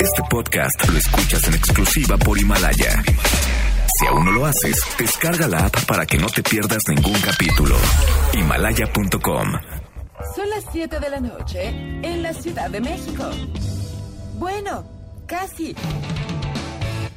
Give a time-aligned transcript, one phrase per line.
[0.00, 3.02] Este podcast lo escuchas en exclusiva por Himalaya.
[3.96, 7.76] Si aún no lo haces, descarga la app para que no te pierdas ningún capítulo.
[8.32, 9.52] Himalaya.com.
[10.34, 13.30] Son las 7 de la noche en la Ciudad de México.
[14.38, 14.84] Bueno,
[15.26, 15.76] casi.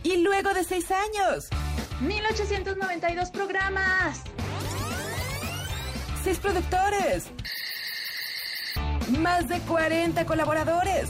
[0.03, 1.47] Y luego de seis años,
[2.01, 4.21] 1892 programas.
[6.23, 7.25] seis productores,
[9.19, 11.09] más de 40 colaboradores,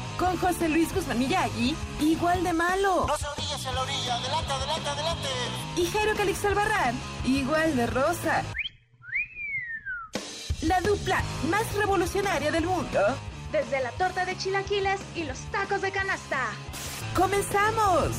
[0.21, 3.07] con José Luis Guzmán Miyagi, igual de malo.
[3.07, 4.15] No se orilla hacia la orilla.
[4.15, 5.29] Adelante, adelante, adelante.
[5.77, 8.43] Y Jairo Calix Albarrán, igual de rosa.
[10.61, 12.99] La dupla más revolucionaria del mundo.
[13.51, 16.51] Desde la torta de chilaquiles y los tacos de canasta.
[17.15, 18.11] ¡Comenzamos!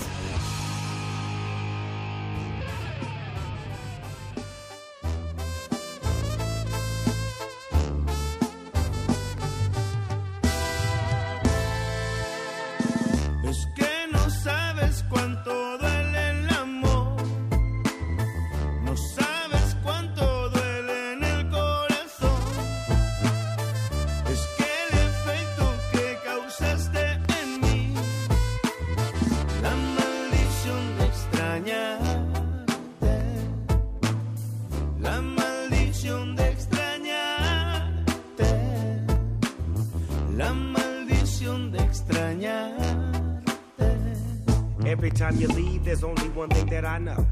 [45.33, 47.27] Time you leave, there's only one thing that I know.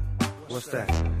[0.47, 1.20] What's that?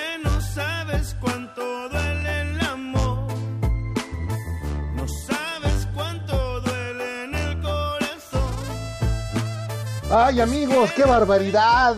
[10.13, 11.95] Ay amigos, qué barbaridad.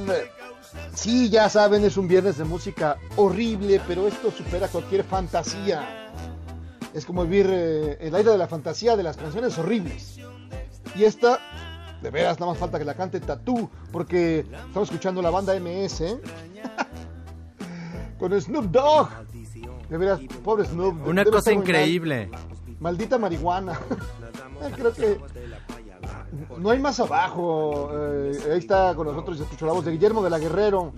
[0.94, 6.12] Sí, ya saben, es un viernes de música horrible, pero esto supera cualquier fantasía.
[6.94, 10.20] Es como vivir eh, el aire de la fantasía de las canciones horribles.
[10.96, 11.40] Y esta,
[12.04, 16.02] de veras, nada más falta que la cante Tatú, porque estamos escuchando la banda MS
[16.02, 16.22] ¿eh?
[18.24, 19.10] con Snoop Dogg.
[19.90, 21.06] De veras, pobre Snoop.
[21.06, 21.60] Una cosa mal.
[21.60, 22.30] increíble.
[22.80, 23.78] Maldita marihuana.
[24.78, 25.20] Creo que
[26.58, 27.90] no hay más abajo.
[27.94, 30.94] Eh, ahí está con nosotros, se escuchó la voz de Guillermo de la Guerrero.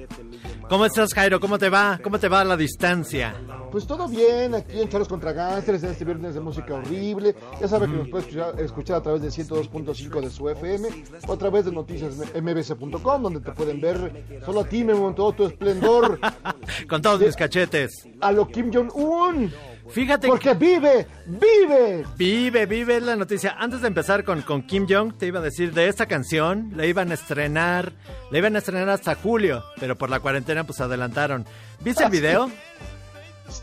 [0.70, 1.40] ¿Cómo estás, Jairo?
[1.40, 2.00] ¿Cómo te va?
[2.04, 3.36] ¿Cómo te va a la distancia?
[3.72, 7.36] Pues todo bien, aquí en Charlos contra Gánsteres, en este viernes de música horrible.
[7.60, 10.88] Ya sabe que nos puede escuchar, escuchar a través de 102.5 de su FM
[11.28, 15.16] o a través de noticias mbc.com, donde te pueden ver solo a ti, Memo, en
[15.16, 16.20] todo tu esplendor,
[16.90, 18.08] Con todos mis cachetes.
[18.22, 19.52] a lo Kim Jong-un.
[19.90, 22.06] Fíjate Porque vive, vive.
[22.18, 23.56] Vive, vive es la noticia.
[23.58, 26.86] Antes de empezar con, con Kim Jong, te iba a decir de esta canción, la
[26.86, 27.94] iban a estrenar,
[28.32, 31.46] la iban a estrenar hasta julio, pero por la cuarentena pues adelantaron.
[31.82, 32.52] ¿Viste el video?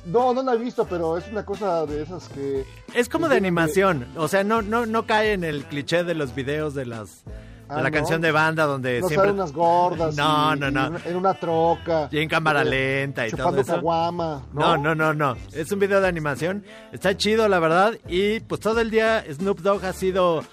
[0.06, 2.64] No, no la he visto, pero es una cosa de esas que...
[2.94, 6.34] Es como de animación, o sea, no, no, no cae en el cliché de los
[6.34, 7.24] videos de las
[7.72, 7.96] Ah, la ¿no?
[7.96, 10.14] canción de banda donde No siempre unas gordas.
[10.22, 10.98] No, y- no, no.
[11.04, 12.08] En una, troca.
[12.10, 13.74] Y en cámara eh, lenta y todo eso.
[13.74, 14.42] caguama.
[14.52, 15.36] No, no, no, no.
[15.52, 16.64] Es un video de animación.
[16.92, 17.94] Está chido, la verdad.
[18.08, 20.44] Y pues todo el día Snoop Dogg ha sido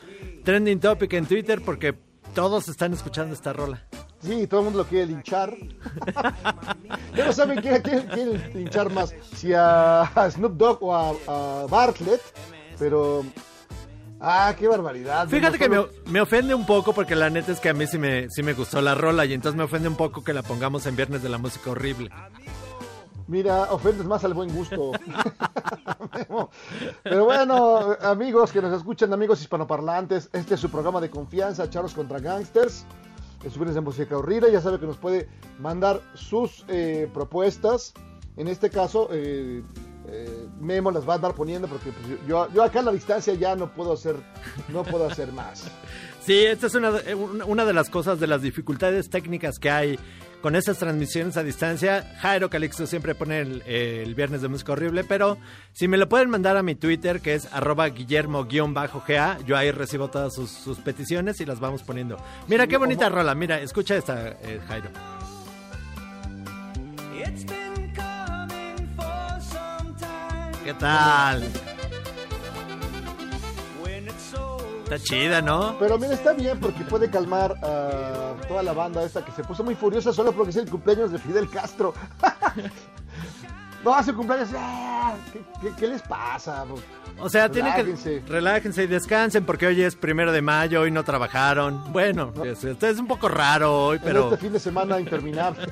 [0.44, 1.96] trending topic en Twitter porque
[2.34, 3.84] todos están escuchando esta rola.
[4.22, 5.56] Sí, todo el mundo lo quiere linchar.
[7.16, 11.66] ya no saben quién quiere linchar más, si a, a Snoop Dogg o a, a
[11.68, 12.22] Bartlett,
[12.78, 13.24] pero...
[14.20, 15.28] Ah, qué barbaridad.
[15.30, 17.88] Fíjate que me, Solo- me ofende un poco porque la neta es que a mí
[17.88, 20.44] sí me, sí me gustó la rola y entonces me ofende un poco que la
[20.44, 22.10] pongamos en Viernes de la Música Horrible.
[23.28, 24.92] Mira, ofendes más al buen gusto.
[27.04, 31.94] Pero bueno, amigos que nos escuchan, amigos hispanoparlantes, este es su programa de confianza, Charlos
[31.94, 32.86] contra Gangsters.
[33.44, 34.52] Es su viernes de música horrible.
[34.52, 35.30] Ya sabe que nos puede
[35.60, 37.94] mandar sus eh, propuestas.
[38.36, 39.64] En este caso, eh,
[40.12, 43.34] eh, Memo las va a andar poniendo porque pues, yo, yo acá a la distancia
[43.34, 44.16] ya no puedo hacer,
[44.70, 45.66] no puedo hacer más.
[46.22, 49.72] Sí, esta es una, de- una- una de las cosas, de las dificultades técnicas que
[49.72, 49.98] hay
[50.44, 52.14] con esas transmisiones a distancia.
[52.20, 55.38] Jairo Calixto siempre pone el, el viernes de música horrible, pero
[55.72, 60.10] si me lo pueden mandar a mi Twitter, que es arroba guillermo-ga, yo ahí recibo
[60.10, 62.18] todas sus, sus peticiones y las vamos poniendo.
[62.48, 64.90] Mira qué bonita rola, mira, escucha esta, eh, Jairo.
[70.70, 71.42] ¿Qué tal?
[74.84, 75.76] Está chida, ¿no?
[75.80, 79.64] Pero mira, está bien porque puede calmar a toda la banda esta que se puso
[79.64, 81.96] muy furiosa solo porque es el cumpleaños de Fidel Castro.
[83.84, 84.50] no, hace cumpleaños.
[84.56, 85.16] ¡ah!
[85.34, 86.64] ¿Qué, qué, qué les pasa?
[87.20, 88.24] O sea, tienen que Relájense.
[88.28, 91.92] relájense y descansen porque hoy es primero de mayo, hoy no trabajaron.
[91.92, 95.66] Bueno, es, es un poco raro hoy, En pero este fin de semana interminable.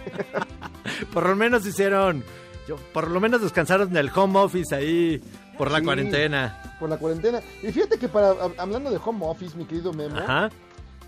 [1.13, 2.23] por lo menos hicieron,
[2.67, 5.21] yo, por lo menos descansaron del home office ahí
[5.57, 5.85] por la Sí.
[5.85, 6.61] cuarentena.
[6.79, 7.41] por la cuarentena.
[7.63, 10.49] Y fíjate que para hab- hablando de home office, mi querido Memo, Ajá.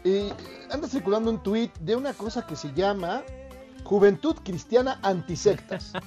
[0.04, 0.34] eh,
[0.72, 3.22] anda circulando un tweet de una cosa que se llama
[3.84, 5.94] Juventud Cristiana Antisectas.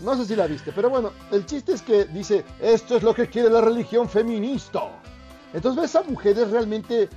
[0.00, 3.14] No sé si la viste, pero bueno, el chiste es que dice, esto es lo
[3.14, 4.80] que quiere la religión feminista.
[5.54, 7.08] Entonces ves a mujeres realmente,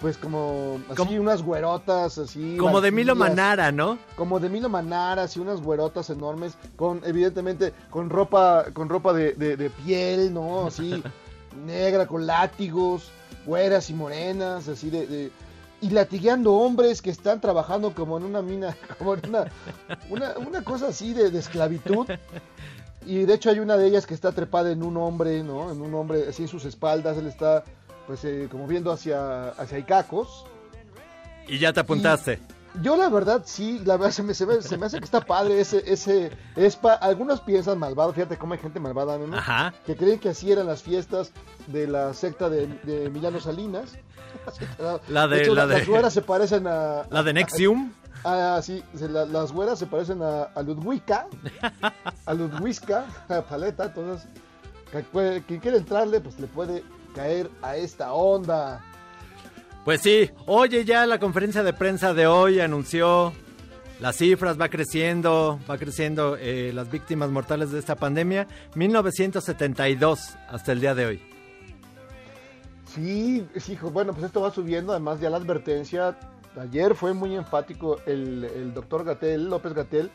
[0.00, 2.56] pues como así unas güerotas, así.
[2.56, 3.98] Como de Milo Manara, ¿no?
[4.16, 9.32] como de Milo Manara, así unas güerotas enormes, con evidentemente con ropa, con ropa de,
[9.32, 10.66] de- de piel, ¿no?
[10.66, 11.02] Así
[11.66, 13.10] negra, con látigos,
[13.46, 15.32] güeras y morenas, así de, de-
[15.80, 19.44] y latigueando hombres que están trabajando como en una mina, como en una,
[20.10, 22.06] una, una cosa así de, de esclavitud.
[23.06, 25.70] Y de hecho hay una de ellas que está trepada en un hombre, ¿no?
[25.72, 27.64] En un hombre, así en sus espaldas, él está
[28.08, 30.46] pues eh, como viendo hacia, hacia Icacos.
[31.46, 32.40] Y ya te apuntaste.
[32.82, 35.20] Yo la verdad sí, la verdad se me, se me, se me hace que está
[35.20, 36.94] padre ese, ese espa.
[36.94, 39.36] Algunos piensan malvado, fíjate cómo hay gente malvada, ¿no?
[39.36, 39.72] Ajá.
[39.86, 41.32] Que creen que así eran las fiestas
[41.66, 43.92] de la secta de, de Emiliano Salinas.
[45.08, 47.02] La de- hecho, la de- Las güeras se parecen a...
[47.10, 47.92] La de Nexium.
[48.24, 51.26] Ah, sí, se- la- las güeras se parecen a, a Ludwika,
[52.26, 54.28] a Ludwiska, a Paleta, entonces,
[55.46, 56.82] quien quiere entrarle, pues le puede
[57.14, 58.84] caer a esta onda.
[59.84, 63.32] Pues sí, oye, ya la conferencia de prensa de hoy anunció
[64.00, 68.46] las cifras, va creciendo, va creciendo eh, las víctimas mortales de esta pandemia.
[68.74, 71.22] 1972 hasta el día de hoy.
[72.94, 76.18] Sí, sí, bueno, pues esto va subiendo, además ya la advertencia,
[76.58, 80.10] ayer fue muy enfático el, el doctor Gatel, López Gatel,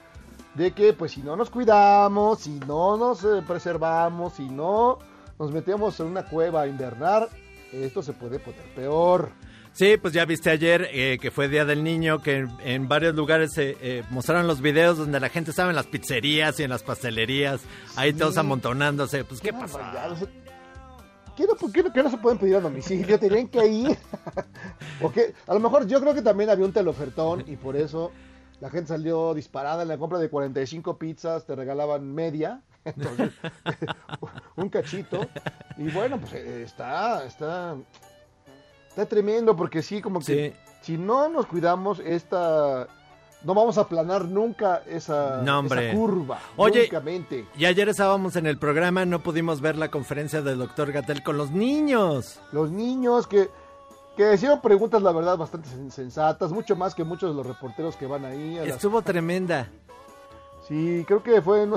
[0.56, 5.00] de que pues si no nos cuidamos, si no nos eh, preservamos, si no
[5.40, 7.30] nos metemos en una cueva a invernar,
[7.72, 9.30] esto se puede poner peor.
[9.72, 13.16] Sí, pues ya viste ayer eh, que fue Día del Niño, que en, en varios
[13.16, 16.70] lugares se eh, mostraron los videos donde la gente estaba en las pizzerías y en
[16.70, 17.62] las pastelerías,
[17.96, 18.20] ahí Sí.
[18.20, 19.24] todos amontonándose.
[19.26, 19.80] Pues, ¿qué pasó?
[21.36, 23.18] ¿Qué no, por qué no- qué no se pueden pedir a domicilio?
[23.20, 23.98] Tenían que ir.
[25.02, 28.12] Porque a lo mejor yo creo que también había un teleofertón y por eso
[28.60, 33.32] la gente salió disparada en la compra de 45 pizzas, te regalaban media, entonces,
[34.56, 35.26] un cachito.
[35.78, 37.76] Y bueno, pues eh, está, está,
[38.90, 42.88] está tremendo porque sí, como que si no nos cuidamos, esta,
[43.44, 45.90] no vamos a aplanar nunca esa, No, hombre.
[45.90, 46.40] esa curva.
[46.58, 46.90] Oye.
[47.58, 51.38] Y ayer estábamos en el programa, no pudimos ver la conferencia del doctor Gatel con
[51.38, 52.40] los niños.
[52.52, 53.50] los niños que,
[54.18, 57.96] que hicieron preguntas, la verdad, bastante sen- sensatas, mucho más que muchos de los reporteros
[57.96, 58.58] que van ahí.
[58.58, 59.68] a las- Estuvo tremenda.
[60.68, 61.68] Sí, creo que fue,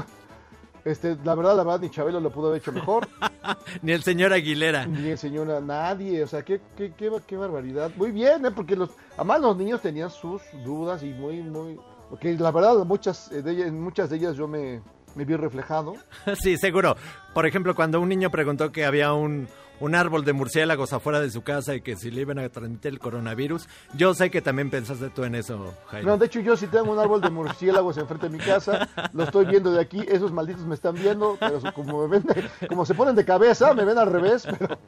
[0.86, 3.06] este, la verdad, la verdad, ni Chabelo lo pudo haber hecho mejor,
[3.82, 4.86] Ni el señor Aguilera.
[4.86, 7.90] ni el señor nadie, o sea, qué, qué, qué, qué barbaridad.
[7.96, 8.50] Muy bien, ¿eh?
[8.50, 11.78] porque los, además los niños tenían sus dudas y muy, muy,
[12.08, 14.80] porque la verdad, muchas de ellas, en muchas de ellas yo me,
[15.14, 15.94] me vi reflejado.
[16.40, 16.96] Sí, seguro.
[17.34, 19.48] Por ejemplo, cuando un niño preguntó que había un,
[19.80, 22.92] un árbol de murciélagos afuera de su casa y que si le iban a transmitir
[22.92, 26.06] el coronavirus, yo sé que también pensaste tú en eso, Jaime.
[26.08, 29.24] No, de hecho yo sí tengo un árbol de murciélagos enfrente de mi casa, lo
[29.24, 32.86] estoy viendo de aquí, esos malditos me están viendo, pero como me ven, de- como
[32.86, 34.78] se ponen de cabeza, me ven al revés, pero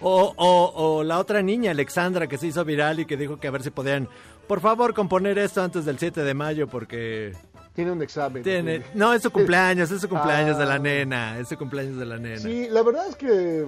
[0.00, 3.48] O, o, o la otra niña, Alexandra, que se hizo viral y que dijo que
[3.48, 4.08] a ver si podían,
[4.46, 7.32] por favor, componer esto antes del 7 de mayo porque
[7.78, 8.42] tiene un examen.
[8.42, 8.82] tiene...
[8.92, 10.78] No, es su cumpleaños, es su cumpleaños de la Ah.
[10.80, 12.38] nena, es su cumpleaños de la nena.
[12.40, 13.64] Sí, la verdad es que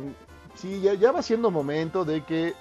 [0.56, 2.54] sí, ya, ya va siendo momento de que,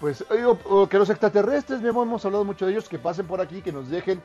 [0.00, 3.38] pues, o- o que los extraterrestres, Memo, hemos hablado mucho de ellos, que pasen por
[3.42, 4.22] aquí, que nos dejen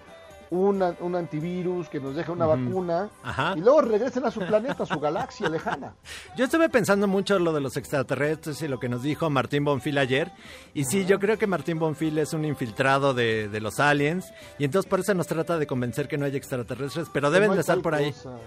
[0.49, 3.53] una- un antivirus, que nos dejen una vacuna, Ajá.
[3.55, 5.93] y luego regresen a su planeta, a su galaxia lejana.
[6.37, 9.63] Yo estuve pensando mucho en lo de los extraterrestres y lo que nos dijo Martín
[9.65, 10.31] Bonfil ayer.
[10.73, 14.31] Y sí, yo creo que Martín Bonfil es un infiltrado de, de los aliens.
[14.59, 17.55] Y entonces por eso nos trata de convencer que no hay extraterrestres, pero deben No
[17.55, 18.11] de estar por ahí.
[18.11, 18.37] cosa.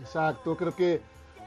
[0.00, 1.00] Exacto, creo que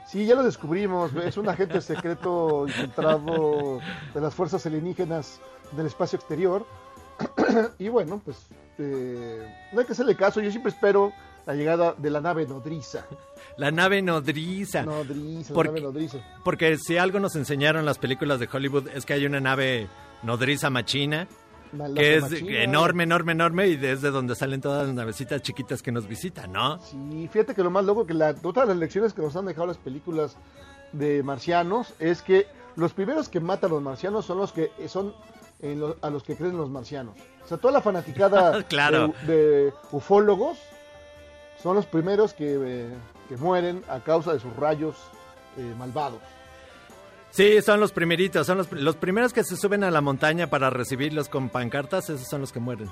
[0.06, 1.12] sí, ya lo descubrimos.
[1.14, 3.80] Es un agente secreto infiltrado
[4.14, 5.40] de las fuerzas alienígenas
[5.72, 6.64] del espacio exterior.
[7.78, 8.36] y bueno, pues
[8.78, 10.40] este, no hay que hacerle caso.
[10.40, 11.12] Yo siempre espero
[11.46, 13.04] la llegada de la nave nodriza.
[13.56, 14.82] La nave nodriza.
[14.82, 16.18] Nodriza, la Porque- nave nodriza.
[16.44, 19.86] Porque si algo nos enseñaron las películas de Hollywood es que hay una nave
[20.24, 21.26] nodriza machina
[21.72, 22.62] La- la que es machina.
[22.64, 26.78] enorme, enorme, enorme y desde donde salen todas las navecitas chiquitas que nos visitan, ¿no?
[26.80, 29.68] Sí, fíjate que lo más loco que la, todas las lecciones que nos han dejado
[29.68, 30.36] las películas
[30.92, 35.14] de marcianos es que los primeros que matan a los marcianos son los que son
[35.62, 37.14] en lo- a los que creen los marcianos.
[37.46, 39.14] O sea, toda la fanaticada Claro.
[39.24, 40.58] de, de ufólogos
[41.62, 42.88] son los primeros que, eh,
[43.28, 44.96] que mueren a causa de sus rayos
[45.56, 46.18] eh, malvados.
[47.30, 50.70] Sí, son los primeritos, son los, los primeros que se suben a la montaña para
[50.70, 52.90] recibirlos con pancartas, esos son los que mueren.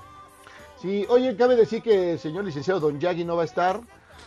[0.81, 3.81] Sí, oye, cabe decir que el señor licenciado Don Yagi no va a estar,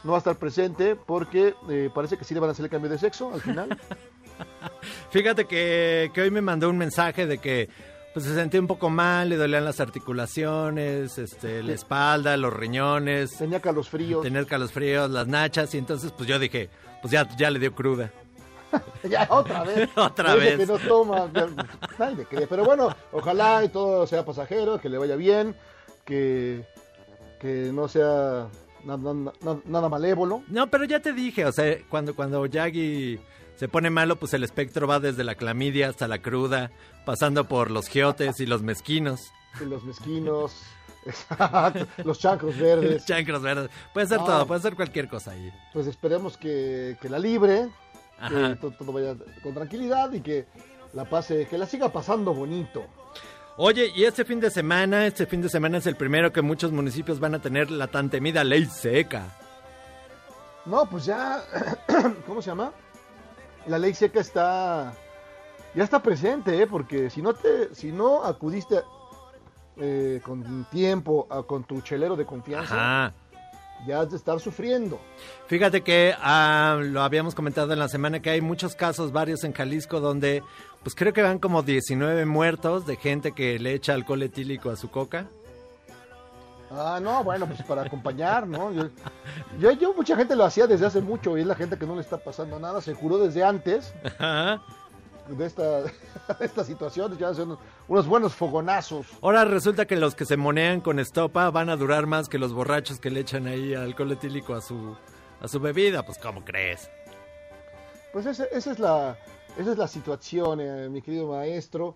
[0.03, 2.71] no va a estar presente porque eh, parece que sí le van a hacer el
[2.71, 3.79] cambio de sexo al final.
[5.11, 7.69] Fíjate que, que hoy me mandó un mensaje de que
[8.17, 13.37] pues se sentía un poco mal, le dolían las articulaciones, este, la espalda, los riñones,
[13.37, 14.23] Tenía calosfríos.
[14.23, 16.67] tener calosfríos, las nachas, y entonces pues yo dije,
[17.03, 18.11] pues ya, ya le dio cruda.
[19.07, 19.87] Ya, otra vez.
[19.95, 20.57] Otra vez.
[20.57, 21.29] que no toma.
[21.99, 22.47] Nadie cree.
[22.47, 25.55] Pero bueno, ojalá y todo sea pasajero, que le vaya bien,
[26.03, 26.65] que,
[27.39, 28.47] que no sea
[28.83, 30.41] nada, nada- nada malévolo.
[30.47, 33.19] No, pero ya te dije, o sea, cuando, cuando Yagi
[33.57, 36.71] se pone malo, pues el espectro va desde la clamidia hasta la cruda,
[37.05, 40.53] pasando por los giotes y los mezquinos, los mezquinos,
[41.05, 43.05] exacto, los chancros verdes.
[43.07, 43.69] chancros verdes.
[43.93, 44.25] Puede ser Ah.
[44.25, 45.51] todo, puede ser cualquier cosa ahí.
[45.73, 47.67] Pues esperemos que, que la libre,
[48.29, 50.45] que todo, vaya con tranquilidad y que
[50.93, 52.85] la pase, que la siga pasando bonito.
[53.59, 56.71] Oye, y este fin de semana, este fin de semana es el primero que muchos
[56.71, 59.35] municipios van a tener la tan temida ley seca.
[60.65, 61.41] No, pues ya,
[62.27, 62.71] ¿cómo se llama?
[63.67, 64.93] La ley seca está,
[65.75, 66.67] ya está presente, ¿eh?
[66.67, 68.81] Porque si no te, si no acudiste
[69.77, 72.73] eh, con tiempo a- con tu chelero de confianza,
[73.05, 73.13] Ajá.
[73.85, 74.99] ya has de estar sufriendo.
[75.47, 79.53] Fíjate que ah, lo habíamos comentado en la semana que hay muchos casos, varios en
[79.53, 80.41] Jalisco, donde
[80.83, 84.77] pues creo que van como 19 muertos de gente que le echa alcohol etílico a
[84.77, 85.27] su coca.
[86.69, 88.71] Ah, no, bueno, pues para acompañar, ¿no?
[88.73, 88.89] Yo,
[89.59, 91.95] yo, yo- mucha gente lo hacía desde hace mucho y es la gente que no
[91.95, 94.61] le está pasando nada, se curó desde antes Ajá.
[95.29, 95.91] de esta, de
[96.41, 97.55] esta situación, ya hacen
[97.87, 99.07] unos buenos fogonazos.
[99.21, 102.51] Ahora resulta que los que se monean con estopa van a durar más que los
[102.53, 104.97] borrachos que le echan ahí alcohol etílico a su,
[105.41, 106.03] a su bebida.
[106.03, 106.89] Pues, ¿cómo crees?
[108.11, 109.17] Pues esa, esa es la
[109.57, 111.95] esa es la situación, eh, mi querido maestro.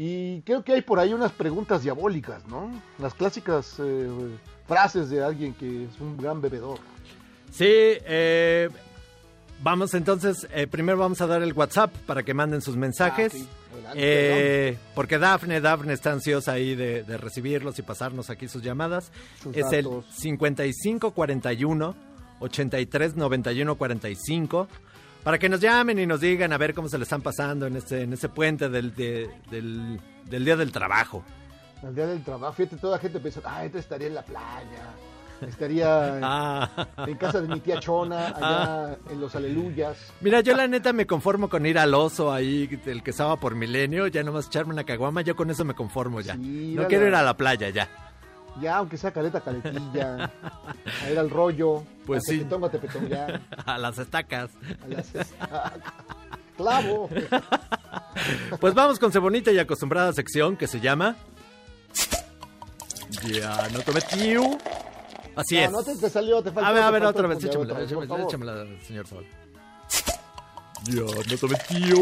[0.00, 2.70] Y creo que hay por ahí unas preguntas diabólicas, ¿no?
[3.00, 4.08] Las clásicas eh,
[4.68, 6.78] frases de alguien que es un gran bebedor.
[7.50, 8.68] Sí, eh,
[9.60, 13.32] vamos entonces, eh, primero vamos a dar el WhatsApp para que manden sus mensajes.
[13.34, 13.48] Ah, sí.
[13.74, 18.62] Adelante, Eh, porque Dafne, Dafne está ansiosa ahí de, de recibirlos y pasarnos aquí sus
[18.62, 19.10] llamadas.
[19.42, 20.04] Sus es el datos.
[20.14, 21.94] 5541
[22.40, 24.68] 83 91 45
[25.28, 27.76] para que nos llamen y nos digan a ver cómo se le están pasando en
[27.76, 31.22] este, en este puente del, de- del, del Día del Trabajo.
[31.82, 34.94] Al día del trabajo, fíjate, toda la gente piensa, ah, este estaría en la playa,
[35.46, 36.70] estaría en, Ah.
[37.06, 39.98] en casa de mi tía Chona, allá en los aleluyas.
[40.22, 43.54] Mira, yo la neta me conformo con ir al oso ahí, el que estaba por
[43.54, 46.36] milenio, ya nomás echarme una caguama, yo con eso me conformo ya.
[46.36, 47.86] Sí, no quiero ir a la playa ya.
[48.60, 50.30] Ya, aunque sea caleta, caletilla,
[51.04, 52.38] a ir al rollo, Pues a sí.
[53.66, 54.50] A las estacas.
[54.84, 55.12] a las-
[56.56, 57.08] clavo.
[58.60, 61.14] Pues vamos con su bonita y acostumbrada sección que se llama...
[63.24, 64.58] Ya no tomé tío.
[65.36, 65.70] Así No, es.
[65.70, 66.68] no te, te salió, te faltó.
[66.68, 68.28] a ver, a ver, otra vez, échamela, otra vez, por échamela, favor.
[68.64, 69.24] échamela, señor Sol.
[70.84, 71.96] Ya no tomé tío.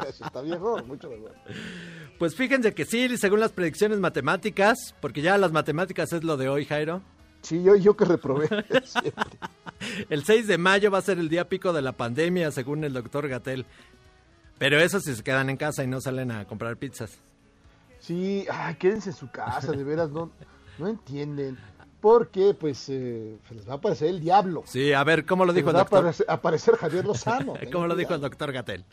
[0.08, 1.34] Eso está viejo, mucho mejor.
[2.18, 6.48] Pues fíjense que sí, según las predicciones matemáticas, porque ya las matemáticas es lo de
[6.48, 7.02] hoy, Jairo.
[7.42, 8.48] Sí, yo, yo que reprobé.
[10.10, 12.92] El 6 de mayo va a ser el día pico de la pandemia, según el
[12.92, 13.64] doctor Gatel.
[14.58, 17.18] Pero eso si se quedan en casa y no salen a comprar pizzas.
[17.98, 20.30] Sí, ay, quédense en su casa, de veras, no,
[20.78, 21.56] no entienden.
[22.02, 24.62] Porque, pues, eh, se les va a aparecer el diablo.
[24.66, 25.98] Sí, a ver, ¿cómo lo Se dijo el va a doctor?
[26.00, 27.54] aparecer, aparecer Javier Lozano.
[27.72, 28.84] ¿Cómo lo dijo el doctor Gatel?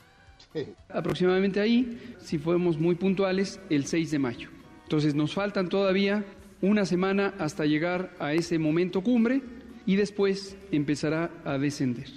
[0.89, 4.50] Aproximadamente ahí, si fuéramos muy puntuales, el 6 de mayo.
[4.84, 6.24] Entonces nos faltan todavía
[6.62, 9.41] una semana hasta llegar a ese momento cumbre
[9.86, 12.08] y después empezará a descender.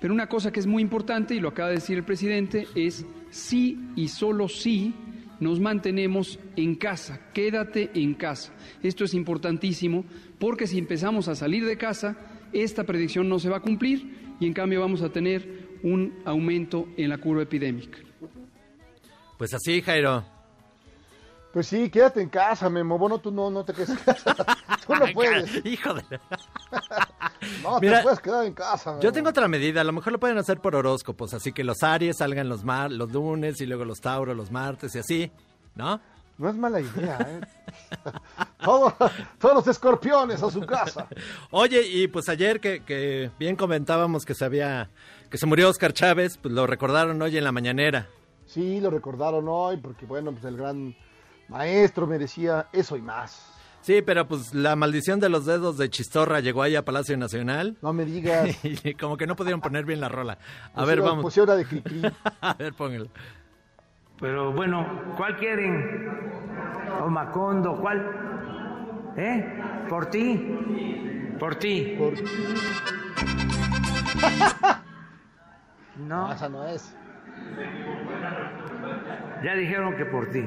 [0.00, 3.04] Pero una cosa que es muy importante, y lo acaba de decir el presidente, es
[3.30, 4.94] sí y solo sí
[5.40, 8.52] nos mantenemos en casa, quédate en casa.
[8.82, 10.04] Esto es importantísimo
[10.38, 12.16] porque si empezamos a salir de casa,
[12.52, 16.88] esta predicción no se va a cumplir y en cambio vamos a tener un aumento
[16.96, 17.98] en la curva epidémica.
[19.38, 20.24] Pues así, Jairo.
[21.52, 22.96] Pues sí, quédate en casa, Memo.
[22.96, 24.34] Bueno, tú no, no te quedes en casa.
[24.86, 25.64] Tú no puedes.
[25.64, 26.02] Hijo de...
[27.62, 28.98] No, Mira, te puedes quedar en casa.
[29.00, 31.82] Yo tengo otra medida, a lo mejor lo pueden hacer por horóscopos, así que los
[31.82, 35.32] Aries salgan los, mar los lunes y luego los Tauros los martes y así,
[35.74, 36.00] ¿no?
[36.40, 37.40] No es mala idea, ¿eh?
[38.64, 38.94] Todo-
[39.38, 41.06] todos los escorpiones a su casa.
[41.50, 44.88] Oye, y pues ayer que, que bien comentábamos que se había,
[45.30, 48.08] que se murió Oscar Chávez, pues lo recordaron hoy en la mañanera.
[48.46, 50.96] Sí, lo recordaron hoy porque, bueno, pues el gran
[51.48, 53.46] maestro merecía eso y más.
[53.82, 57.76] Sí, pero pues la maldición de los dedos de Chistorra llegó ahí a Palacio Nacional.
[57.82, 58.56] No me digas.
[58.64, 60.38] Y como que no pudieron poner bien la rola.
[60.74, 61.22] A Pusieron- ver, vamos.
[61.22, 62.02] pusieron la de Cricri.
[62.40, 63.08] A ver, póngalo.
[64.20, 64.86] Pero bueno,
[65.16, 66.08] ¿cuál quieren?
[67.02, 67.80] ¿O Macondo?
[67.80, 68.04] ¿Cuál?
[69.16, 69.60] ¿Eh?
[69.88, 71.34] ¿Por ti?
[71.38, 71.96] ¿Por ti?
[71.98, 72.14] Por-
[75.96, 76.96] No, No, esa no es.
[79.44, 80.44] ya dijeron que por ti.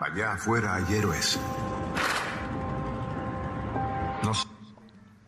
[0.00, 1.40] Allá afuera hay héroes.
[4.24, 4.48] Nos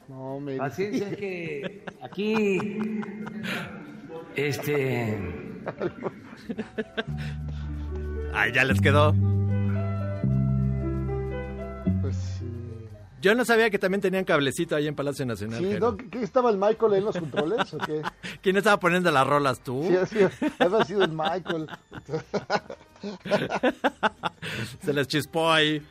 [0.08, 3.00] No me Así es que aquí,
[4.34, 5.18] este,
[8.34, 9.14] Ay, ya les quedó.
[12.02, 12.44] Pues sí.
[13.22, 15.58] Yo no sabía que también tenían cablecito ahí en Palacio Nacional.
[15.58, 15.76] Sí.
[15.80, 15.96] ¿no?
[15.96, 18.02] ¿Qué, estaba el Michael en los controles o qué?
[18.42, 19.84] ¿Quién estaba poniendo las rolas tú?
[19.88, 20.18] Sí, así,
[20.58, 21.66] había sido el Michael.
[24.82, 25.82] Se les chispó ahí.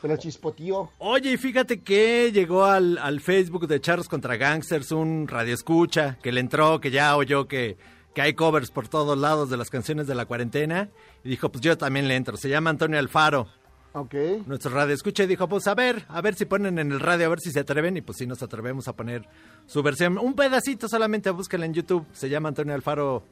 [0.00, 0.90] Se la chispoteó.
[0.98, 6.32] Oye, y fíjate que llegó al, al Facebook de Charros contra Gangsters un radioescucha que
[6.32, 7.76] le entró, que ya oyó que,
[8.14, 10.88] que hay covers por todos lados de las canciones de la cuarentena.
[11.24, 12.36] Y dijo, pues yo también le entro.
[12.36, 13.48] Se llama Antonio Alfaro,
[13.94, 14.14] Ok.
[14.46, 15.24] nuestro radioescucha.
[15.24, 17.50] Y dijo, pues a ver, a ver si ponen en el radio, a ver si
[17.52, 17.96] se atreven.
[17.96, 19.26] Y pues si nos atrevemos a poner
[19.66, 20.18] su versión.
[20.18, 22.06] Un pedacito solamente, búsquenla en YouTube.
[22.12, 23.22] Se llama Antonio Alfaro,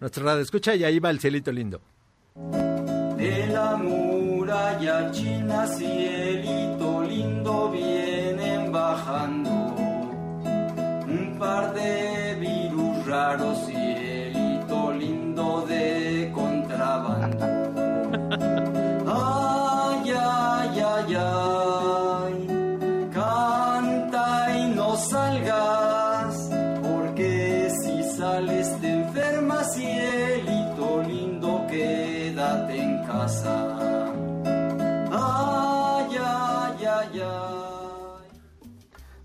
[0.00, 0.74] nuestro radioescucha.
[0.74, 1.80] Y ahí va el cielito lindo.
[3.16, 9.50] De la muralla china, cielito lindo, vienen bajando
[11.06, 13.79] un par de virus raros, cielito
[21.16, 22.48] ay,
[23.12, 26.50] canta y no salgas,
[26.82, 34.12] porque si sales te enfermas, cielito lindo, quédate en casa.
[35.12, 38.40] Ay, ay, ay, ay.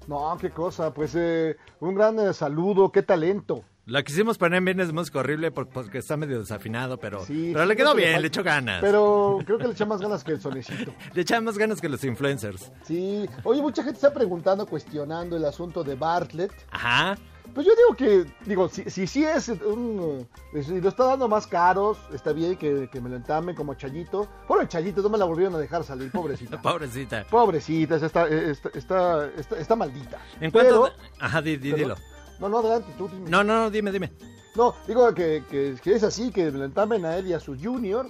[0.07, 0.93] No, qué cosa.
[0.93, 3.63] Pues eh, un gran eh, saludo, qué talento.
[3.87, 7.51] La quisimos poner en Viernes de Música Horrible por- porque está medio desafinado, pero, Sí,
[7.53, 8.81] pero sí, le quedó que bien, le echó ganas.
[8.81, 10.91] Pero creo que le echa más ganas que el sonecito.
[11.13, 12.71] Le echan más ganas que los influencers.
[12.83, 13.29] Sí.
[13.43, 16.51] Oye, mucha gente está preguntando, cuestionando el asunto de Bartlett.
[16.71, 17.15] Ajá.
[17.53, 20.27] Pues yo digo que, digo, si si, sí es un...
[20.63, 24.27] Si lo está dando más caros, está bien que, que me lo entamen como Chayito.
[24.47, 26.59] Pobre Chayito, no me la volvieron a dejar salir, pobrecita.
[26.61, 27.23] Pobrecita.
[27.29, 30.17] Pobrecita, está, eh, está, está, está, está maldita.
[30.41, 30.91] En cuanto...
[31.19, 31.95] Ajá, dilo.
[32.39, 33.29] No, no, adelante, tú dime.
[33.29, 34.11] No, no, no, dime, dime.
[34.55, 37.57] No, digo que, que- que es así, que lo entamen a él y a su
[37.57, 38.07] junior,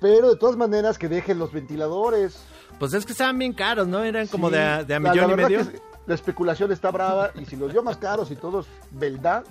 [0.00, 2.38] pero de todas maneras que dejen los ventiladores.
[2.78, 4.02] Pues es que estaban bien caros, ¿no?
[4.02, 5.60] Eran como de a, de a millón la y medio.
[6.06, 9.44] la especulación está brava y si los dio más caros y todos verdad,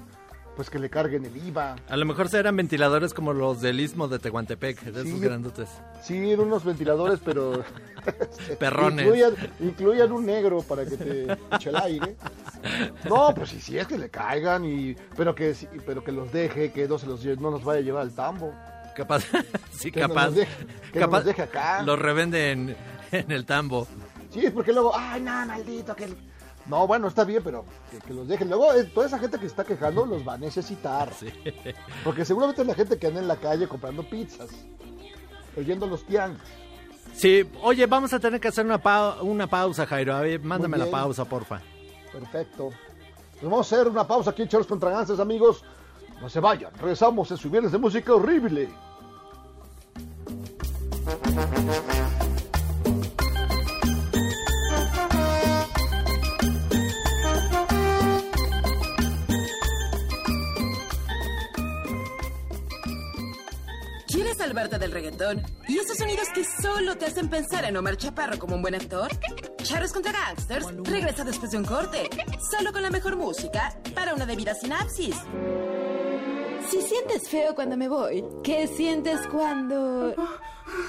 [0.60, 1.78] pues que le carguen el IVA.
[1.88, 5.70] A lo mejor eran ventiladores como los del Istmo de Tehuantepec, de esos grandotes.
[6.04, 7.64] Sí, eran unos ventiladores, pero...
[8.60, 9.06] Perrones.
[9.06, 12.18] Incluyan, incluyan un negro para que te eche el aire.
[13.08, 16.30] No, pues sí, sí, es que le caigan, y pero que sí, pero que los
[16.34, 18.54] deje, que no, se los, no nos vaya a llevar al tambo.
[18.98, 19.24] Capaz,
[19.72, 20.32] sí, Que capaz.
[20.32, 20.48] deje-
[20.92, 21.84] que capaz los deje acá.
[21.84, 22.76] Los revenden
[23.14, 23.88] en el tambo.
[24.30, 26.04] Sí, es porque luego, ay, no, maldito, que...
[26.04, 26.18] el-".
[26.70, 28.48] No, bueno, está bien, pero que, que los dejen.
[28.48, 31.10] Luego, eh, toda esa gente que está quejando los va a necesitar.
[32.04, 34.50] Porque seguramente es la gente que anda en la calle comprando pizzas,
[35.58, 36.42] oyendo los tianguis.
[37.16, 40.14] Sí, oye, vamos a tener que hacer una, pau- una pausa, Jairo.
[40.16, 41.60] A ver, mándame la pausa, porfa.
[42.14, 42.70] Perfecto.
[43.42, 45.64] Nos vamos a hacer una pausa aquí en Charlos contra Ganses, amigos.
[46.22, 48.70] No se vayan, regresamos en su viernes de música horrible.
[64.50, 65.44] Salvarte del reggaetón?
[65.68, 69.08] ¿Y esos sonidos que solo te hacen pensar en Omar Chaparro como un buen actor?
[69.62, 72.10] Charros contra Gangsters regresa después de un corte,
[72.50, 75.16] solo con la mejor música para una debida sinapsis.
[76.68, 80.16] Si sientes feo cuando me voy, ¿qué sientes cuando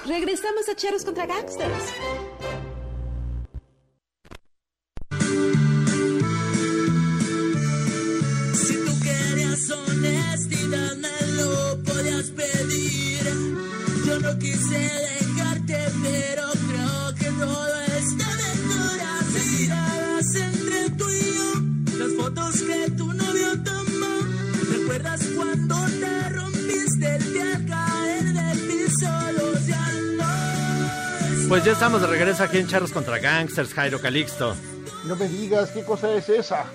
[0.07, 1.83] regresamos a Charros contra Gangsters?
[8.55, 11.20] Si tú querías honestidad, me
[14.31, 22.13] Yo quise dejarte, pero creo que toda esta aventura miradas entre tú y yo, las
[22.17, 24.71] fotos que tu novio tomó.
[24.71, 29.09] ¿Recuerdas cuando te rompiste el pie al caer del piso?
[29.33, 29.67] Los
[30.15, 34.55] no Pues ya estamos de regreso aquí en Charros contra Gangsters, Jairo Calixto.
[35.07, 36.67] No me digas, ¿qué cosa es esa?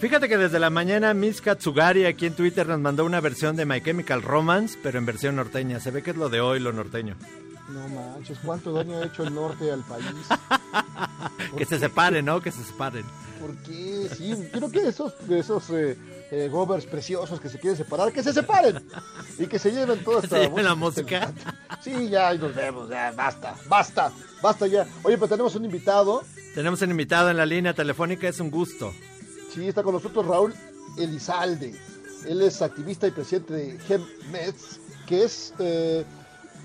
[0.00, 3.66] Fíjate que desde la mañana Miss Katsugari aquí en Twitter nos mandó una versión de
[3.66, 5.80] My Chemical Romance, pero en versión norteña.
[5.80, 7.16] Se ve que es lo de hoy, lo norteño.
[7.68, 10.04] No manches, ¿cuánto daño ha hecho el norte al país?
[11.58, 12.40] que se separen, ¿no?
[12.40, 13.04] Que se separen.
[13.40, 14.08] ¿Por qué?
[14.16, 15.98] Sí, creo que esos, esos eh,
[16.30, 18.80] eh, govers preciosos que se quieren separar, que se separen
[19.36, 21.32] y que se lleven toda esta lleven la música.
[21.80, 24.10] Sí, ya, ahí nos vemos, ya, basta, basta,
[24.42, 24.84] basta ya.
[25.04, 26.24] Oye, pero tenemos un invitado.
[26.52, 28.92] Tenemos un invitado en la línea telefónica, es un gusto.
[29.50, 30.54] Sí, está con nosotros Raúl
[30.98, 31.74] Elizalde.
[32.26, 36.04] Él es activista y presidente de GEMMEDS, que es, eh,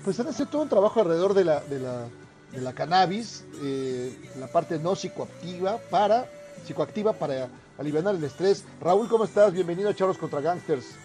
[0.02, 2.06] pues, hace todo un trabajo alrededor de la, de la,
[2.52, 6.26] de la cannabis, eh, la parte no psicoactiva para,
[6.64, 8.64] psicoactiva para aliviar el estrés.
[8.80, 9.52] Raúl, ¿cómo estás?
[9.52, 10.96] Bienvenido a Charlos contra Gangsters.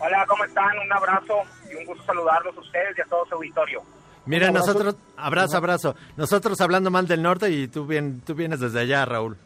[0.00, 0.78] Hola, ¿cómo están?
[0.78, 3.82] Un abrazo y un gusto saludarlos a ustedes y a todo su auditorio.
[4.26, 5.96] Mira, nosotros, abrazo, abrazo.
[6.16, 9.36] Nosotros hablando mal del norte y tú, bien, tú vienes desde allá, Raúl.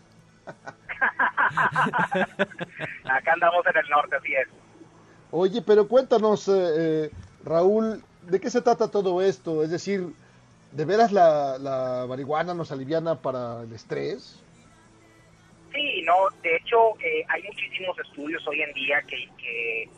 [3.04, 4.48] Acá andamos en el norte, así es.
[5.30, 7.10] Oye, pero cuéntanos, eh, eh,
[7.44, 9.62] Raúl, ¿de qué se trata todo esto?
[9.62, 10.12] Es decir,
[10.72, 14.42] ¿de veras la, la marihuana nos aliviana para el estrés?
[15.72, 19.88] Sí, no, de hecho eh, hay muchísimos estudios hoy en día que, que,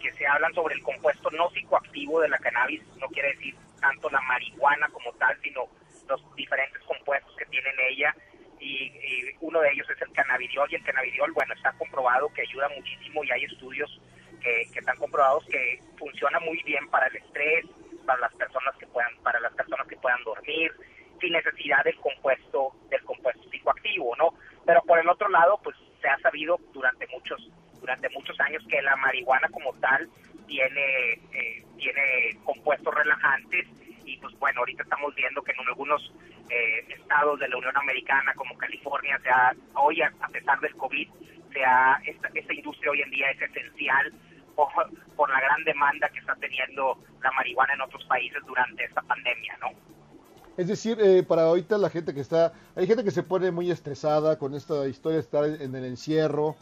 [0.00, 4.08] que se hablan sobre el compuesto no psicoactivo de la cannabis, no quiere decir tanto
[4.10, 5.62] la marihuana como tal, sino
[6.08, 8.14] los diferentes compuestos que tiene ella
[8.64, 12.42] y, y, uno de ellos es el cannabidiol y el cannabidiol, bueno, está comprobado que
[12.42, 14.00] ayuda muchísimo y hay estudios
[14.40, 17.66] que, que están comprobados que funciona muy bien para el estrés,
[18.06, 20.72] para las personas que puedan, para las personas que puedan dormir,
[21.20, 24.34] sin necesidad del compuesto, del compuesto psicoactivo, ¿no?
[24.64, 27.50] Pero por el otro lado, pues se ha sabido durante muchos,
[27.80, 30.08] durante muchos años que la marihuana como tal
[30.46, 33.66] tiene, eh, tiene compuestos relajantes
[34.04, 36.12] y pues bueno, ahorita estamos viendo que en algunos
[36.50, 41.08] eh, estados de la Unión Americana como California, se ha, hoy a, pesar del COVID,
[41.52, 44.12] se ha, esta, esta industria hoy en día es esencial
[44.54, 44.68] por,
[45.16, 49.56] por la gran demanda que está teniendo la marihuana en otros países durante esta pandemia,
[49.60, 49.68] ¿no?
[50.56, 53.70] Es decir, eh, para ahorita la gente que está, hay gente que se pone muy
[53.72, 56.56] estresada con esta historia de estar en el encierro,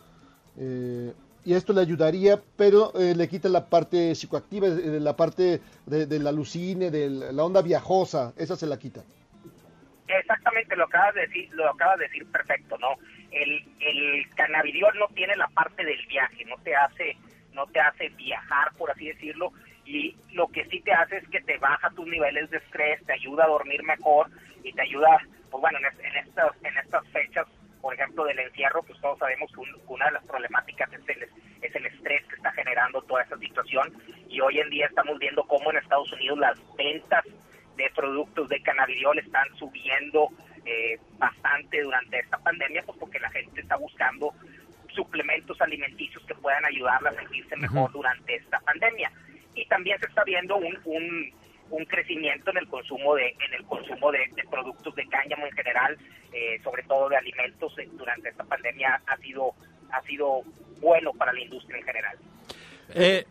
[0.56, 1.12] eh,
[1.44, 6.06] y esto le ayudaría, pero eh, le quita la parte psicoactiva, eh, la parte de,
[6.06, 9.02] de la alucine, de la onda viajosa, esa se la quita.
[10.08, 12.96] Exactamente, lo acabas de decir, lo acabas de decir perfecto, ¿no?
[13.30, 17.16] El, el cannabidiol no tiene la parte del viaje, no te hace,
[17.52, 19.52] no te hace viajar, por así decirlo,
[19.84, 23.12] y lo que sí te hace es que te baja tus niveles de estrés, te
[23.12, 24.28] ayuda a dormir mejor
[24.62, 25.18] y te ayuda,
[25.50, 27.46] pues bueno, en, estas, en estas fechas,
[27.80, 31.28] por ejemplo, del encierro, pues todos sabemos que un, una de las problemáticas es el,
[31.62, 33.92] es el estrés que está generando toda esta situación
[34.28, 37.24] y hoy en día estamos viendo cómo en Estados Unidos las ventas
[37.76, 40.28] de productos de cannabidiol están subiendo
[40.64, 44.32] eh, bastante durante esta pandemia, pues porque la gente está buscando
[44.94, 47.92] suplementos alimenticios que puedan ayudarla a sentirse mejor uh -huh.
[47.92, 49.10] durante esta pandemia.
[49.54, 51.32] Y también se está viendo un, un,
[51.70, 55.52] un crecimiento en el consumo de en el consumo de, de productos de cáñamo en
[55.52, 55.98] general,
[56.32, 59.54] eh, sobre todo de alimentos eh, durante esta pandemia ha sido
[59.90, 60.42] ha sido
[60.80, 62.18] bueno para la industria en general.
[62.94, 63.24] Eh,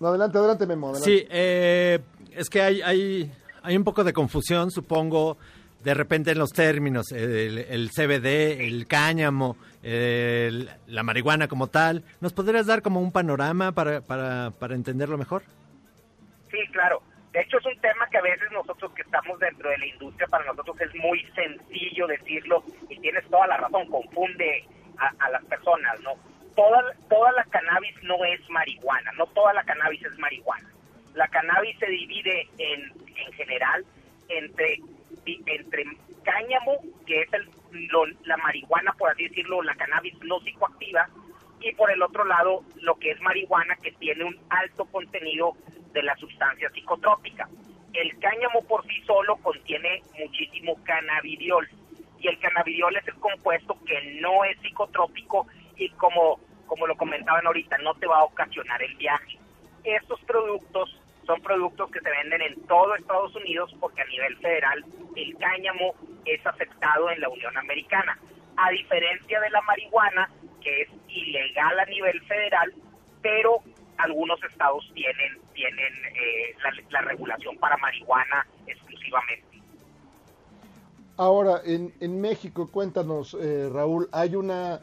[0.00, 0.90] adelante, adelante, Memo.
[0.90, 1.10] Adelante.
[1.10, 1.98] Sí, eh,
[2.36, 5.38] es que hay, hay, hay un poco de confusión, supongo,
[5.82, 12.04] de repente en los términos, el, el CBD, el cáñamo, el, la marihuana como tal.
[12.20, 15.42] ¿Nos podrías dar como un panorama para, para, para entenderlo mejor?
[16.50, 17.02] Sí, claro.
[17.32, 20.26] De hecho, es un tema que a veces nosotros que estamos dentro de la industria,
[20.26, 24.64] para nosotros es muy sencillo decirlo y tienes toda la razón, confunde
[24.98, 26.14] a, a las personas, ¿no?
[26.54, 30.68] Toda, toda la cannabis no es marihuana, no toda la cannabis es marihuana.
[31.16, 33.84] La cannabis se divide en, en general
[34.28, 34.78] entre,
[35.24, 35.84] entre
[36.22, 37.48] cáñamo, que es el,
[38.24, 41.08] la marihuana, por así decirlo, la cannabis no psicoactiva,
[41.60, 45.54] y por el otro lado, lo que es marihuana, que tiene un alto contenido
[45.94, 47.48] de la sustancia psicotrópica.
[47.94, 51.66] El cáñamo por sí solo contiene muchísimo cannabidiol,
[52.20, 57.46] y el cannabidiol es el compuesto que no es psicotrópico y como, como lo comentaban
[57.46, 59.38] ahorita, no te va a ocasionar el viaje.
[59.82, 60.94] Estos productos
[61.26, 64.84] son productos que se venden en todo Estados Unidos porque a nivel federal
[65.16, 68.18] el cáñamo es aceptado en la Unión Americana.
[68.56, 70.30] A diferencia de la marihuana,
[70.62, 72.72] que es ilegal a nivel federal,
[73.22, 73.62] pero
[73.98, 79.44] algunos estados tienen, tienen eh, la, la regulación para marihuana exclusivamente.
[81.18, 84.80] Ahora, en, en México, cuéntanos, eh, Raúl, hay una...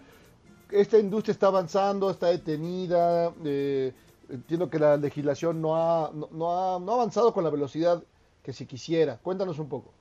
[0.72, 3.94] Esta industria está avanzando, está detenida, eh,
[4.34, 8.04] entiendo que la legislación no ha, no, ha, no ha avanzado con la velocidad
[8.44, 9.18] que se quisiera.
[9.18, 9.94] Cuéntanos un poco.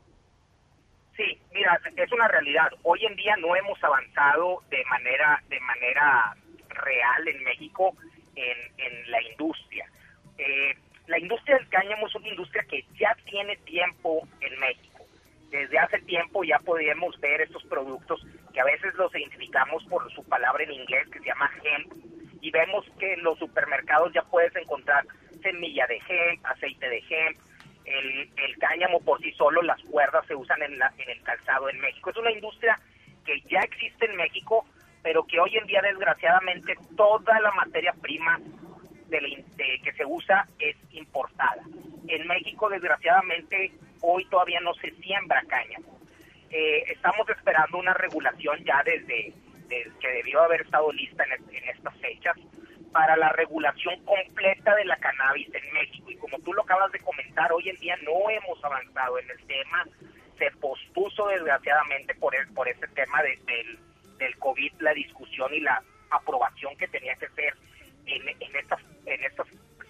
[1.17, 2.71] Sí, mira, es una realidad.
[2.83, 6.35] Hoy en día no hemos avanzado de manera de manera
[6.69, 7.95] real en México
[8.35, 9.87] en, en la industria.
[10.39, 10.75] Eh,
[11.07, 15.05] la industria del cáñamo es una industria que ya tiene tiempo en México.
[15.51, 20.25] Desde hace tiempo ya podíamos ver estos productos que a veces los identificamos por su
[20.25, 21.93] palabra en inglés que se llama hemp
[22.43, 25.05] y vemos que en los supermercados ya puedes encontrar
[25.43, 27.39] semilla de hemp, aceite de hemp,
[27.87, 31.71] el, el cáñamo por sí solo, las cuerdas se usan en, la, en el calzado
[31.71, 32.11] en México.
[32.11, 32.79] Es una industria
[33.25, 34.67] que ya existe en México,
[35.03, 38.39] pero que hoy en día desgraciadamente toda la materia prima
[39.09, 41.63] de la de- que se usa es importada.
[42.09, 46.01] En México desgraciadamente hoy todavía no se siembra cáñamo.
[46.51, 49.33] Eh, estamos esperando una regulación ya desde,
[49.85, 52.37] desde que debió haber estado lista en, en estas fechas
[52.93, 56.11] para la regulación completa de la cannabis en México.
[56.11, 59.39] Y como tú lo acabas de comentar, hoy en día no hemos avanzado en el
[59.47, 59.87] tema.
[60.39, 63.79] Se pospuso desgraciadamente por, el, por ese tema de- del,
[64.19, 67.55] del COVID, la discusión y la aprobación que tenía que ser
[68.07, 69.47] en, en, estas, en estas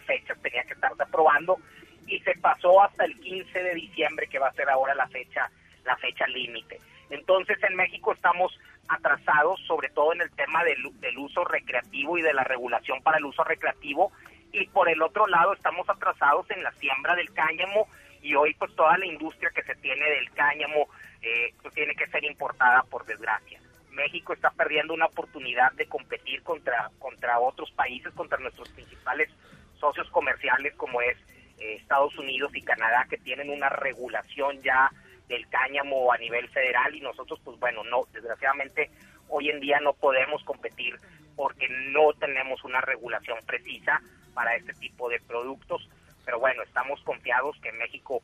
[0.06, 1.58] fechas, tenía que estarse aprobando.
[2.06, 5.50] Y se pasó hasta el 15 de diciembre, que va a ser ahora la fecha
[5.84, 6.78] la fecha límite.
[7.10, 8.56] Entonces en México estamos
[8.88, 13.18] atrasados, sobre todo en el tema del, del uso recreativo y de la regulación para
[13.18, 14.12] el uso recreativo,
[14.52, 17.88] y por el otro lado estamos atrasados en la siembra del cáñamo
[18.20, 20.88] y hoy pues toda la industria que se tiene del cáñamo
[21.22, 23.60] eh, pues tiene que ser importada por desgracia.
[23.90, 29.30] México está perdiendo una oportunidad de competir contra contra otros países, contra nuestros principales
[29.78, 31.16] socios comerciales como es
[31.58, 34.90] eh, Estados Unidos y Canadá que tienen una regulación ya
[35.28, 38.90] del cáñamo a nivel federal y nosotros pues bueno no desgraciadamente
[39.28, 40.98] hoy en día no podemos competir
[41.36, 44.00] porque no tenemos una regulación precisa
[44.34, 45.88] para este tipo de productos.
[46.24, 48.22] Pero bueno estamos confiados que México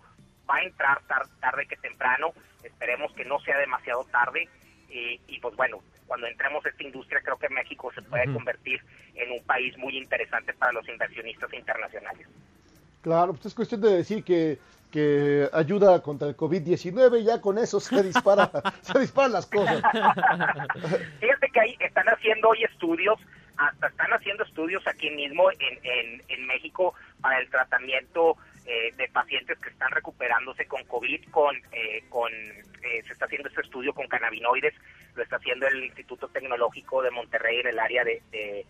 [0.49, 2.33] va a entrar tar- tarde que temprano.
[2.63, 4.49] Esperemos que no sea demasiado tarde.
[4.91, 8.81] Y, y, pues bueno cuando entremos a esta industria creo que México se puede convertir
[9.15, 12.27] en un país muy interesante para los inversionistas internacionales.
[13.03, 14.59] Claro, pues es cuestión de decir que,
[14.91, 19.83] que ayuda contra el COVID-19 y ya con eso se dispara, se disparan las cosas.
[21.21, 23.19] Fíjate que ahí están haciendo hoy estudios,
[23.57, 29.09] hasta están haciendo estudios aquí mismo en, en, en México para el tratamiento eh, de
[29.09, 33.93] pacientes que están recuperándose con COVID, con, eh, con eh, se está haciendo este estudio
[33.95, 34.75] con cannabinoides,
[35.17, 38.67] lo está haciendo el Instituto Tecnológico de Monterrey en el área de- de-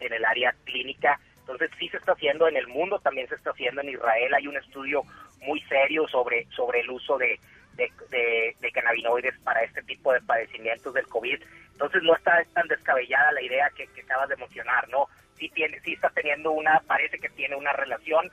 [0.00, 1.18] en el área clínica.
[1.44, 4.32] Entonces sí se está haciendo en el mundo, también se está haciendo en Israel.
[4.34, 5.02] Hay un estudio
[5.42, 7.38] muy serio sobre sobre el uso de,
[7.74, 11.38] de, de- de cannabinoides para este tipo de padecimientos del COVID.
[11.72, 15.06] Entonces no está tan descabellada la idea que, que acabas de mencionar, ¿no?
[15.36, 18.30] Sí, tiene, sí está teniendo una, parece que tiene una relación.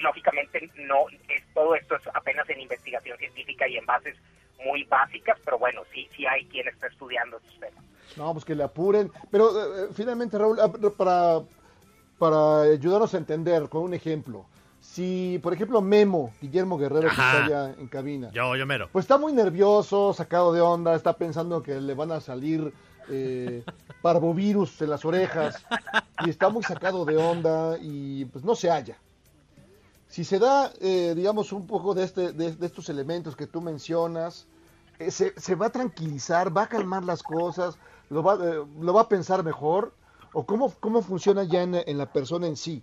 [0.00, 4.16] Lógicamente no, es, todo esto es apenas en investigación científica y en bases
[4.64, 7.84] muy básicas, pero bueno, sí, sí hay quien está estudiando estos temas.
[8.16, 9.10] No, pues que le apuren.
[9.30, 11.40] Pero eh, finalmente, Raúl, ah, para,
[12.22, 14.44] para ayudarnos a entender con un ejemplo.
[14.80, 18.88] Si, por ejemplo, Memo, Guillermo Guerrero, que está allá en cabina, Yo, yo mero.
[18.92, 22.72] pues está muy nervioso, sacado de onda, está pensando que le van a salir
[23.08, 23.64] eh,
[24.02, 25.66] parvovirus en las orejas
[26.24, 28.96] y está muy sacado de onda y pues no se halla.
[30.06, 33.60] Si se da, eh, digamos, un poco de, este, de, de estos elementos que tú
[33.60, 34.46] mencionas,
[35.00, 37.78] eh, se, se va a tranquilizar, va a calmar las cosas,
[38.10, 39.92] lo va, eh, lo va a pensar mejor,
[40.32, 42.82] o cómo, cómo funciona ya en, en la persona en sí.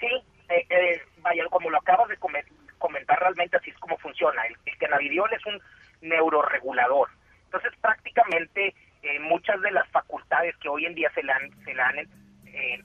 [0.00, 0.06] Sí,
[0.48, 2.44] eh, eh, vaya, como lo acabas de come-
[2.78, 4.44] comentar, realmente así es como funciona.
[4.46, 5.60] El, el cannabidiol es un
[6.00, 7.08] neuroregulador.
[7.44, 11.74] Entonces, prácticamente eh, muchas de las facultades que hoy en día se le han, se
[11.74, 12.08] le han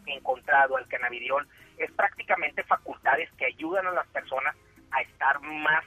[0.06, 4.56] encontrado al cannabidiol es prácticamente facultades que ayudan a las personas
[4.92, 5.84] a estar más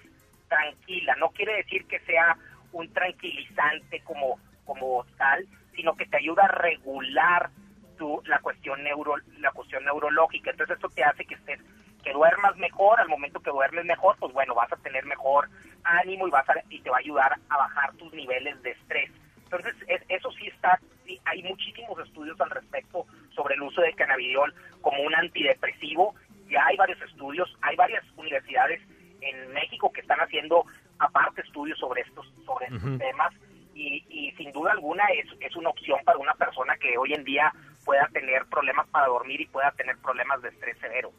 [0.48, 1.16] tranquila.
[1.16, 2.36] No quiere decir que sea
[2.72, 5.46] un tranquilizante como, como tal,
[5.80, 7.48] sino que te ayuda a regular
[7.96, 10.50] tu, la cuestión neuro, la cuestión neurológica.
[10.50, 11.58] Entonces esto te hace que estés,
[12.04, 15.48] que duermas mejor, al momento que duermes mejor, pues bueno, vas a tener mejor
[15.84, 19.10] ánimo y vas a, y te va a ayudar a bajar tus niveles de estrés.
[19.44, 23.94] Entonces es- eso sí está, sí, hay muchísimos estudios al respecto sobre el uso de
[23.94, 26.14] cannabidiol como un antidepresivo.
[26.50, 28.82] Ya hay varios estudios, hay varias universidades
[29.22, 30.64] en México que están haciendo
[30.98, 33.32] aparte estudios sobre estos, sobre estos temas
[33.80, 37.24] y, y sin duda alguna es, es una opción para una persona que hoy en
[37.24, 37.52] día
[37.84, 41.10] pueda tener problemas para dormir y pueda tener problemas de estrés severo.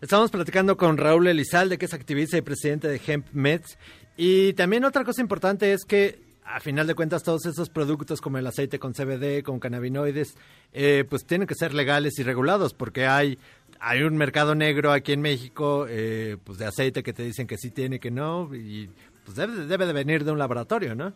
[0.00, 3.78] Estamos platicando con Raúl Elizalde, que es activista y presidente de Hemp Meds.
[4.16, 8.36] Y también otra cosa importante es que a final de cuentas todos esos productos como
[8.36, 10.36] el aceite con CBD, con cannabinoides,
[10.74, 13.38] eh, pues tienen que ser legales y regulados porque hay
[13.80, 17.56] hay un mercado negro aquí en México eh, pues de aceite que te dicen que
[17.56, 18.88] sí tiene, que no, y
[19.24, 21.12] pues debe, debe de venir de un laboratorio, ¿no?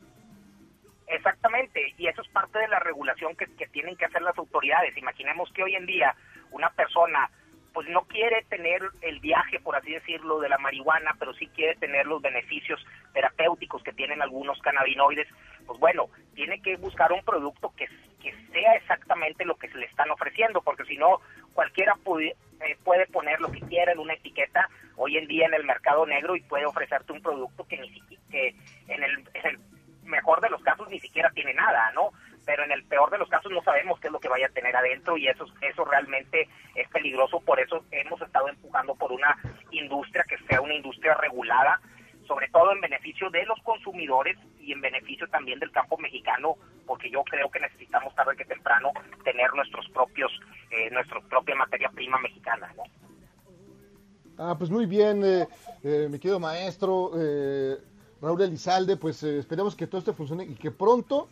[1.09, 4.97] Exactamente, y eso es parte de la regulación que, que tienen que hacer las autoridades.
[4.97, 6.15] Imaginemos que hoy en día
[6.51, 7.31] una persona
[7.73, 11.77] pues no quiere tener el viaje, por así decirlo, de la marihuana, pero sí quiere
[11.77, 15.29] tener los beneficios terapéuticos que tienen algunos cannabinoides,
[15.67, 17.87] pues bueno, tiene que buscar un producto que,
[18.21, 21.21] que sea exactamente lo que se le están ofreciendo, porque si no,
[21.53, 25.55] cualquiera puede, eh, puede poner lo que quiera en una etiqueta hoy en día en
[25.55, 28.49] el mercado negro y puede ofrecerte un producto que ni siquiera, que
[28.89, 29.59] en el, en el
[30.09, 32.11] mejor de los casos ni siquiera tiene nada, ¿no?
[32.45, 34.51] Pero en el peor de los casos no sabemos qué es lo que vaya a
[34.51, 37.41] tener adentro y eso, eso realmente es peligroso.
[37.41, 39.37] Por eso hemos estado empujando por una
[39.71, 41.81] industria que sea una industria regulada,
[42.27, 47.11] sobre todo en beneficio de los consumidores y en beneficio también del campo mexicano, porque
[47.11, 48.93] yo creo que necesitamos tarde que temprano
[49.25, 50.33] tener nuestros propios,
[50.71, 52.85] eh, nuestra propia materia prima mexicana, ¿no?
[54.41, 55.49] Ah, pues muy bien, eh,
[55.83, 57.77] eh, mi querido maestro eh,
[58.21, 61.29] Raúl Elizalde, pues eh, esperemos que todo esto funcione y que pronto,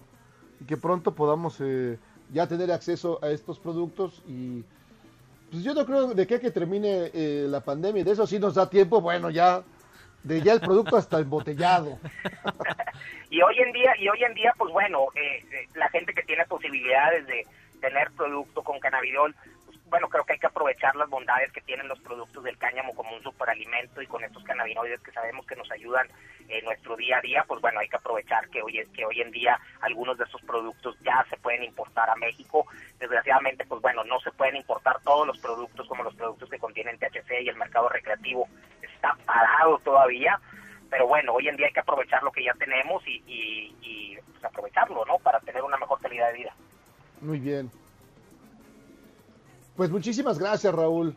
[0.60, 1.98] y que pronto podamos eh,
[2.32, 4.64] ya tener acceso a estos productos y
[5.50, 8.68] pues yo no creo de que, termine eh, la pandemia, de eso sí nos da
[8.68, 9.62] tiempo, bueno, ya
[10.22, 11.98] de ya el producto hasta embotellado.
[13.30, 16.22] y hoy en día y hoy en día pues bueno eh, eh, la gente que
[16.22, 17.46] tiene posibilidades de
[17.80, 19.55] tener producto con cannabidiol pues,
[19.86, 23.14] bueno creo que hay que aprovechar las bondades que tienen los productos del cáñamo como
[23.14, 26.08] un superalimento y con estos cannabinoides que sabemos que nos ayudan
[26.48, 29.30] en nuestro día a día pues bueno hay que aprovechar que hoy que hoy en
[29.30, 32.66] día algunos de estos productos ya se pueden importar a México
[32.98, 36.98] desgraciadamente pues bueno no se pueden importar todos los productos como los productos que contienen
[36.98, 38.48] THC y el mercado recreativo
[38.82, 40.40] está parado todavía
[40.90, 44.16] pero bueno, hoy en día hay que aprovechar lo que ya tenemos y, y, y,
[44.30, 45.18] pues, aprovecharlo, ¿no?
[45.18, 46.54] Para tener una mejor calidad de vida.
[47.20, 47.70] Muy bien.
[49.76, 51.14] Pues muchísimas gracias, Raúl.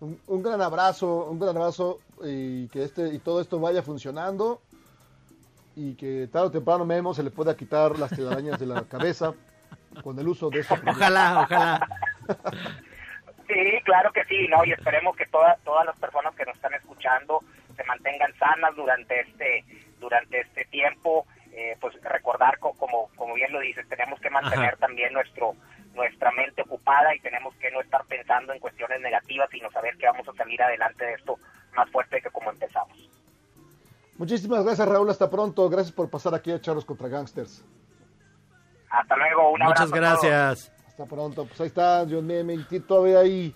[0.00, 4.60] Un, un gran abrazo, un gran abrazo y que este y todo esto vaya funcionando
[5.76, 9.32] y que tarde o temprano Memo se le pueda quitar las telarañas de la cabeza
[10.02, 10.80] con el uso de esta.
[10.86, 11.88] Ojalá, ojalá.
[13.46, 14.64] Sí, claro que sí, ¿no?
[14.64, 17.40] Y esperemos que todas todas las personas que nos están escuchando
[17.76, 19.64] se mantengan sanas durante este
[20.00, 21.26] durante este tiempo.
[21.52, 24.76] Eh, pues recordar, co- como como bien lo dices, tenemos que mantener Ajá.
[24.76, 25.54] también nuestro
[26.00, 30.06] nuestra mente ocupada y tenemos que no estar pensando en cuestiones negativas, sino saber que
[30.06, 31.36] vamos a salir adelante de esto
[31.76, 32.96] más fuerte que como empezamos.
[34.16, 35.10] Muchísimas gracias, Raúl.
[35.10, 35.68] Hasta pronto.
[35.68, 37.64] Gracias por pasar aquí a Charlos contra Gangsters.
[38.90, 39.86] Hasta luego, un abrazo.
[39.86, 40.72] Muchas gracias.
[40.86, 41.46] Hasta pronto.
[41.46, 42.54] Pues ahí está, John Meme.
[42.54, 43.54] Y todavía hay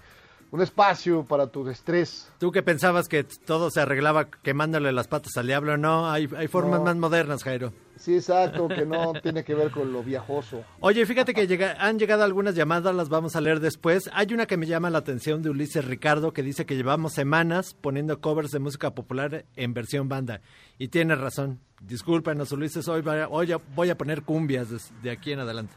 [0.54, 2.30] un espacio para tu estrés.
[2.38, 6.46] Tú que pensabas que todo se arreglaba quemándole las patas al diablo, no, hay, hay
[6.46, 6.84] formas No.
[6.84, 7.72] más modernas, Jairo.
[7.96, 10.62] Sí, exacto, que no tiene que ver con lo viajoso.
[10.78, 14.08] Oye, fíjate que llega- han llegado algunas llamadas, las vamos a leer después.
[14.12, 17.74] Hay una que me llama la atención de Ulises Ricardo que dice que llevamos semanas
[17.80, 20.40] poniendo covers de música popular en versión banda.
[20.78, 21.58] Y tiene razón.
[21.80, 24.68] Discúlpenos, Ulises, hoy, va- hoy voy a poner cumbias
[25.02, 25.74] de aquí en adelante.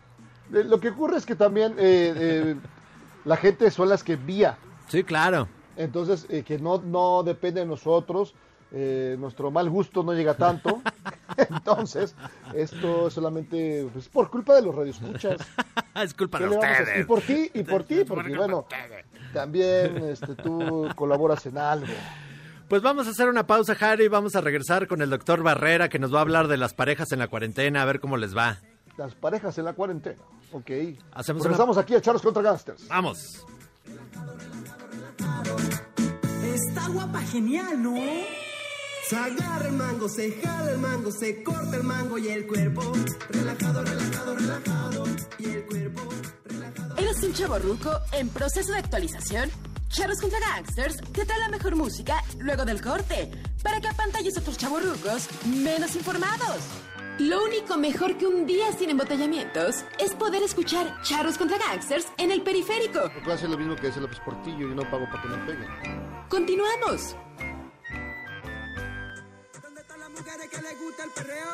[0.54, 2.56] Eh, Lo que ocurre es que también eh, eh,
[3.26, 4.58] la gente son las que envía.
[4.88, 5.48] Sí, claro.
[5.76, 8.34] Entonces, eh, que no, no depende de nosotros.
[8.72, 10.82] eh, nuestro mal gusto no llega tanto.
[11.38, 12.16] Entonces,
[12.54, 15.38] esto es solamente pues, por culpa de los radioescuchas.
[15.96, 17.00] es culpa ¿Qué de ustedes.
[17.02, 18.66] Y por ti, y por ti, porque bueno,
[19.34, 21.94] también este, tú colaboras en algo.
[22.68, 25.88] Pues vamos a hacer una pausa, Jairo, y vamos a regresar con el doctor Barrera
[25.88, 28.36] que nos va a hablar de las parejas en la cuarentena, a ver cómo les
[28.36, 28.58] va.
[28.98, 30.22] Las parejas en la cuarentena.
[30.52, 30.72] Ok.
[31.14, 32.88] Hacemos Regresamos aquí a Charlos contra Gangsters.
[32.90, 33.46] Vamos.
[36.44, 37.96] Está guapa genial, ¿no?
[39.08, 42.82] Se agarra el mango, se jala el mango, se corta el mango y el cuerpo
[43.30, 45.04] relajado, relajado, relajado
[45.40, 46.02] y el cuerpo
[46.98, 49.50] ¿Eres un chavo ruco en proceso de actualización?
[49.88, 53.32] Charros contra Gangsters te trae la mejor música luego del corte
[53.64, 56.58] para que apantalles a otros chavos rucos menos informados.
[57.20, 62.30] Lo único mejor que un día sin embotellamientos es poder escuchar Charros contra Gangsters en
[62.32, 63.12] el periférico.
[63.24, 65.68] Puedo hacer lo mismo que dice López Portillo y no pago para que me peguen.
[66.30, 67.16] Continuamos.
[70.12, 71.52] mujeres que les gusta el perreo.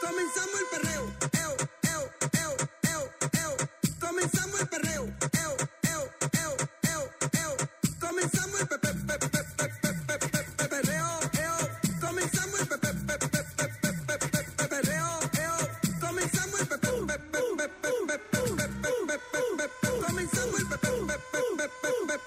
[0.00, 1.02] Comenzamos el perreo.
[1.32, 1.56] Eo,
[1.90, 2.02] eo,
[2.32, 2.56] eo,
[2.90, 3.02] eo,
[3.42, 3.56] eo.
[4.00, 5.31] Comenzamos el perreo.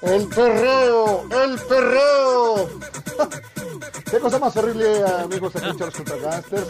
[0.05, 1.27] ¡El perreo!
[1.43, 2.69] ¡El perreo!
[4.11, 6.67] Qué cosa más horrible, amigos, aquí Charles contra Gangsters.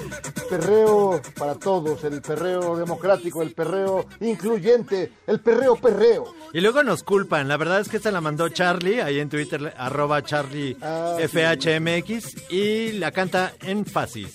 [0.49, 6.33] Perreo para todos, el perreo democrático, el perreo incluyente, el perreo perreo.
[6.53, 7.47] Y luego nos culpan.
[7.47, 11.27] La verdad es que se la mandó Charlie, ahí en Twitter, arroba Charlie Ah, sí.
[11.27, 14.33] FHMX, y la canta énfasis.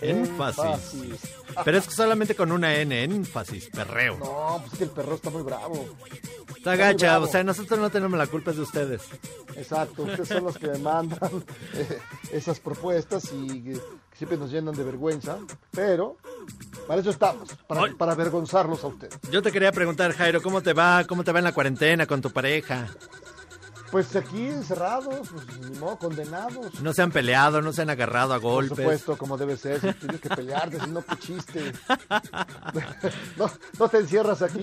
[0.00, 0.64] Énfasis.
[0.64, 1.41] Énfasis.
[1.64, 4.18] Pero es que solamente con una N, énfasis, perreo.
[4.18, 5.86] No, pues es que el perreo está muy bravo.
[6.56, 9.02] Está gacha, o sea, nosotros no tenemos la culpa, es de ustedes.
[9.56, 11.44] Exacto, ustedes son los que me mandan
[11.74, 11.98] eh,
[12.32, 13.80] esas propuestas y que
[14.16, 15.38] siempre nos llenan de vergüenza,
[15.72, 16.16] pero
[16.86, 19.18] para eso estamos, para, para avergonzarlos a ustedes.
[19.30, 21.04] Yo te quería preguntar, Jairo, ¿cómo te va?
[21.04, 22.88] ¿Cómo te va en la cuarentena con tu pareja?
[23.92, 26.80] Pues aquí encerrados, pues, ni modo, condenados.
[26.80, 28.78] No se han peleado, no se han agarrado a Por golpes.
[28.78, 31.72] supuesto, como debe ser, si tienes que pelearte, si no, qué chiste.
[33.36, 34.58] No, no te encierras aquí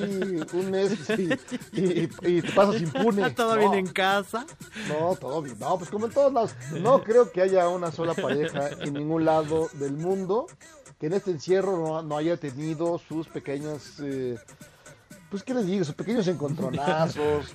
[0.54, 1.34] un mes y,
[1.80, 3.30] y- y te pasas impune.
[3.36, 3.60] ¿Todo No.
[3.60, 4.46] bien en casa?
[4.88, 5.58] No, todo bien.
[5.60, 6.56] No, pues como en todos lados.
[6.72, 10.48] No creo que haya una sola pareja en ningún lado del mundo
[11.00, 14.38] que en este encierro no, no haya tenido sus pequeños, eh,
[15.30, 17.46] pues qué les digo, sus pequeños encontronazos,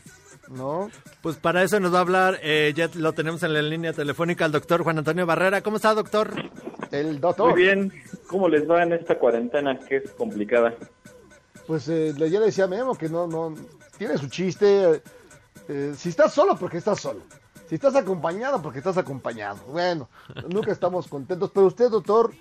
[0.51, 0.91] ¿no?
[1.23, 4.45] Pues para eso nos va a hablar, eh, ya lo tenemos en la línea telefónica,
[4.45, 5.63] el doctor Juan Antonio Barrera.
[5.63, 6.31] ¿Cómo está, doctor?
[6.91, 7.53] El doctor.
[7.53, 7.93] Muy bien,
[8.27, 10.75] ¿cómo les va en esta cuarentena que es complicada?
[11.67, 13.55] Pues eh, le- ya le decía a Memo que no, no,
[13.99, 15.03] tiene su chiste.
[15.69, 17.21] eh, si estás solo, porque estás solo.
[17.69, 19.59] Si estás acompañado, porque estás acompañado.
[19.69, 20.11] Bueno,
[20.51, 21.51] nunca estamos contentos.
[21.55, 22.33] Pero usted, doctor,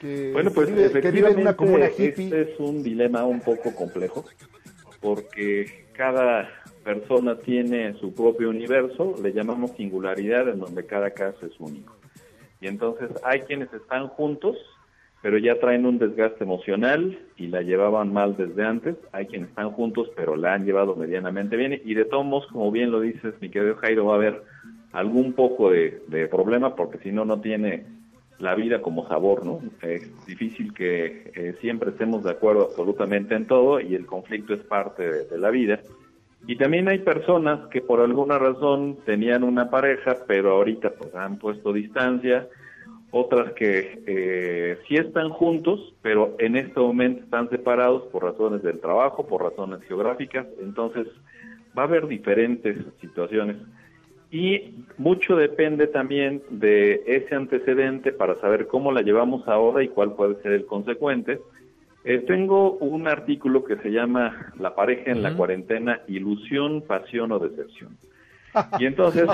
[0.00, 2.40] que, Bueno, pues vive, que vive en una comuna efectivamente hippie.
[2.40, 4.24] este es un dilema un poco complejo
[5.00, 6.48] porque cada
[6.84, 11.96] persona tiene su propio universo, le llamamos singularidad en donde cada caso es único.
[12.60, 14.56] Y entonces hay quienes están juntos,
[15.22, 18.96] pero ya traen un desgaste emocional y la llevaban mal desde antes.
[19.12, 21.80] Hay quienes están juntos, pero la han llevado medianamente bien.
[21.84, 24.42] Y de todos modos, como bien lo dices, mi querido Jairo, va a haber
[24.92, 27.84] algún poco de, problema porque si no, no tiene
[28.38, 29.60] la vida como sabor, ¿no?
[29.82, 34.60] Es difícil que eh, siempre estemos de acuerdo absolutamente en todo y el conflicto es
[34.60, 35.80] parte de la vida.
[36.46, 41.38] Y también hay personas que por alguna razón tenían una pareja, pero ahorita pues han
[41.38, 42.48] puesto distancia,
[43.10, 48.80] otras que eh, sí están juntos, pero en este momento están separados por razones del
[48.80, 51.06] trabajo, por razones geográficas, entonces
[51.78, 53.56] va a haber diferentes situaciones.
[54.30, 60.14] Y mucho depende también de ese antecedente para saber cómo la llevamos ahora y cuál
[60.14, 61.40] puede ser el consecuente.
[62.04, 67.38] Eh, tengo un artículo que se llama La pareja en la cuarentena, ilusión, pasión o
[67.38, 67.96] decepción.
[68.78, 69.26] Y entonces,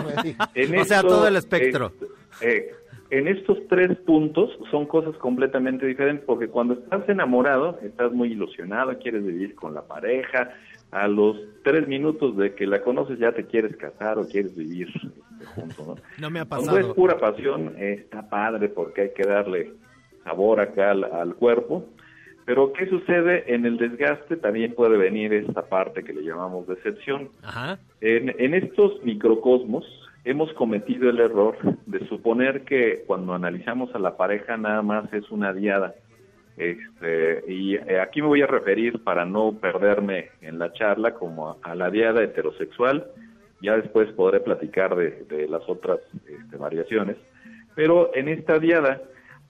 [0.55, 1.93] en O sea, todo el espectro.
[2.41, 2.71] eh, eh,
[3.11, 8.97] en estos tres puntos son cosas completamente diferentes porque cuando estás enamorado, estás muy ilusionado,
[8.99, 10.55] quieres vivir con la pareja,
[10.93, 14.89] a los tres minutos de que la conoces ya te quieres casar o quieres vivir
[14.89, 15.95] este, juntos, ¿no?
[16.19, 16.95] No me ha Cuando es pasado.
[16.95, 19.73] pura pasión, está padre porque hay que darle
[20.25, 21.85] sabor acá al, al cuerpo.
[22.47, 23.55] Pero ¿qué sucede?
[23.55, 27.29] En el desgaste también puede venir esta parte que le llamamos decepción.
[27.43, 27.79] Ajá.
[28.01, 29.85] En, en estos microcosmos
[30.25, 35.31] hemos cometido el error de suponer que cuando analizamos a la pareja nada más es
[35.31, 35.95] una diada.
[36.57, 41.51] Este, y eh, aquí me voy a referir para no perderme en la charla como
[41.51, 43.07] a, a la diada heterosexual.
[43.63, 47.17] Ya después podré platicar de, de las otras este, variaciones.
[47.75, 49.01] Pero en esta diada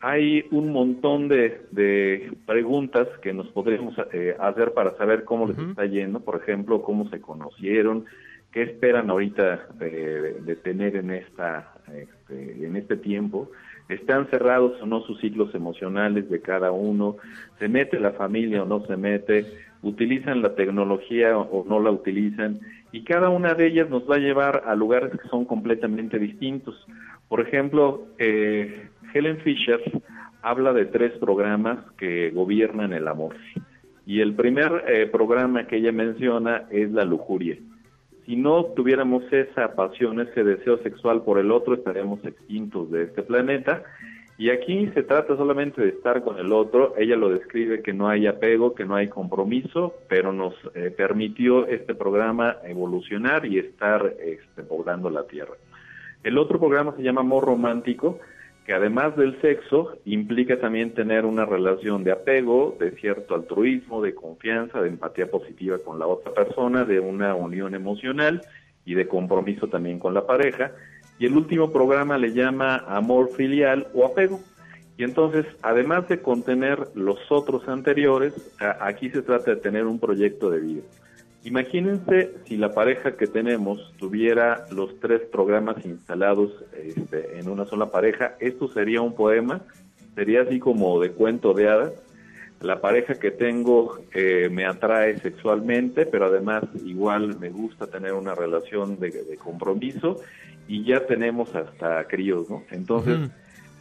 [0.00, 5.58] hay un montón de, de preguntas que nos podríamos eh, hacer para saber cómo les
[5.58, 8.06] está yendo, por ejemplo, cómo se conocieron,
[8.50, 13.50] qué esperan ahorita de, de tener en esta este, en este tiempo,
[13.88, 17.16] están cerrados o no sus ciclos emocionales de cada uno,
[17.58, 19.46] se mete la familia o no se mete,
[19.82, 22.60] utilizan la tecnología o, o no la utilizan,
[22.92, 26.86] y cada una de ellas nos va a llevar a lugares que son completamente distintos.
[27.28, 29.80] Por ejemplo, eh, Helen Fisher
[30.42, 33.36] habla de tres programas que gobiernan el amor.
[34.06, 37.56] Y el primer eh, programa que ella menciona es la lujuria.
[38.26, 43.22] Si no tuviéramos esa pasión, ese deseo sexual por el otro, estaríamos extintos de este
[43.22, 43.82] planeta.
[44.38, 46.94] Y aquí se trata solamente de estar con el otro.
[46.96, 51.66] Ella lo describe que no hay apego, que no hay compromiso, pero nos eh, permitió
[51.66, 55.54] este programa evolucionar y estar este, poblando la Tierra.
[56.22, 58.18] El otro programa se llama Amor Romántico,
[58.66, 64.14] que además del sexo implica también tener una relación de apego, de cierto altruismo, de
[64.14, 68.42] confianza, de empatía positiva con la otra persona, de una unión emocional
[68.84, 70.72] y de compromiso también con la pareja.
[71.18, 74.40] Y el último programa le llama amor filial o apego.
[74.96, 78.34] Y entonces, además de contener los otros anteriores,
[78.80, 80.82] aquí se trata de tener un proyecto de vida.
[81.42, 87.90] Imagínense si la pareja que tenemos tuviera los tres programas instalados este, en una sola
[87.90, 89.62] pareja, esto sería un poema,
[90.14, 91.92] sería así como de cuento de hadas.
[92.60, 98.34] La pareja que tengo eh, me atrae sexualmente, pero además igual me gusta tener una
[98.34, 100.20] relación de, compromiso
[100.68, 102.64] y ya tenemos hasta críos, ¿no?
[102.70, 103.30] Entonces.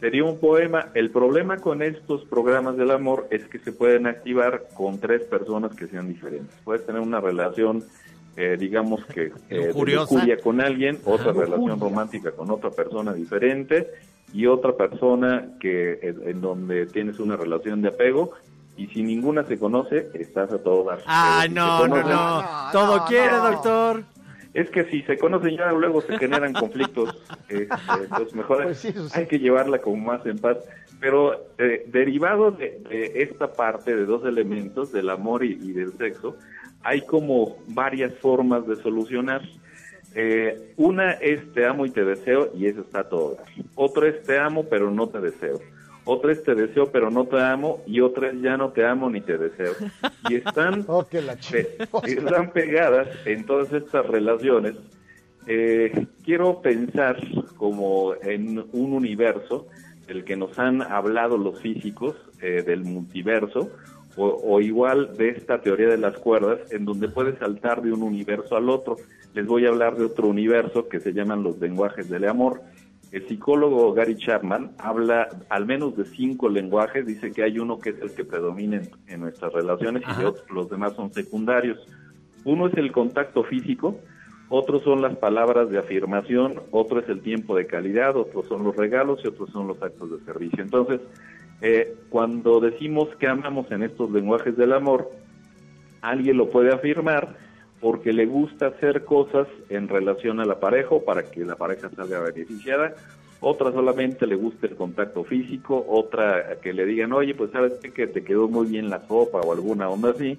[0.00, 0.86] Sería un poema.
[0.94, 5.74] El problema con estos programas del amor es que se pueden activar con tres personas
[5.76, 6.56] que sean diferentes.
[6.64, 7.84] Puedes tener una relación,
[8.36, 9.72] eh, digamos que eh,
[10.26, 13.88] de con alguien, otra relación romántica con otra persona diferente
[14.32, 18.32] y otra persona que eh, en donde tienes una relación de apego
[18.76, 20.98] y si ninguna se conoce, estás a todo dar.
[20.98, 22.44] Pero si no, no, conocen- no.
[22.72, 24.02] Todo quiere, doctor.
[24.54, 27.16] Es que si se conocen ya luego se generan conflictos,
[27.48, 27.68] este,
[28.02, 29.18] entonces mejor Pues sí, eso sí.
[29.18, 30.58] hay que llevarla como más en paz.
[31.00, 35.92] Pero eh, derivado de, de esta parte de dos elementos, del amor y, y del
[35.96, 36.36] sexo,
[36.82, 39.42] hay como varias formas de solucionar.
[40.14, 43.38] Eh, una es te amo y te deseo y eso está todo.
[43.76, 45.60] Otra es te amo pero no te deseo.
[46.04, 49.08] Otra es te deseo pero no te amo y otra es ya no te amo
[49.10, 49.72] ni te deseo.
[50.28, 50.84] Y están
[51.92, 54.74] Oh, la pe- están pegadas en todas estas relaciones.
[55.46, 57.16] Eh, quiero pensar
[57.56, 59.66] como en un universo
[60.06, 63.70] del que nos han hablado los físicos, eh, del multiverso,
[64.16, 68.02] o, o igual de esta teoría de las cuerdas, en donde puedes saltar de un
[68.02, 68.96] universo al otro.
[69.34, 72.60] Les voy a hablar de otro universo que se llaman los lenguajes del amor.
[73.12, 77.90] El psicólogo Gary Chapman habla al menos de cinco lenguajes, dice que hay uno que
[77.90, 81.78] es el que predomina en, en nuestras relaciones y los, los demás son secundarios.
[82.44, 83.98] Uno es el contacto físico,
[84.48, 88.76] otros son las palabras de afirmación, otro es el tiempo de calidad, otros son los
[88.76, 90.62] regalos y otros son los actos de servicio.
[90.62, 91.00] Entonces,
[91.62, 95.10] eh, cuando decimos que amamos en estos lenguajes del amor,
[96.00, 97.36] alguien lo puede afirmar
[97.80, 101.90] porque le gusta hacer cosas en relación a la pareja o para que la pareja
[101.90, 102.94] salga beneficiada.
[103.40, 108.06] Otra solamente le gusta el contacto físico, otra que le digan, oye, pues sabes que
[108.06, 110.38] te quedó muy bien la sopa o alguna onda así.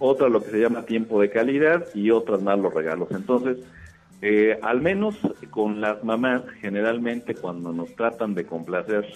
[0.00, 3.08] Otra lo que se llama tiempo de calidad y otras más los regalos.
[3.12, 3.58] Entonces,
[4.22, 5.16] eh, al menos
[5.50, 9.06] con las mamás, generalmente cuando nos tratan de complacer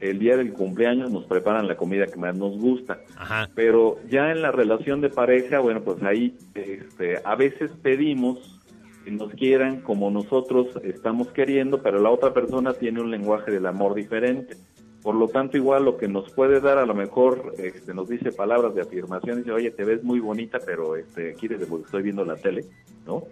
[0.00, 3.00] el día del cumpleaños nos preparan la comida que más nos gusta.
[3.16, 3.50] Ajá.
[3.54, 8.60] Pero ya en la relación de pareja, bueno, pues ahí este, a veces pedimos
[9.04, 13.66] que nos quieran como nosotros estamos queriendo, pero la otra persona tiene un lenguaje del
[13.66, 14.56] amor diferente.
[15.02, 18.32] Por lo tanto, igual lo que nos puede dar, a lo mejor este, nos dice
[18.32, 22.24] palabras de afirmación, dice, oye, te ves muy bonita, pero este, quieres porque estoy viendo
[22.24, 22.64] la tele,
[23.06, 23.24] ¿no?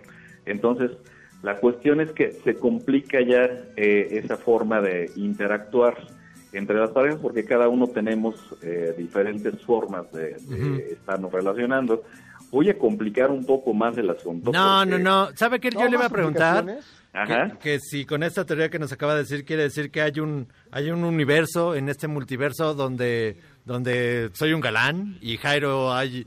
[0.46, 0.92] Entonces,
[1.42, 5.96] la cuestión es que se complica ya eh, esa forma de interactuar
[6.58, 12.02] entre las parejas porque cada uno tenemos eh, diferentes formas de, de estarnos relacionando.
[12.50, 14.52] Voy a complicar un poco más el asunto.
[14.52, 15.36] No, porque- no, no.
[15.36, 15.70] ¿Sabe qué?
[15.70, 16.64] Yo ¿No le iba a preguntar
[17.26, 20.20] que, que si con esta teoría que nos acaba de decir quiere decir que hay
[20.20, 26.26] un hay un universo en este multiverso donde donde soy un galán y Jairo hay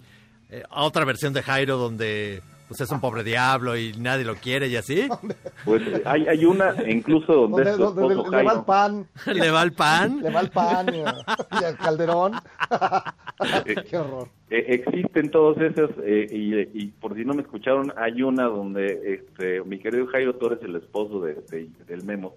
[0.49, 4.67] eh, otra versión de Jairo donde pues es un pobre diablo y nadie lo quiere
[4.67, 5.09] y así.
[5.65, 9.07] Pues hay, hay una, incluso donde, Donde, donde le, le va el pan.
[9.25, 10.21] Le va el pan.
[10.21, 12.33] Le va el pan y, y al calderón.
[13.89, 14.29] Qué horror.
[14.51, 19.13] Eh, existen todos esos, eh, y, y por si no me escucharon, hay una donde
[19.13, 22.33] este, mi querido Jairo, tú eres el esposo de, de- del Memo.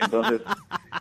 [0.00, 0.42] Entonces,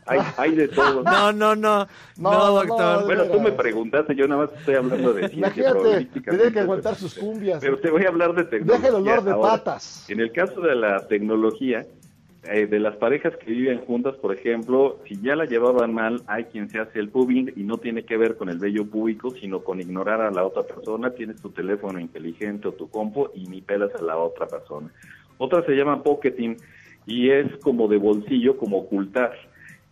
[0.08, 1.04] hay, hay de todo.
[1.10, 1.88] No, no, no.
[2.18, 3.00] No, No, doctor.
[3.02, 6.60] no, Bueno, tú me preguntaste, yo nada más estoy hablando de ciencia Imagínate, tenía que
[6.62, 7.60] aguantar sus cumbias.
[7.62, 8.78] Pero te voy a hablar de tecnología.
[8.89, 9.52] Deja el olor de ahora.
[9.52, 10.10] patas.
[10.10, 11.86] En el caso de la tecnología,
[12.52, 16.45] eh, de las parejas que viven juntas, por ejemplo, si ya la llevaban mal, hay
[16.45, 19.62] quien se hace el pubbing y no tiene que ver con el vello púbico, sino
[19.64, 21.12] con ignorar a la otra persona.
[21.12, 24.91] Tienes tu teléfono inteligente o tu compo y ni pelas a la otra persona.
[25.38, 26.58] Otra se llama pocketing
[27.06, 29.34] y es como de bolsillo, como ocultar.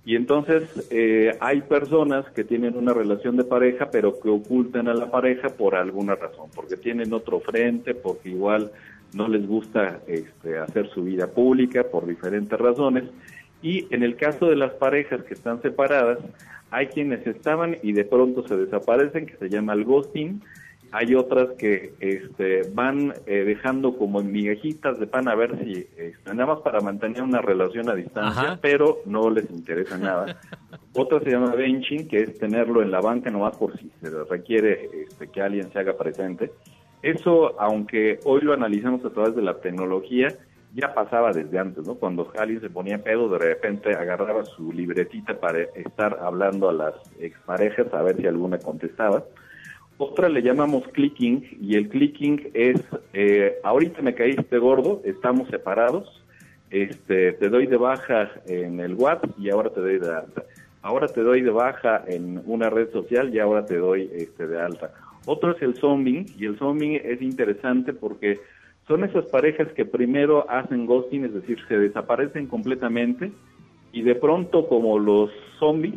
[0.04, 4.94] Y entonces eh, hay personas que tienen una relación de pareja, pero que ocultan a
[4.94, 8.72] la pareja por alguna razón, porque tienen otro frente, porque igual
[9.14, 13.06] no les gusta este, hacer su vida pública por diferentes razones.
[13.62, 16.20] Y en el caso de las parejas que están separadas,
[16.70, 20.42] hay quienes estaban y de pronto se desaparecen, que se llama el ghosting.
[20.92, 25.86] Hay otras que este, van eh, dejando como en migajitas de pan a ver si,
[25.98, 28.60] este, nada más para mantener una relación a distancia, Ajá.
[28.62, 30.40] pero no les interesa nada.
[30.94, 34.90] Otra se llama benching, que es tenerlo en la banca nomás por si se requiere
[35.04, 36.52] este, que alguien se haga presente.
[37.02, 40.30] Eso, aunque hoy lo analizamos a través de la tecnología,
[40.74, 41.96] ya pasaba desde antes, ¿no?
[41.96, 46.94] Cuando alguien se ponía pedo, de repente agarraba su libretita para estar hablando a las
[47.20, 49.24] exparejas a ver si alguna contestaba.
[49.98, 52.80] Otra le llamamos clicking y el clicking es,
[53.14, 56.24] eh, ahorita me caíste gordo, estamos separados,
[56.70, 60.44] este, te doy de baja en el WhatsApp y ahora te doy de alta.
[60.84, 64.62] Ahora te doy de baja en una red social y ahora te doy este, de
[64.62, 64.94] alta.
[65.28, 68.40] Otro es el zombing y el zombing es interesante porque
[68.88, 73.34] son esas parejas que primero hacen ghosting, es decir, se desaparecen completamente
[73.92, 75.96] y de pronto como los zombies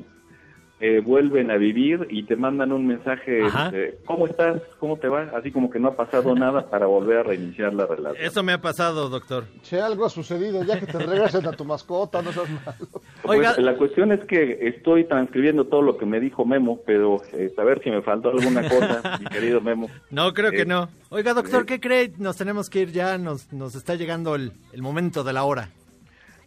[0.81, 4.62] eh, vuelven a vivir y te mandan un mensaje, de, ¿cómo estás?
[4.78, 5.31] ¿Cómo te va?
[5.37, 8.24] Así como que no ha pasado nada para volver a reiniciar la relación.
[8.24, 9.45] Eso me ha pasado, doctor.
[9.62, 12.87] Che, algo ha sucedido, ya que te regresen a tu mascota, no seas malo.
[13.22, 17.53] Pues, la cuestión es que estoy transcribiendo todo lo que me dijo Memo, pero eh,
[17.57, 19.89] a ver si me faltó alguna cosa, mi querido Memo.
[20.11, 20.89] No, creo que Eh, no.
[21.11, 22.12] Oiga, doctor, ¿qué cree?
[22.18, 25.70] Nos tenemos que ir ya, nos, nos está llegando el, el momento de la hora.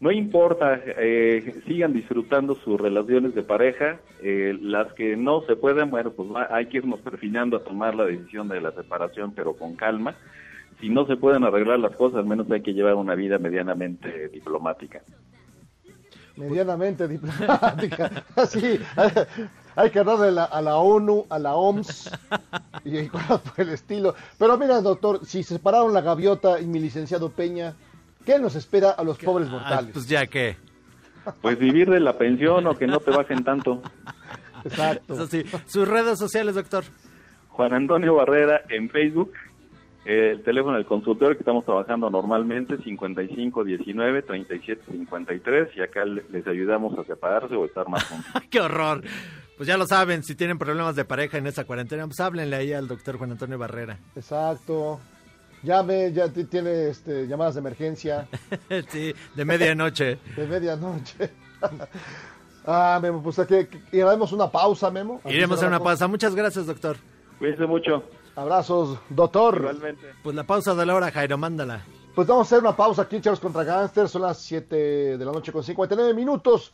[0.04, 4.02] No importa, eh, sigan disfrutando sus relaciones de pareja.
[4.22, 8.04] eh, las que no se pueden, bueno, pues hay que irnos perfilando a tomar la
[8.04, 10.14] decisión de la separación, pero con calma.
[10.82, 14.28] Si no se pueden arreglar las cosas, al menos hay que llevar una vida medianamente
[14.28, 15.02] diplomática.
[16.36, 18.26] Medianamente diplomática.
[18.36, 18.78] Así,
[19.74, 22.12] hay que hablarle a la, ONU, a la OMS
[22.84, 24.16] y cosas por el estilo.
[24.38, 27.74] Pero mira, doctor, si se separaron la gaviota y mi licenciado Peña,
[28.26, 29.92] ¿qué nos espera a los pobres Ah, mortales?
[29.94, 30.56] pues ya que.
[31.42, 33.82] Pues vivir de la pensión o que no te bajen tanto.
[34.66, 35.14] Exacto.
[35.14, 35.44] Eso sí.
[35.66, 36.84] Sus redes sociales, doctor.
[37.50, 39.32] Juan Antonio Barrera en Facebook.
[40.06, 46.46] eh, el teléfono del consultorio que estamos trabajando normalmente 5519 3753 y acá le- les
[46.46, 48.44] ayudamos a separarse o estar más juntos.
[48.50, 49.02] ¡Qué horror!
[49.56, 52.74] Pues ya lo saben, si tienen problemas de pareja en esta cuarentena, pues háblenle ahí
[52.74, 53.98] al doctor Juan Antonio Barrera.
[54.16, 55.00] Exacto.
[55.64, 58.28] Llame, ya tiene este, llamadas de emergencia
[58.90, 60.20] sí, de medianoche.
[60.36, 61.32] de medianoche.
[62.66, 63.56] ah, Memo, pues aquí
[63.92, 65.22] y haremos una pausa, Memo.
[65.24, 66.08] Aquí Iremos a una pausa.
[66.08, 66.98] Muchas gracias, doctor.
[67.40, 68.04] Cuídense mucho.
[68.36, 69.58] Abrazos, doctor.
[69.58, 70.08] Igualmente.
[70.22, 71.84] Pues la pausa de la hora, Jairo, mándala.
[72.14, 74.12] Pues vamos a hacer una pausa aquí en Charlos contra Gangsters.
[74.12, 76.74] Son las 7 de la noche con 59 minutos.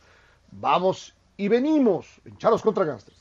[0.50, 3.20] Vamos y venimos en Charlos contra Gangsters.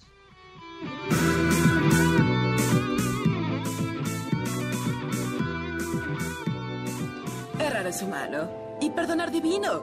[7.79, 8.49] Errar es humano
[8.81, 9.81] y perdonar divino.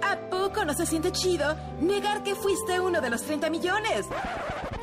[0.00, 4.06] ¿A poco no se siente chido negar que fuiste uno de los 30 millones?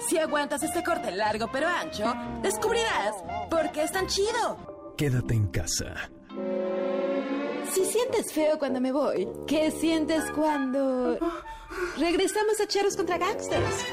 [0.07, 3.16] Si aguantas este corte largo pero ancho, descubrirás
[3.49, 4.93] por qué es tan chido.
[4.95, 6.12] Quédate en casa.
[7.74, 11.18] Si sientes feo cuando me voy, ¿qué sientes cuando
[11.97, 13.86] regresamos a Charros contra Gangsters?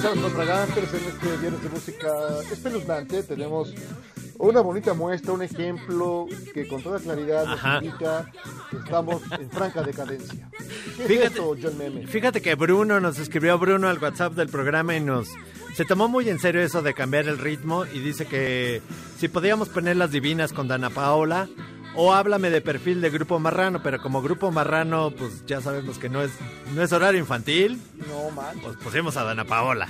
[0.00, 2.08] Charlos contra Gangsters en este viernes de música
[2.50, 3.74] espeluznante tenemos
[4.38, 7.80] una bonita muestra, un ejemplo que con toda claridad nos Ajá.
[7.82, 8.30] indica
[8.70, 10.48] que estamos en franca decadencia.
[10.96, 12.06] ¿Qué es Fíjate- esto, John Meme?
[12.06, 15.28] Fíjate que Bruno nos escribió Bruno al WhatsApp del programa y nos
[15.74, 18.80] se tomó muy en serio eso de cambiar el ritmo y dice que
[19.18, 21.48] si podíamos poner las divinas con Dana Paola
[21.96, 26.08] o háblame de perfil de Grupo Marrano, pero como Grupo Marrano pues ya sabemos que
[26.08, 26.30] no es
[26.74, 28.58] no es horario infantil, No, man.
[28.62, 29.88] pues pusimos a Dana Paola.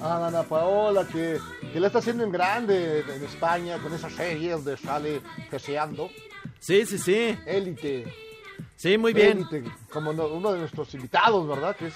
[0.00, 1.38] a Ana Paola, que,
[1.72, 6.10] que la está haciendo en grande en España con esas series de sale Deseando.
[6.60, 7.36] Sí, sí, sí.
[7.46, 8.04] Élite.
[8.76, 9.38] Sí, muy bien.
[9.50, 11.74] Élite, como no- uno de nuestros invitados, ¿verdad?
[11.76, 11.94] Que es,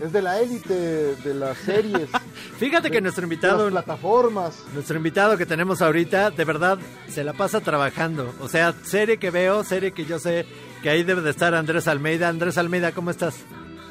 [0.00, 0.74] es de la élite
[1.16, 2.08] de las series.
[2.60, 4.64] Fíjate que nuestro de invitado las plataformas.
[4.74, 8.34] Nuestro invitado que tenemos ahorita, de verdad, se la pasa trabajando.
[8.40, 10.44] O sea, serie que veo, serie que yo sé
[10.82, 12.28] que ahí debe de estar Andrés Almeida.
[12.28, 13.42] Andrés Almeida, ¿cómo estás?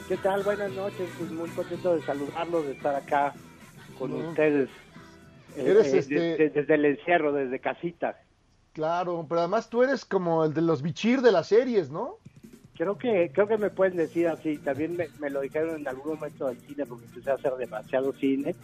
[0.07, 0.43] ¿Qué tal?
[0.43, 3.34] Buenas noches, pues muy contento de saludarlos, de estar acá
[3.97, 4.30] con Mm.
[4.30, 4.70] ustedes.
[5.57, 8.17] eh, Eres eh, este- de- de- desde el encierro, desde casita.
[8.74, 12.17] Claro, pero además tú eres como el de los bichir de las series, ¿no?
[12.80, 14.57] Creo que creo que me pueden decir así.
[14.57, 18.13] También me, me lo dijeron en algún momento del cine porque empecé a hacer demasiado
[18.13, 18.55] cine.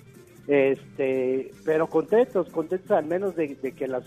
[0.48, 4.06] Este, pero contentos, contentos al menos de, de que las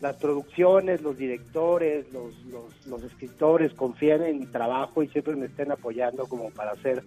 [0.00, 5.46] las producciones, los directores, los, los, los escritores confían en mi trabajo y siempre me
[5.46, 7.04] estén apoyando como para hacer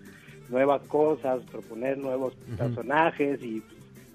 [0.49, 3.61] nuevas cosas, proponer nuevos personajes y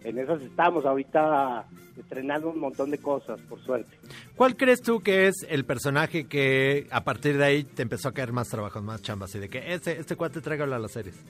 [0.04, 1.66] en esas estamos ahorita
[1.98, 3.96] estrenando un montón de cosas, por suerte.
[4.36, 8.12] ¿Cuál crees tú que es el personaje que a partir de ahí te empezó a
[8.12, 9.34] caer más trabajos, más chambas?
[9.34, 11.22] Y de que este, este cuate tráigalo a las series.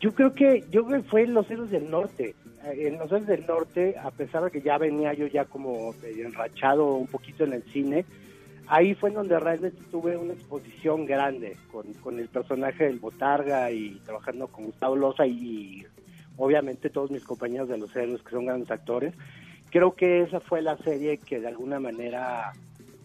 [0.00, 2.34] Yo creo que yo creo que fue en Los Héroes del Norte.
[2.64, 5.94] Eh, En Los Héroes del Norte, a pesar de que ya venía yo ya como
[6.02, 8.04] enrachado un poquito en el cine,
[8.66, 14.00] ahí fue donde realmente tuve una exposición grande con, con el personaje del Botarga y
[14.04, 15.84] trabajando con Gustavo Loza y,
[16.36, 19.14] obviamente todos mis compañeros de Los Héroes que son grandes actores.
[19.70, 22.52] Creo que esa fue la serie que de alguna manera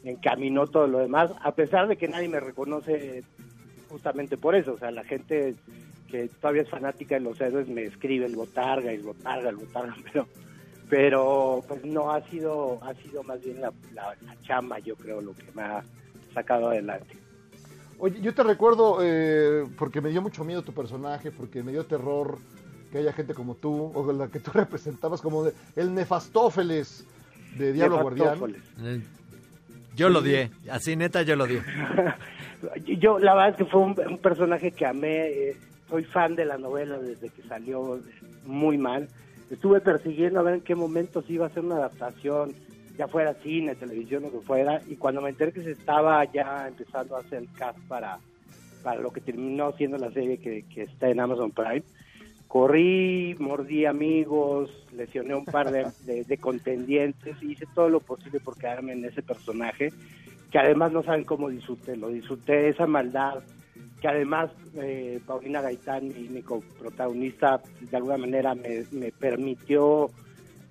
[0.04, 3.24] encaminó todo lo demás, a pesar de que nadie me reconoce
[3.90, 4.74] justamente por eso.
[4.74, 5.56] O sea, la gente
[6.10, 9.96] que todavía es fanática de los héroes me escribe el botarga, el botarga, el botarga,
[10.12, 10.28] pero,
[10.90, 15.34] pero pues no ha sido, ha sido más bien la, la, chamba, yo creo, lo
[15.34, 15.84] que me ha
[16.34, 17.16] sacado adelante.
[18.00, 21.86] Oye, yo te recuerdo, eh, porque me dio mucho miedo tu personaje, porque me dio
[21.86, 22.38] terror
[22.92, 27.06] que haya gente como tú, o la que tú representabas como de- el Nefastófeles
[27.58, 28.40] de Diablo Guardián.
[28.40, 28.62] Nefastófeles.
[28.82, 29.02] Eh,
[29.96, 30.36] Yo lo di,
[30.72, 31.58] así neta yo lo di.
[33.00, 35.28] Yo, la verdad es que fue un, un personaje que amé.
[35.30, 35.58] eh,
[35.90, 38.00] soy fan de la novela desde que salió
[38.46, 39.08] muy mal.
[39.50, 42.54] Estuve persiguiendo a ver en qué momento se iba a hacer una adaptación,
[42.96, 44.82] ya fuera cine, televisión, lo que fuera.
[44.88, 48.20] Y cuando me enteré que se estaba ya empezando a hacer el cast para,
[48.84, 51.82] para lo que terminó siendo la serie que, que está en Amazon Prime,
[52.50, 58.58] corrí, mordí amigos, lesioné un par de, de- de contendientes, hice todo lo posible por
[58.58, 59.94] quedarme en ese personaje,
[60.52, 63.44] que además no saben cómo disfruté, lo disfruté esa maldad,
[64.02, 70.10] que además eh, Paulina Gaitán, mi, mi coprotagonista, de alguna manera me, me permitió,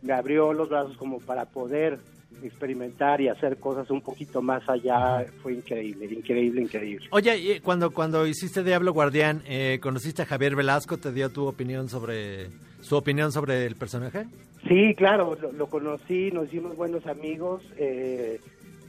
[0.03, 2.01] me abrió los brazos como para poder
[2.43, 7.07] experimentar y hacer cosas un poquito más allá, fue increíble, increíble, increíble.
[7.11, 10.97] Oye, y cuando, cuando hiciste Diablo Guardián, eh, ¿conociste a Javier Velasco?
[10.99, 12.49] ¿Te dio tu opinión sobre
[12.81, 14.27] su opinión sobre el personaje?
[14.67, 17.63] Sí, claro, lo, lo conocí, nos hicimos buenos amigos.
[17.77, 18.41] eh,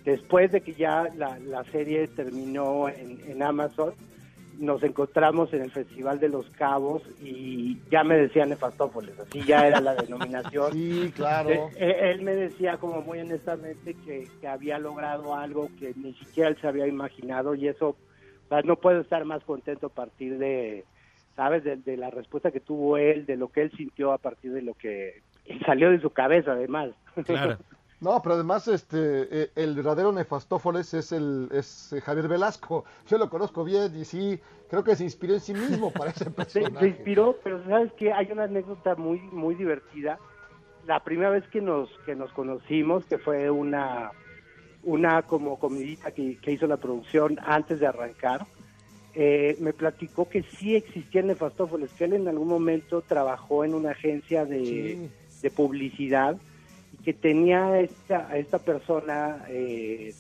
[0.06, 3.94] después de que ya la, la serie terminó en, en Amazon,
[4.60, 9.68] nos encontramos en el Festival de los Cabos y ya me decían Nefastópolis, así ya
[9.68, 10.72] era la denominación.
[10.80, 11.50] Sí, claro.
[11.50, 16.14] Eh, eh, él me decía como muy honestamente que, que había logrado algo que ni
[16.14, 19.94] siquiera él se había imaginado y eso, o sea, no puedo estar más contento a
[19.94, 20.86] partir de,
[21.36, 21.64] ¿sabes?
[21.64, 24.62] De, de la respuesta que tuvo él, de lo que él sintió a partir de
[24.62, 25.22] lo que
[25.66, 26.92] salió de su cabeza además.
[28.02, 32.86] No, pero además este eh, el verdadero Nefastófeles es el es eh, Javier Velasco.
[33.08, 34.40] Yo lo conozco bien y sí,
[34.70, 36.80] creo que se inspiró en sí mismo para ese se, personaje.
[36.80, 40.18] se inspiró, pero sabes que hay una anécdota muy muy divertida.
[40.88, 44.12] La primera vez que nos que nos conocimos, que fue una
[44.84, 48.48] una como comidita que, que hizo la producción antes de arrancar,
[49.14, 53.92] eh, me platicó que sí existía Nefastófeles, que él en algún momento trabajó en una
[53.92, 55.10] agencia de,
[55.42, 56.38] de publicidad
[57.10, 60.14] que tenía a esta, esta persona, eh,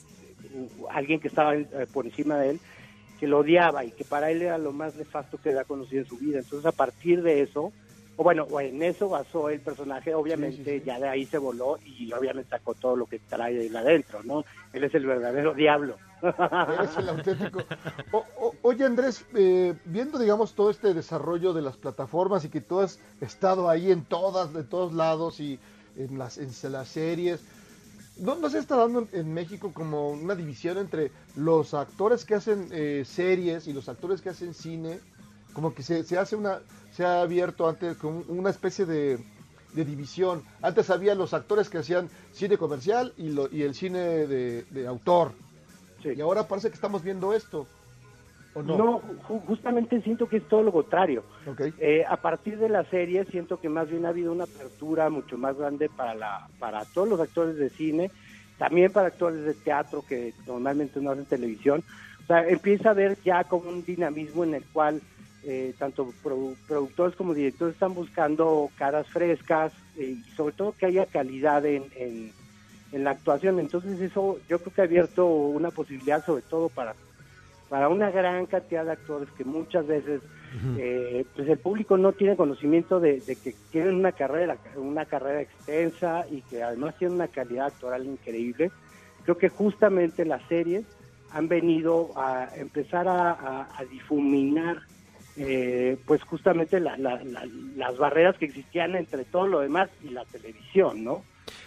[0.89, 2.59] alguien que estaba eh, por encima de él,
[3.19, 6.07] que lo odiaba y que para él era lo más nefasto que había conocido en
[6.07, 6.39] su vida.
[6.39, 7.71] Entonces, a partir de eso,
[8.17, 12.11] o bueno, o en eso basó el personaje, obviamente ya de ahí se voló y
[12.11, 14.43] obviamente sacó todo lo que trae de ahí adentro, ¿no?
[14.73, 15.95] Él es el verdadero diablo.
[16.23, 17.61] Eres el auténtico.
[18.11, 22.61] O- o- oye Andrés, eh, viendo digamos todo este desarrollo de las plataformas y que
[22.61, 25.59] tú has estado ahí en todas, de todos lados y
[25.95, 27.39] en las, en las series,
[28.17, 32.67] ¿no, no se está dando en, México como una división entre los actores que hacen
[32.71, 34.99] eh, series y los actores que hacen cine?
[35.53, 36.59] Como que se, se hace una,
[36.91, 39.19] se ha abierto antes como una especie de,
[39.73, 40.43] de división.
[40.61, 44.87] Antes había los actores que hacían cine comercial y, lo, y el cine de, de
[44.87, 45.33] autor.
[46.03, 47.67] Y ahora parece que estamos viendo esto.
[48.53, 48.77] ¿O no?
[48.77, 51.23] No, ju- justamente siento que es todo lo contrario.
[51.77, 55.37] Eh, a partir de la serie siento que más bien ha habido una apertura mucho
[55.37, 58.11] más grande para la para todos los actores de cine,
[58.57, 61.83] también para actores de teatro que normalmente no hacen televisión.
[62.23, 65.01] O sea, empieza a haber ya como un dinamismo en el cual
[65.43, 70.87] eh, tanto produ- productores como directores están buscando caras frescas eh, y sobre todo que
[70.87, 72.33] haya calidad en, en,
[72.91, 73.57] en la actuación.
[73.59, 76.93] Entonces eso yo creo que ha abierto una posibilidad sobre todo para
[77.70, 80.22] para una gran cantidad de actores que muchas veces
[80.78, 85.41] eh, pues el público no tiene conocimiento de, de que tienen una carrera una carrera
[85.41, 88.72] extensa y que además tienen una calidad actoral increíble.
[89.24, 90.86] Creo que justamente las series
[91.32, 94.80] han venido a empezar a, a- a difuminar
[95.38, 97.47] eh, pues justamente la- la- la-
[97.78, 101.24] las barreras que existían entre todo lo demás y la televisión no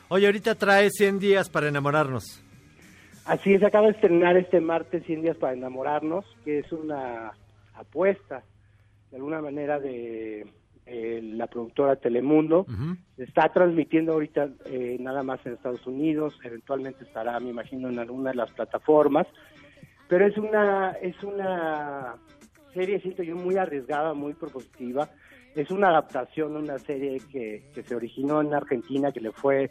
[0.09, 2.41] Oye, ahorita trae 100 días para enamorarnos.
[3.24, 7.32] Así es, acaba de estrenar este martes 100 días para enamorarnos, que es una
[7.74, 8.42] apuesta,
[9.10, 10.46] de alguna manera, de,
[10.84, 12.66] eh, la productora Telemundo.
[13.16, 18.30] Está transmitiendo ahorita eh, nada más en Estados Unidos, eventualmente estará, me imagino, en alguna
[18.30, 19.26] de las plataformas.
[20.08, 22.16] Pero es una, es una
[22.74, 25.08] serie, siento yo, muy arriesgada, muy propositiva.
[25.54, 29.70] Es una adaptación de una serie que, que se originó en Argentina, que le fue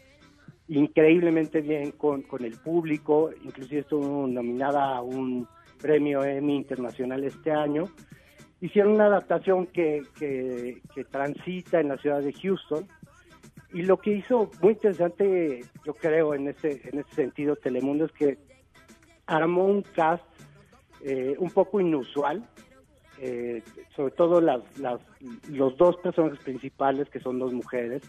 [0.71, 5.45] increíblemente bien con, con el público, inclusive estuvo nominada a un
[5.81, 7.89] premio Emmy internacional este año.
[8.61, 12.87] Hicieron una adaptación que, que, transita en la ciudad de Houston
[13.73, 18.11] y lo que hizo muy interesante, yo creo, en ese, en ese sentido Telemundo es
[18.13, 18.37] que
[19.25, 20.23] armó un cast
[21.03, 22.47] eh, un poco inusual,
[23.19, 23.61] eh,
[23.93, 25.01] sobre todo las, las,
[25.49, 28.03] los dos personajes principales, que son dos mujeres,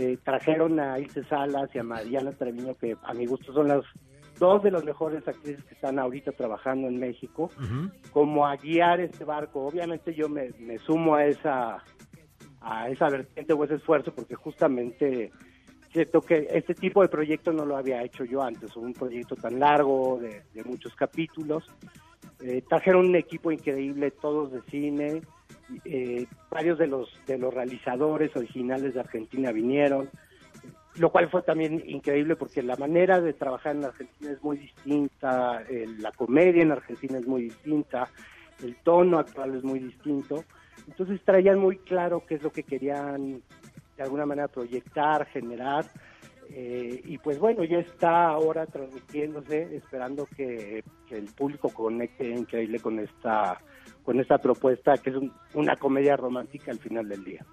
[0.00, 3.84] eh, trajeron a Ilse Salas y a Mariana Treviño, que a mi gusto son las
[4.38, 7.50] dos de las mejores actrices que están ahorita trabajando en México,
[8.10, 9.66] como a guiar este barco.
[9.66, 11.84] Obviamente yo me, me sumo a esa
[12.62, 15.30] a esa vertiente o ese esfuerzo porque justamente
[15.92, 19.58] siento que este tipo de proyecto no lo había hecho yo antes, un proyecto tan
[19.58, 21.64] largo, de, de muchos capítulos.
[22.40, 25.20] Eh, trajeron un equipo increíble, todos de cine,
[25.84, 30.08] eh, varios de los de los realizadores originales de Argentina vinieron,
[30.96, 35.62] lo cual fue también increíble porque la manera de trabajar en Argentina es muy distinta,
[35.98, 38.08] la comedia en Argentina es muy distinta,
[38.62, 40.44] el tono actual es muy distinto,
[40.86, 43.42] entonces traían muy claro qué es lo que querían
[43.96, 45.86] de alguna manera proyectar, generar,
[46.52, 52.80] eh, y pues bueno, ya está ahora transmitiéndose, esperando que, que el público conecte increíble
[52.80, 53.60] con esta
[54.04, 57.44] con esta propuesta que es un- una comedia romántica al final del día.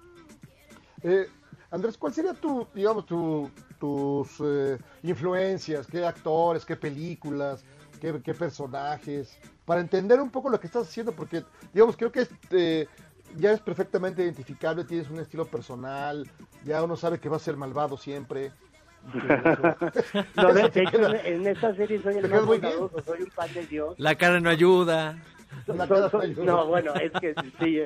[1.02, 1.26] Eh,
[1.70, 5.86] Andrés, ¿cuál sería tu, digamos, tu, tus eh, influencias?
[5.86, 7.64] ¿Qué actores, qué películas,
[8.00, 9.38] qué, qué personajes?
[9.64, 11.44] Para entender un poco lo que estás haciendo, porque,
[11.74, 12.88] digamos, creo que este,
[13.36, 16.26] ya es perfectamente identificable, tienes un estilo personal,
[16.64, 18.50] ya uno sabe que va a ser malvado siempre.
[20.34, 23.52] No, de, de hecho, en, en esta serie soy el más bondadoso, soy un pan
[23.54, 23.94] de Dios.
[23.98, 25.16] La cara no ayuda.
[26.44, 27.80] No, bueno, es que sí,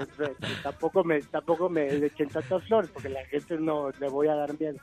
[0.63, 4.59] tampoco me tampoco me echen tantas flores porque la gente no le voy a dar
[4.59, 4.79] miedo.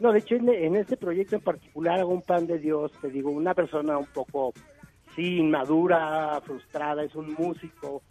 [0.00, 3.08] No, de hecho, en, en este proyecto en particular hago un pan de Dios, te
[3.08, 4.52] digo, una persona un poco,
[5.14, 8.02] sí, inmadura, frustrada, es un músico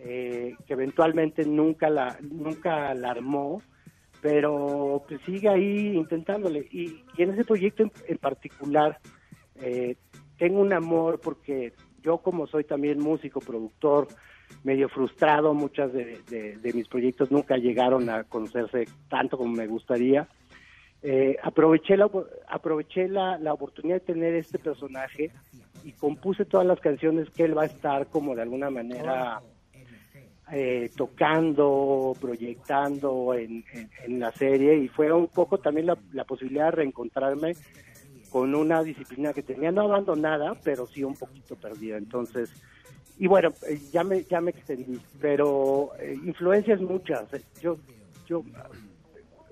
[0.00, 3.62] eh, que eventualmente nunca la, nunca la armó,
[4.20, 6.68] pero pues sigue ahí intentándole.
[6.70, 8.98] Y, y en ese proyecto en, en particular
[9.56, 9.96] eh,
[10.38, 11.72] tengo un amor porque
[12.04, 14.08] yo como soy también músico, productor,
[14.62, 20.28] medio frustrado, muchas de, mis proyectos nunca llegaron a conocerse tanto como me gustaría.
[21.02, 22.08] Eh, aproveché la,
[22.48, 25.30] aproveché la, la oportunidad de tener este personaje
[25.82, 29.40] y compuse todas las canciones que él va a estar como de alguna manera
[30.52, 36.24] eh, tocando, proyectando en, en- en la serie y fue un poco también la, la
[36.24, 37.52] posibilidad de reencontrarme
[38.34, 41.96] con una disciplina que tenía no abandonada, pero sí un poquito perdida.
[41.96, 42.48] Entonces,
[43.16, 47.32] y bueno, eh, ya me ya me extendí, pero eh, influencias muchas.
[47.32, 47.76] Eh, Yo
[48.26, 48.42] yo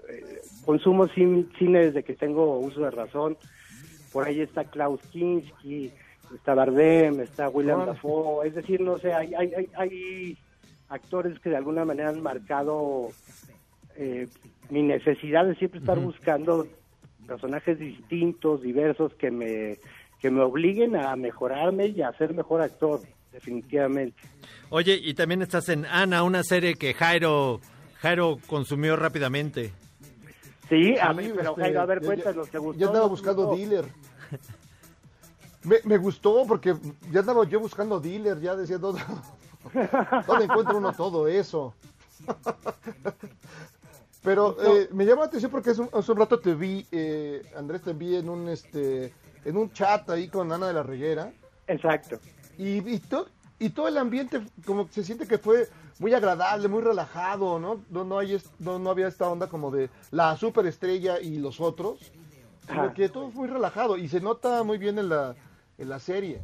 [0.08, 3.36] eh, consumo cin- cine desde que tengo uso de razón.
[4.12, 5.92] Por ahí está Klaus Kinski,
[6.34, 7.92] está Bardem, está William Órale.
[7.92, 8.48] Dafoe.
[8.48, 10.38] Es decir, no sé, hay, hay, hay, hay
[10.88, 13.10] actores que de alguna manera han marcado
[13.94, 14.26] eh,
[14.70, 16.66] mi necesidad de siempre estar buscando
[17.26, 19.78] personajes distintos, diversos, que me,
[20.20, 23.00] que me obliguen a mejorarme y a ser mejor actor,
[23.32, 24.20] definitivamente.
[24.70, 27.60] Oye, y también estás en Ana, una serie que Jairo,
[28.00, 29.72] Jairo consumió rápidamente.
[30.68, 32.80] Sí, a mí, pero este, Jairo, a ver, cuéntanos, ¿te gustó?
[32.80, 33.56] Yo andaba ¿No te buscando gustó?
[33.58, 33.84] dealer.
[35.64, 36.74] Me, me gustó porque
[37.10, 39.02] ya andaba yo buscando dealer, ya decía, ¿dónde,
[40.26, 41.74] dónde encuentra uno todo eso?
[44.22, 47.42] Pero eh, me llama la atención porque hace un, hace un rato te vi, eh,
[47.56, 49.12] Andrés, te vi en un este
[49.44, 51.32] en un chat ahí con Ana de la Reguera.
[51.66, 52.20] Exacto.
[52.56, 53.26] Y, y, to-
[53.58, 55.66] y todo el ambiente como que se siente que fue
[55.98, 57.80] muy agradable, muy relajado, ¿no?
[57.90, 62.12] No, no, hay, no, no había esta onda como de la superestrella y los otros,
[62.68, 65.34] sino que todo es muy relajado y se nota muy bien en la,
[65.78, 66.40] en la serie.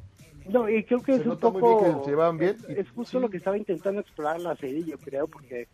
[0.48, 1.84] No, y creo que Se es un nota muy poco...
[1.84, 5.28] bien que se bien es justo lo que estaba intentando explorar la serie, yo creo,
[5.28, 5.68] porque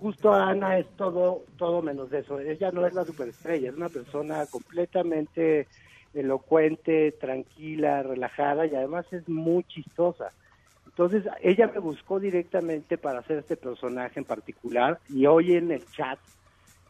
[0.00, 2.38] justo Ana es todo, todo menos eso.
[2.38, 5.66] Ella no es la superestrella, es una persona completamente
[6.14, 10.32] elocuente, tranquila, relajada y además es muy chistosa.
[10.86, 15.84] Entonces, ella me buscó directamente para hacer este personaje en particular y hoy en el
[15.90, 16.18] chat,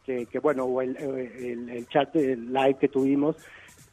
[0.05, 3.35] que, que bueno, o el, el, el chat live que tuvimos,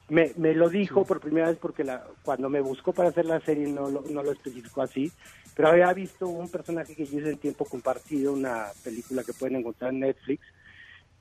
[0.09, 3.41] Me, me lo dijo por primera vez porque la, cuando me buscó para hacer la
[3.41, 5.11] serie no lo, no lo especificó así,
[5.55, 9.57] pero había visto un personaje que yo hice en tiempo compartido, una película que pueden
[9.57, 10.43] encontrar en Netflix,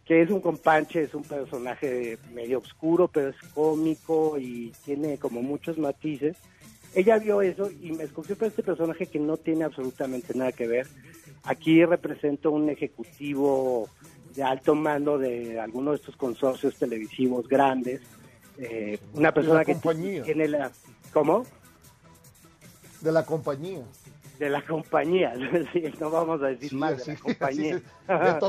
[0.06, 5.42] que es un companche, es un personaje medio oscuro, pero es cómico y tiene como
[5.42, 6.36] muchos matices.
[6.94, 10.68] Ella vio eso y me escogió para este personaje que no tiene absolutamente nada que
[10.68, 10.88] ver.
[11.44, 13.90] Aquí represento un ejecutivo
[14.36, 18.02] de alto mando de alguno de estos consorcios televisivos grandes.
[18.58, 20.24] Eh, una persona la que compañía.
[20.24, 20.72] tiene la...
[21.12, 21.44] ¿Cómo?
[23.02, 23.84] De la compañía.
[24.40, 25.34] De la compañía.
[26.00, 27.82] No vamos a decir Sí, más de la compañía.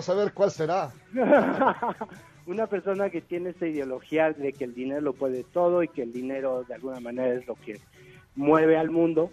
[0.02, 0.92] saber cuál será.
[2.46, 6.02] una persona que tiene esta ideología de que el dinero lo puede todo y que
[6.02, 7.80] el dinero de alguna manera es lo que
[8.36, 9.30] mueve al mundo.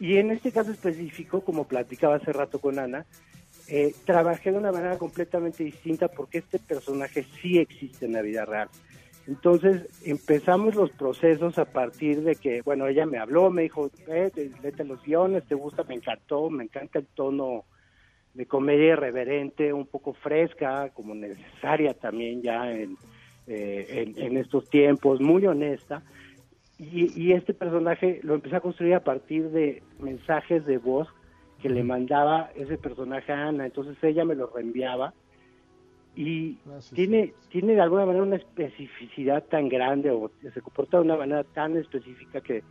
[0.00, 3.06] Y en este caso específico, como platicaba hace rato con Ana,
[3.68, 8.44] eh, trabajé de una manera completamente distinta porque este personaje sí existe en la vida
[8.44, 8.68] real.
[9.28, 14.30] Entonces empezamos los procesos a partir de que, bueno, ella me habló, me dijo, eh,
[14.62, 17.64] léete los guiones, te gusta, me encantó, me encanta el tono
[18.34, 22.96] de comedia irreverente, un poco fresca, como necesaria también ya en,
[23.46, 26.02] eh, en, en estos tiempos, muy honesta.
[26.78, 31.06] Y, y este personaje lo empecé a construir a partir de mensajes de voz
[31.60, 33.66] que le mandaba ese personaje a Ana.
[33.66, 35.14] Entonces ella me lo reenviaba
[36.14, 36.58] y
[36.94, 41.42] tiene, tiene de alguna manera una especificidad tan grande o se comporta de una manera
[41.44, 42.62] tan específica que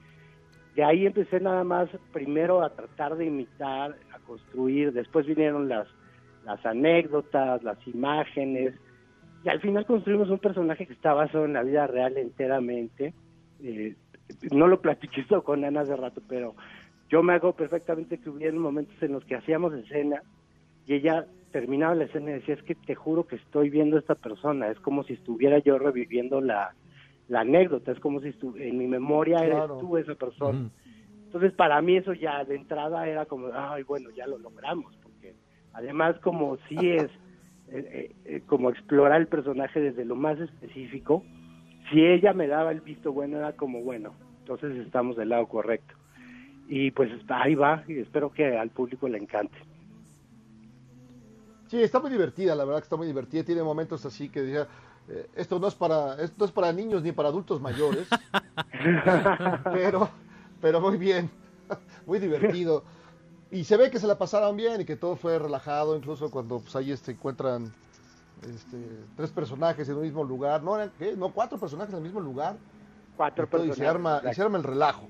[0.76, 5.88] de ahí empecé nada más primero a tratar de imitar, a construir, después vinieron las,
[6.46, 8.76] las anécdotas, las imágenes,
[9.44, 13.14] y al final construimos un personaje que está basado en la vida real enteramente.
[13.64, 13.96] Eh,
[14.52, 16.56] no lo platiqué esto con Ana hace rato, pero
[17.10, 20.22] yo me hago perfectamente que hubiera momentos en los que hacíamos escena
[20.86, 24.00] y ella terminaba la escena y decía, es que te juro que estoy viendo a
[24.00, 26.74] esta persona, es como si estuviera yo reviviendo la,
[27.28, 29.66] la anécdota, es como si estu- en mi memoria Claro.
[29.66, 30.70] eres tú esa persona.
[31.26, 35.36] Entonces para mí eso ya de entrada era como, ay bueno, ya lo logramos, porque
[35.74, 37.10] además como sí es
[37.68, 41.24] eh, eh, eh, como explorar el personaje desde lo más específico,
[41.90, 45.94] si ella me daba el visto bueno era como, bueno, entonces estamos del lado correcto.
[46.68, 49.58] Y pues ahí va, y espero que al público le encante.
[51.72, 53.46] Sí, está muy divertida, la verdad que está muy divertida.
[53.46, 54.68] Tiene momentos así que decía,
[55.08, 58.10] eh, esto no es para esto no es para niños ni para adultos mayores.
[59.72, 60.10] pero
[60.60, 61.32] pero muy bien,
[62.06, 62.84] muy divertido.
[63.52, 66.60] Y se ve que se la pasaron bien y que todo fue relajado, incluso cuando
[66.60, 67.74] pues, ahí este, encuentran
[68.42, 68.78] este,
[69.16, 70.62] tres personajes en un mismo lugar.
[70.64, 71.16] No, eran, ¿qué?
[71.16, 72.58] no cuatro personajes en el mismo lugar.
[73.16, 75.08] Cuatro Y todo, y se personajes, arma, y se arma el relajo.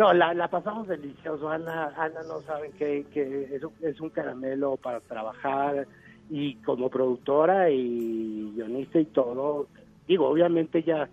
[0.00, 1.50] No, la, la pasamos delicioso.
[1.50, 5.86] Ana, Ana no saben que, que es, un- es un caramelo para trabajar
[6.30, 9.66] y como productora y guionista y todo.
[10.08, 11.06] Digo, obviamente ella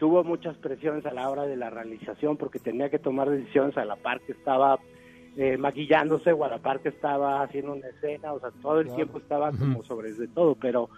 [0.00, 3.84] tuvo muchas presiones a la hora de la realización porque tenía que tomar decisiones a
[3.84, 4.80] la par que estaba
[5.36, 8.32] eh, maquillándose o a la par que estaba haciendo una escena.
[8.32, 8.96] O sea, todo el Claro.
[8.96, 10.88] tiempo estaba como sobre de todo, pero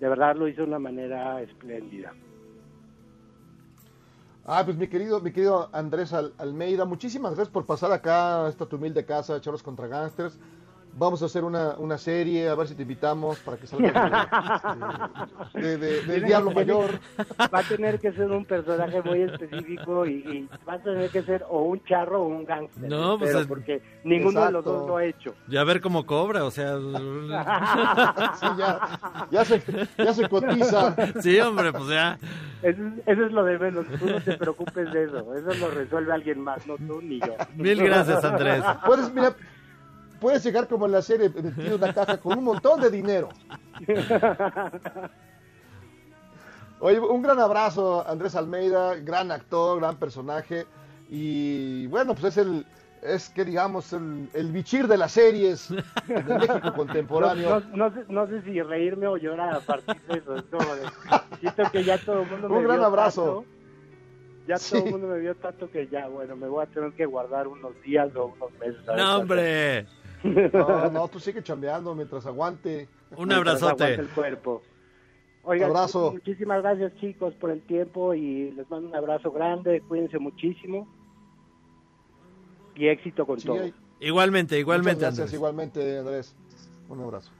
[0.00, 2.12] de verdad lo hizo de una manera espléndida.
[4.46, 8.48] Ah, pues mi querido, mi querido Andrés Al- Almeida, muchísimas gracias por pasar acá a
[8.50, 10.38] esta tu humilde casa, Charlos contra Gangsters.
[10.96, 13.92] Vamos a hacer una, una serie, a ver si te invitamos para que salgas
[15.52, 17.00] de, de- de- Diablo Mayor.
[17.52, 21.22] Va a tener que ser un personaje muy específico y, y va a tener que
[21.22, 22.88] ser o un charro o un gángster.
[22.88, 25.34] No, pues, pero es- porque ninguno de los dos lo ha hecho.
[25.48, 26.76] Ya a ver cómo cobra, o sea.
[28.40, 29.62] Sí, ya, ya se,
[29.98, 30.94] ya se cotiza.
[31.20, 32.18] Sí, hombre, pues ya.
[32.62, 33.86] Eso, es- eso es lo de menos.
[33.98, 35.34] Tú no te preocupes de eso.
[35.34, 37.34] Eso lo resuelve alguien más, no tú ni yo.
[37.56, 38.62] Mil gracias, Andrés.
[38.86, 39.34] Puedes, mira,
[40.20, 43.28] puedes llegar como en la serie, metido en una caja con un montón de dinero.
[46.80, 50.66] Oye, un gran abrazo, Andrés Almeida, gran actor, gran personaje.
[51.08, 52.66] Y bueno, pues es el,
[53.02, 55.68] es que digamos, el, el bichir de las series
[56.06, 57.60] de México contemporáneo.
[57.60, 60.36] No, no- no sé, no sé si reírme o llorar a partir de eso.
[60.36, 60.88] Es como de-
[61.40, 63.24] siento que ya todo el mundo me Un gran vio abrazo.
[63.24, 63.44] tanto,
[64.48, 64.74] ya Sí.
[64.76, 67.46] todo el mundo me vio tanto que ya, bueno, me voy a tener que guardar
[67.46, 68.80] unos días o unos meses.
[68.96, 69.86] No, hombre.
[70.24, 72.88] No, no, tú sigue chambeando mientras aguante.
[73.16, 73.84] Un abrazote.
[73.84, 74.62] aguante el cuerpo.
[75.44, 76.12] Oigan, Abrazo.
[76.12, 80.88] muchísimas gracias chicos por el tiempo y les mando un abrazo grande, cuídense muchísimo
[82.74, 83.60] y éxito con Sí, todo.
[83.60, 85.34] hay- Igualmente, igualmente, Muchas gracias, Andrés.
[85.34, 86.34] igualmente, Andrés.
[86.88, 87.30] Un abrazo.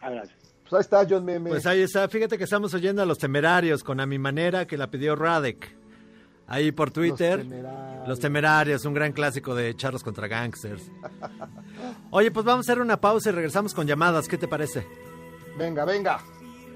[0.00, 0.32] Abrazo.
[0.62, 1.50] Pues ahí está, John Meme.
[1.50, 4.76] Pues ahí está, fíjate que estamos oyendo a los temerarios con a mi manera que
[4.76, 5.76] la pidió Radek
[6.46, 7.44] ahí por Twitter.
[8.06, 8.84] Los temerarios.
[8.84, 10.90] Un gran clásico de charros contra gangsters.
[12.10, 14.86] Oye, pues vamos a hacer una pausa y regresamos con llamadas, ¿qué te parece?
[15.58, 16.20] Venga, venga.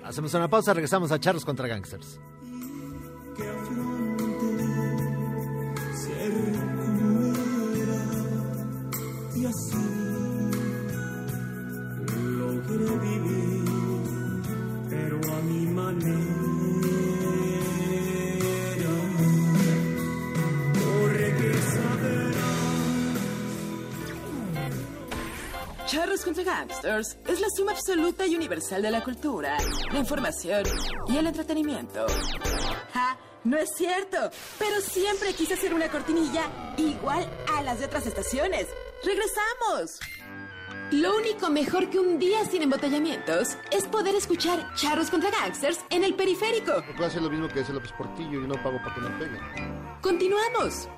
[0.04, 2.18] Hacemos una pausa, regresamos a charros contra gangsters.
[9.36, 9.90] Y así
[12.38, 13.64] logré vivir,
[14.88, 16.29] pero a mi manera.
[26.10, 29.56] Charros contra Gangsters es la suma absoluta y universal de la cultura,
[29.92, 30.64] la información
[31.06, 32.04] y el entretenimiento.
[32.92, 33.16] ¡Ja!
[33.44, 34.16] No es cierto,
[34.58, 38.66] pero siempre quise hacer una cortinilla igual a las de otras estaciones.
[39.04, 40.00] ¡Regresamos!
[40.90, 46.02] Lo único mejor que un día sin embotellamientos es poder escuchar Charros contra Gangsters en
[46.02, 46.82] el periférico.
[46.96, 50.00] Puede hacer lo mismo que hace López Portillo y no pago para que me peguen.
[50.00, 50.88] Continuamos.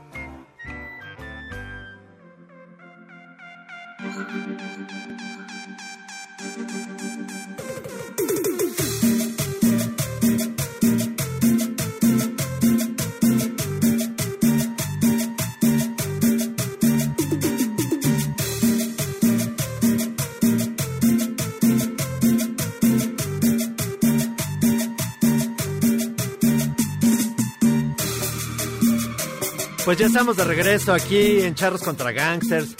[29.92, 32.76] Pues ya estamos de regreso aquí en Charros contra Gangsters,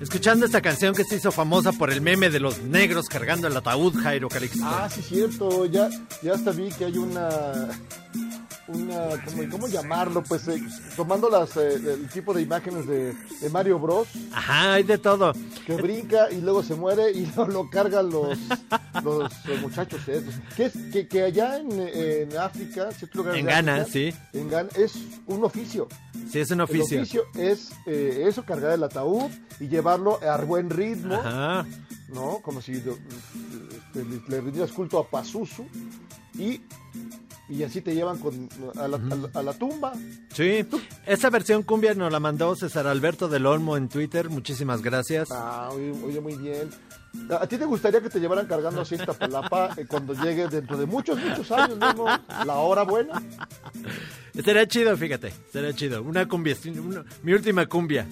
[0.00, 3.56] escuchando esta canción que se hizo famosa por el meme de los negros cargando el
[3.56, 4.60] ataúd, Jairo Calixto.
[4.62, 5.66] Ah, sí, cierto.
[5.66, 5.88] Ya,
[6.22, 7.68] ya hasta vi que hay una.
[8.68, 10.22] Una ¿cómo, cómo llamarlo?
[10.22, 10.62] Pues eh,
[10.96, 14.08] tomando las, eh, el tipo de imágenes de, de Mario Bros.
[14.32, 15.32] Ajá, hay de todo.
[15.66, 18.38] Que brinca y luego se muere y lo, lo cargan los,
[19.02, 20.34] los, muchachos estos.
[20.56, 22.88] Que, es, que, que allá en, en África,
[23.34, 24.14] En Ghana, África, sí.
[24.32, 24.94] En Ghana es
[25.26, 25.88] un oficio.
[26.30, 26.98] Sí, es un oficio.
[26.98, 31.14] El oficio es eh, eso, cargar el ataúd y llevarlo a buen ritmo.
[31.14, 31.66] Ajá.
[32.08, 32.40] ¿No?
[32.42, 35.66] Como si este, le, le rindieras culto a Pazuzu.
[36.38, 36.60] Y,
[37.48, 39.92] y así te llevan con, a, la, a la- a la tumba.
[40.32, 40.64] Sí,
[41.06, 45.28] esa versión cumbia nos la mandó César Alberto del Olmo en Twitter, muchísimas gracias.
[45.30, 46.70] Ah, oye, oye, muy bien.
[47.30, 50.76] ¿A ti te gustaría que te llevaran cargando así esta palapa eh, cuando llegue dentro
[50.76, 52.06] de muchos, muchos años, Memo,
[52.44, 53.22] la hora buena?
[54.34, 56.02] Estaría chido, fíjate, estaría chido.
[56.02, 58.06] Una cumbia, una- mi última cumbia.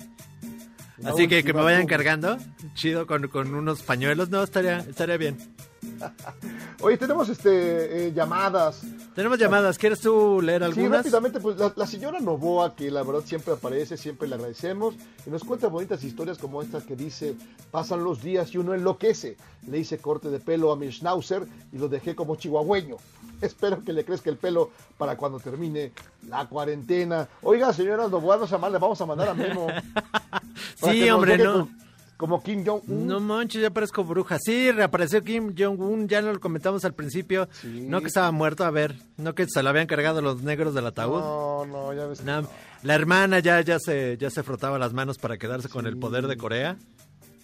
[1.05, 2.37] Así que que me vayan cargando,
[2.75, 5.37] chido, con, con unos pañuelos, no, estaría, estaría bien.
[6.81, 8.83] Oye, tenemos este eh, llamadas.
[9.15, 10.99] Tenemos llamadas, ¿quieres tú leer Sí, algunas?
[11.05, 14.95] rápidamente, pues la, la señora Novoa, que la verdad siempre aparece, siempre le agradecemos,
[15.27, 17.35] y nos cuenta bonitas historias como esta que dice,
[17.71, 19.37] pasan los días y uno enloquece.
[19.69, 22.97] Le hice corte de pelo a mi schnauzer y lo dejé como chihuahueño.
[23.47, 25.93] Espero que le crezca el pelo para cuando termine
[26.29, 27.29] la cuarentena.
[27.43, 29.67] Oiga, señora Novoa, no sea mal, le vamos a mandar a Memo.
[30.81, 31.69] Para Sí, hombre, no.
[32.17, 33.09] Como Kim Jong-un.
[33.09, 34.39] No manches, ya parezco bruja.
[34.39, 37.49] Sí, reapareció Kim Jong-un, ya lo comentamos al principio.
[37.65, 40.87] No que estaba muerto, a ver, no que se lo habían cargado los negros del
[40.87, 41.19] ataúd.
[41.19, 42.23] No, no, ya ves.
[42.23, 42.49] No, no.
[42.85, 46.29] La hermana ya, ya, se, ya se frotaba las manos para quedarse con el poder
[46.29, 46.77] de Corea.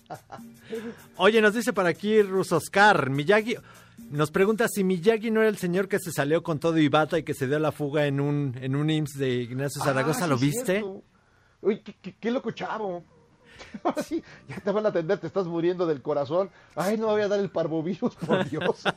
[1.17, 3.57] Oye, nos dice por aquí Rusoscar, Miyagi...
[4.11, 7.19] Nos pregunta si Miyagi no era el señor que se salió con todo y bata
[7.19, 10.25] y que se dio la fuga en un, en un IMSS de Ignacio Zaragoza.
[10.25, 10.85] Ah, ¿Lo sí, viste?
[11.61, 13.05] Uy, qué, qué- qué loco chavo.
[14.07, 16.49] Sí, ya te van a atender, te estás muriendo del corazón.
[16.77, 18.83] Ay, no me voy a dar el parvovirus, por Dios.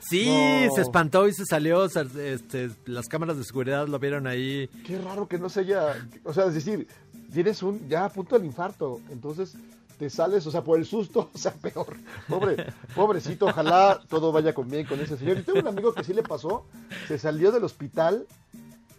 [0.00, 0.26] Sí,
[0.68, 0.74] No.
[0.74, 1.84] se espantó y se salió.
[1.84, 4.68] este, las cámaras de seguridad lo vieron ahí.
[4.86, 6.08] Qué raro que no se haya.
[6.24, 6.86] O sea, es decir,
[7.32, 7.86] tienes un.
[7.88, 9.00] Ya a punto del infarto.
[9.10, 9.54] Entonces
[9.98, 11.96] te sales, o sea, por el susto, o sea, peor.
[12.28, 15.38] Pobre, pobrecito, ojalá todo vaya con bien con ese señor.
[15.38, 16.64] Y tengo un amigo que sí le pasó.
[17.06, 18.26] Se salió del hospital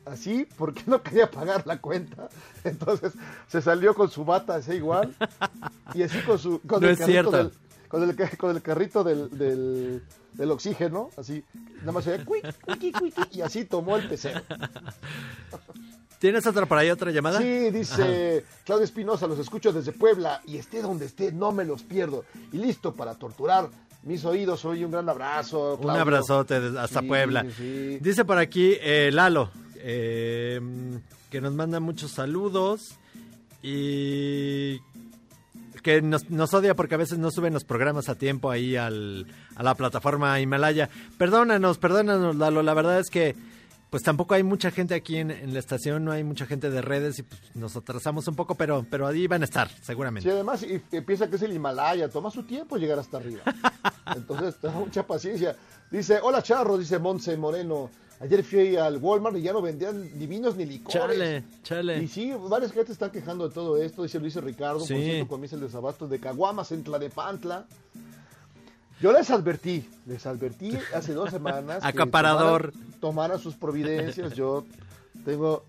[0.06, 2.30] así porque no quería pagar la cuenta.
[2.64, 3.14] Entonces
[3.48, 5.16] se salió con su bata así igual
[5.94, 7.52] y así con su con No el es carrito del
[7.90, 10.04] con el, con el carrito del, del,
[10.34, 11.44] del oxígeno, así,
[11.80, 12.54] nada más se veía,
[13.32, 14.42] y así tomó el pecero.
[16.20, 17.40] ¿Tienes otra por ahí, otra llamada?
[17.40, 21.82] Sí, dice Claudio Espinosa, los escucho desde Puebla y esté donde esté, no me los
[21.84, 22.26] pierdo.
[22.52, 23.70] Y listo para torturar
[24.04, 24.66] mis oídos.
[24.66, 25.78] Oye, un gran abrazo.
[25.82, 27.46] Un abrazote hasta Sí, Puebla.
[27.58, 27.98] sí.
[28.02, 30.60] Dice por aquí eh, Lalo, eh,
[31.32, 32.96] que nos manda muchos saludos
[33.62, 34.80] y
[35.84, 39.26] que nos, nos odia porque a veces no suben los programas a tiempo ahí al,
[39.56, 40.90] a la plataforma Himalaya.
[41.18, 43.36] Perdónanos, perdónanos Lalo, la verdad es que
[43.90, 46.82] pues tampoco hay mucha gente aquí en, en la estación, no hay mucha gente de
[46.82, 50.30] redes y pues, nos atrasamos un poco, pero, pero ahí van a estar, seguramente.
[50.30, 53.42] Sí, además y, y piensa que es el Himalaya, toma su tiempo llegar hasta arriba.
[54.16, 55.56] Entonces, tenga mucha paciencia.
[55.92, 57.90] Dice, hola Charro, dice Monse Moreno.
[58.22, 60.94] Ayer fui al Walmart y ya no vendían ni vinos ni licores.
[61.02, 62.04] Chale, chale.
[62.04, 64.94] Y sí, varias gente están quejando de todo esto, dice Luis Ricardo, Sí.
[64.94, 67.66] por cierto, comienza el desabasto de Caguamas en Tlanepantla.
[69.02, 71.80] Yo les advertí, les advertí hace dos semanas.
[71.84, 72.72] Acaparador.
[72.72, 74.34] Tomaran, tomaran sus providencias.
[74.36, 74.66] Yo
[75.24, 75.66] tengo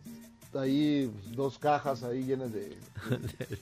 [0.55, 2.69] ahí dos cajas ahí llenas de,
[3.09, 3.59] de,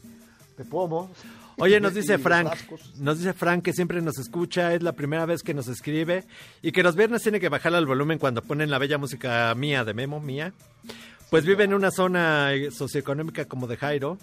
[0.57, 1.11] de pomos.
[1.59, 2.53] Oye, nos dice Frank,
[2.99, 6.25] nos dice Frank que siempre nos escucha, es la primera vez que nos escribe
[6.63, 9.85] y que los viernes tiene que bajar al volumen cuando ponen la bella música mía
[9.85, 10.53] de Memo, mía.
[11.31, 14.17] Pues vive en una zona socioeconómica como de Jairo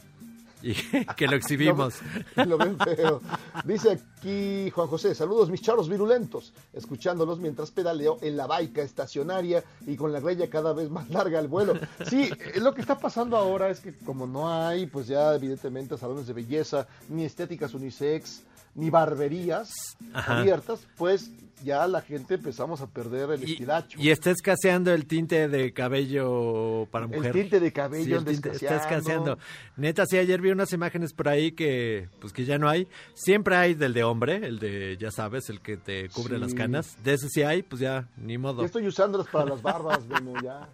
[1.18, 1.96] que lo exhibimos.
[2.36, 3.22] Lo ven feo.
[3.64, 9.64] Dice aquí Juan José, saludos mis charros virulentos, escuchándolos mientras pedaleo en la baica estacionaria
[9.86, 11.74] y con la greña cada vez más larga al vuelo.
[12.08, 15.98] Sí, eh, lo que está pasando ahora es que como no hay, pues ya evidentemente
[15.98, 18.44] salones de belleza, ni estéticas unisex,
[18.76, 19.72] ni barberías
[20.14, 20.40] Ajá.
[20.42, 21.32] abiertas, pues
[21.64, 23.98] ya la gente empezamos a perder el estilacho.
[24.00, 27.32] Y está escaseando el tinte de cabello para El mujer.
[27.34, 29.38] tinte de cabello Sí, el tinte está escaseando.
[29.78, 32.88] Neta, sí, ayer vi unas imágenes por ahí que, pues que ya no hay.
[33.14, 36.42] Siempre hay del de hombre, el de, ya sabes, el que te cubre Sí.
[36.42, 36.98] las canas.
[37.04, 38.62] De ese sí hay, pues ya, ni modo.
[38.62, 40.68] Ya estoy usándolas para las barbas, Beno, ya.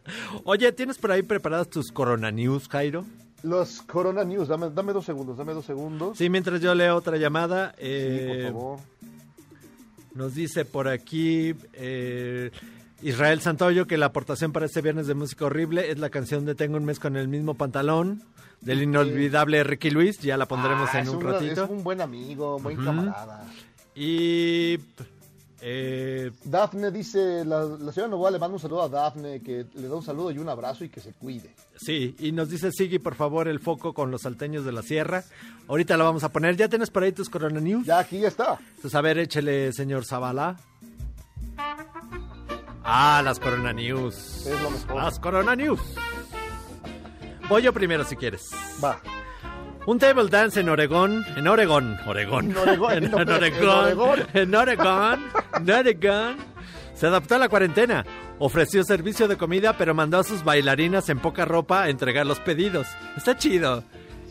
[0.44, 3.06] Oye, ¿tienes por ahí preparadas tus Corona News, Jairo?
[3.44, 6.18] Los Corona News, dame, dame dos segundos, dame dos segundos.
[6.18, 7.72] Sí, mientras yo leo otra llamada.
[7.72, 8.80] Sí, eh, por favor.
[10.14, 12.52] Nos dice por aquí eh,
[13.02, 16.54] Israel Santoyo que la aportación para este viernes de música horrible es la canción de
[16.54, 18.22] Tengo un mes con el mismo pantalón
[18.60, 20.20] del inolvidable Ricky Luis.
[20.20, 21.64] Ya la pondremos Ah, en un, ratito.
[21.64, 23.48] Es un buen amigo, buen camarada.
[23.96, 24.78] Y
[25.62, 29.88] eh, Dafne dice, la, la señora Novoa le manda un saludo a Dafne, que le
[29.88, 31.54] da un saludo y un abrazo y que se cuide.
[31.78, 35.24] sí, y nos dice Sigui, por favor, el foco con los salteños de la sierra.
[35.68, 36.58] Ahorita lo vamos a poner.
[36.58, 37.86] ¿Ya tienes por ahí tus Corona News?
[37.86, 38.60] Ya, aquí ya está.
[38.76, 40.58] Entonces, a ver, échele, señor Zavala.
[42.84, 44.46] Ah, las Corona News.
[44.48, 44.96] Es lo mejor.
[44.96, 45.80] Las Corona News.
[47.48, 48.50] Voy yo primero si quieres.
[48.84, 49.00] Va.
[49.88, 54.20] Un table dance en Oregón, en Oregón, Oregón, En Oregón, en, en Ore- en Oregón,
[54.34, 55.20] en Oregón,
[55.56, 56.36] en Oregón,
[56.94, 58.06] se adaptó a la cuarentena,
[58.38, 62.40] ofreció servicio de comida, pero mandó a sus bailarinas en poca ropa a entregar los
[62.40, 62.88] pedidos.
[63.18, 63.84] Está chido.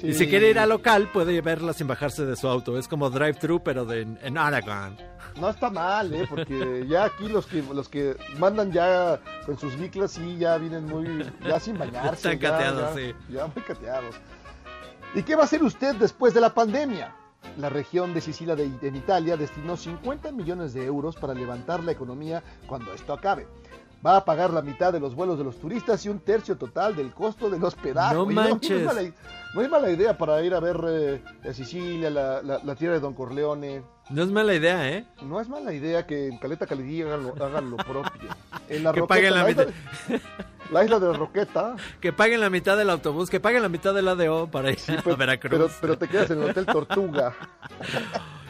[0.03, 2.79] Y si quiere ir al local, puede verla sin bajarse de su auto.
[2.79, 4.97] Es como drive-thru, pero de, en Oregon.
[5.39, 6.27] No está mal, ¿eh?
[6.29, 10.87] Porque ya aquí los que los que mandan ya con sus biclas sí ya vienen
[10.87, 12.15] muy, ya sin bañarse.
[12.15, 13.15] Están ya, cateados, ya, sí.
[13.29, 14.15] Ya muy cateados.
[15.15, 17.15] ¿Y qué va a hacer usted después de la pandemia?
[17.59, 21.93] La región de Sicilia de, en Italia destinó 50 millones de euros para levantar la
[21.93, 23.47] economía cuando esto acabe.
[24.07, 26.97] Va a pagar la mitad de los vuelos de los turistas y un tercio total
[26.97, 28.15] del costo del hospedaje.
[28.15, 28.71] No manches.
[28.85, 29.11] No, es mala,
[29.55, 32.95] no es mala idea para ir a ver eh, a Sicilia, la, la- la tierra
[32.95, 33.83] de Don Corleone.
[34.11, 35.05] No es mala idea, ¿eh?
[35.23, 38.29] No es mala idea que en Caleta Calidí hagan lo, hagan lo propio.
[38.69, 40.21] En la Que Roqueta, paguen la isla, mitad.
[40.73, 44.09] la isla de Roqueta, Que paguen la mitad del autobús, que paguen la mitad del
[44.09, 45.51] ADO para ir a pero, Veracruz.
[45.53, 47.35] pero, pero te quedas en el Hotel Tortuga.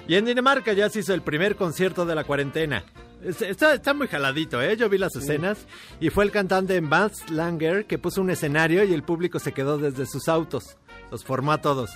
[0.08, 2.82] Y en Dinamarca ya se hizo el primer concierto de la cuarentena.
[3.22, 4.76] Es- Está, está muy jaladito, ¿eh?
[4.76, 5.66] Yo vi las escenas
[6.00, 9.78] y fue el cantante Mats Langer que puso un escenario y el público se quedó
[9.78, 10.76] desde sus autos.
[11.12, 11.90] Los formó a todos.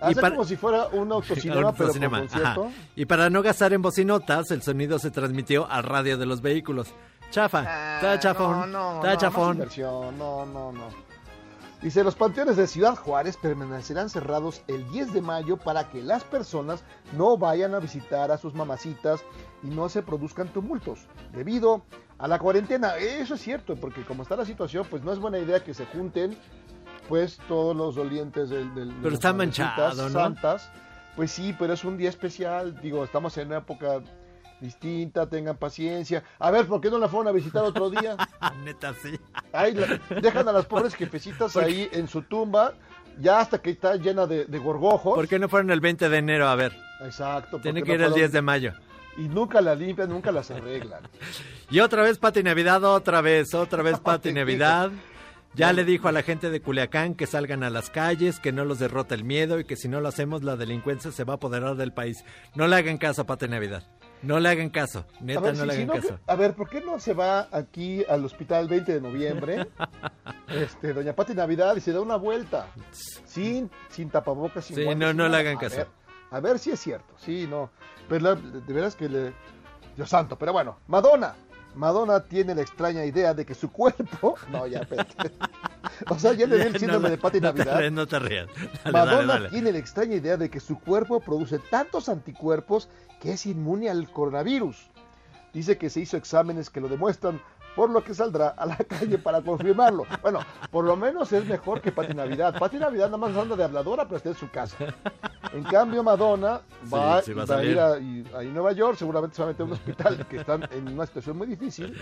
[0.00, 2.70] Hace para- como si fuera un autocinema, Un pero con concierto.
[2.94, 6.88] Y para no gastar en bocinotas, el sonido se transmitió al radio de los vehículos.
[7.30, 9.58] Chafa, está chafón, Ah, No, no, está no, chafón.
[10.18, 11.06] no, no, no.
[11.82, 16.24] Dice, los panteones de Ciudad Juárez permanecerán cerrados el 10 de mayo para que las
[16.24, 16.82] personas
[17.12, 19.20] no vayan a visitar a sus mamacitas
[19.62, 21.00] y no se produzcan tumultos
[21.32, 21.82] debido
[22.18, 22.96] a la cuarentena.
[22.96, 25.84] Eso es cierto, porque como está la situación, pues no es buena idea que se
[25.86, 26.36] junten
[27.08, 28.74] pues todos los dolientes del...
[28.74, 30.10] del- de Pero las está mamecitas manchado, ¿no?
[30.10, 30.70] Santas.
[31.14, 32.78] Pues sí, pero es un día especial.
[32.82, 34.00] Digo, estamos en una época
[34.60, 36.22] distinta, tengan paciencia.
[36.38, 38.16] A ver, ¿por qué no la fueron a visitar otro día?
[38.64, 39.18] Neta, sí.
[39.52, 42.74] La- dejan a las pobres jefecitas ahí en su tumba,
[43.18, 45.14] ya hasta que está llena de, de gorgojos.
[45.14, 46.48] ¿Por qué no fueron el 20 de enero?
[46.48, 46.72] A ver,
[47.02, 47.58] Exacto.
[47.60, 48.72] tiene que ir el fueron- 10 de mayo.
[49.18, 51.00] Y nunca las limpian, nunca las arreglan.
[51.70, 54.90] Y otra vez Pati Navidad, otra vez, otra vez Pati Navidad.
[55.56, 58.64] Ya le dijo a la gente de Culiacán que salgan a las calles, que no
[58.64, 61.36] los derrota el miedo y que si no lo hacemos la delincuencia se va a
[61.36, 62.24] apoderar del país.
[62.54, 63.82] No le hagan caso a Pati Navidad.
[64.22, 65.06] No le hagan caso.
[65.20, 66.16] Neta, ver, no si- le hagan caso.
[66.16, 69.66] que- a ver, ¿por qué no se va aquí al hospital el 20 de noviembre?
[70.48, 72.68] este, doña Pati Navidad y se da una vuelta.
[73.24, 75.76] Sin, sin tapabocas, sin Sí, guantes, no, no le hagan A caso.
[75.76, 75.88] ver,
[76.32, 77.14] a ver si es cierto.
[77.18, 77.70] Sí, no.
[78.08, 79.32] Pero la- de veras que le...
[79.96, 80.78] Dios santo, pero bueno.
[80.88, 81.34] Madonna.
[81.76, 84.36] Madonna tiene la extraña idea de que su cuerpo...
[84.50, 85.14] No, ya, espérate.
[86.10, 87.90] o sea, ya le di el síndrome No, de Pati no Navidad.
[87.90, 88.48] no te rías.
[88.84, 89.48] Dale, Madonna dale, dale.
[89.50, 92.88] tiene la extraña idea de que su cuerpo produce tantos anticuerpos
[93.20, 94.90] que es inmune al coronavirus.
[95.52, 97.40] Dice que se hizo exámenes que lo demuestran,
[97.76, 100.04] por lo que saldrá a la calle para confirmarlo.
[100.22, 100.40] Bueno,
[100.70, 102.58] por lo menos es mejor que Pati Navidad.
[102.58, 104.76] Pati Navidad nada más anda de habladora, pero está en su casa.
[105.52, 106.60] En cambio, Madonna
[106.92, 107.92] va, Sí, sí va a va a ir a,
[108.38, 111.06] a Nueva York, seguramente se va a meter a un hospital que están en una
[111.06, 111.96] situación muy difícil.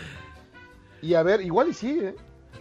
[1.02, 2.14] Y a ver, igual y sí, ¿eh?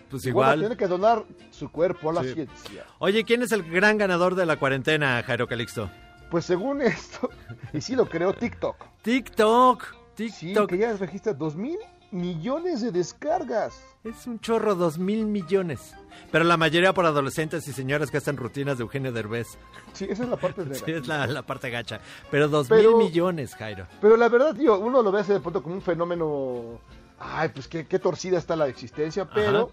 [0.10, 0.60] Pues igual.
[0.62, 2.34] tener que donar su cuerpo a la Sí.
[2.34, 2.84] ciencia.
[3.00, 5.90] Oye, ¿quién es el gran ganador de la cuarentena, Jairo Calixto?
[6.30, 7.30] Pues según esto,
[7.74, 8.76] y sí lo creo, TikTok.
[9.02, 9.84] TikTok.
[10.16, 10.70] Sí, TikTok.
[10.70, 11.76] que ya registra 2.000
[12.14, 13.82] millones de descargas.
[14.04, 15.94] Es un chorro, dos mil millones.
[16.32, 19.58] Pero la mayoría por adolescentes y señoras que hacen rutinas de Eugenio Derbez.
[19.94, 22.00] Sí, esa es la parte de Sí, es la, la parte gacha.
[22.32, 23.88] Pero dos Pero- mil millones, Jairo.
[24.02, 26.80] Pero la verdad, tío, uno lo ve así de pronto como un fenómeno.
[27.20, 29.72] Ay, pues qué, qué torcida está la existencia, pero.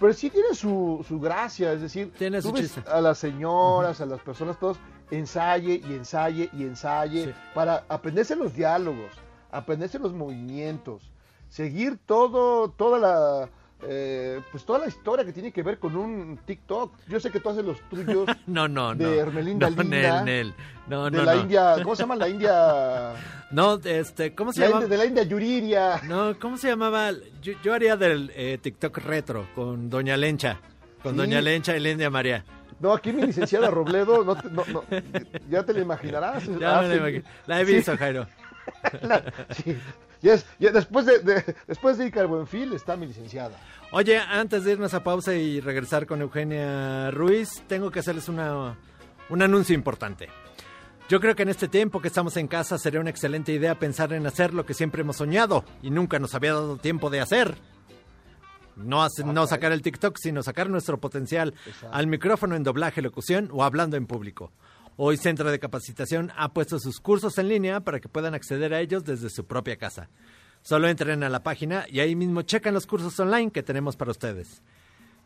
[0.00, 4.00] Pero sí tiene su, su gracia, es decir, Tiene tú su ves a las señoras,
[4.00, 4.78] a las personas, todos,
[5.10, 9.10] ensaye y ensaye y ensaye para aprenderse los diálogos,
[9.50, 11.02] aprenderse los movimientos,
[11.48, 13.48] seguir todo, toda la,
[13.82, 16.92] eh, pues toda la historia que tiene que ver con un TikTok.
[17.08, 19.08] Yo sé que tú haces los tuyos No, no, no.
[19.08, 20.54] de Hermelinda no, Linda, Nel, Nel.
[20.88, 21.40] No, de no, la no.
[21.42, 23.14] India, ¿cómo se llama la India?
[23.50, 24.84] No, este, ¿cómo se La llama?
[24.84, 26.02] De la India Yuriria.
[26.06, 27.12] No, ¿cómo se llamaba?
[27.40, 30.60] Yo, yo haría del eh, TikTok retro con Doña Lencha.
[31.02, 31.18] Con Sí.
[31.18, 32.44] Doña Lencha y la India María.
[32.78, 34.84] No, aquí mi licenciada Robledo, no, te- no, no,
[35.48, 36.44] ya te la imaginarás.
[36.60, 37.24] Ya me la imagino.
[37.46, 38.26] La he visto, Jairo.
[39.64, 39.76] Sí,
[40.22, 43.56] ya es- ya después de, de- después de Icar Buenfil está mi licenciada.
[43.92, 48.76] Oye, antes de irnos a pausa y regresar con Eugenia Ruiz, tengo que hacerles una,
[49.30, 50.28] un anuncio importante.
[51.08, 54.12] Yo creo que en este tiempo que estamos en casa sería una excelente idea pensar
[54.12, 57.56] en hacer lo que siempre hemos soñado y nunca nos había dado tiempo de hacer.
[58.76, 61.54] No, hace- no sacar el TikTok, sino sacar nuestro potencial
[61.90, 64.52] al micrófono en doblaje, locución o hablando en público.
[65.00, 68.80] Hoy Centro de Capacitación ha puesto sus cursos en línea para que puedan acceder a
[68.80, 70.08] ellos desde su propia casa.
[70.62, 74.10] Solo entren a la página y ahí mismo checan los cursos online que tenemos para
[74.10, 74.60] ustedes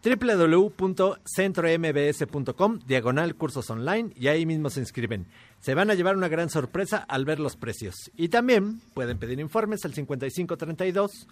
[0.05, 5.25] www.centrombs.com diagonal cursos online y ahí mismo se inscriben.
[5.61, 8.11] Se van a llevar una gran sorpresa al ver los precios.
[8.15, 11.29] Y también pueden pedir informes al 5532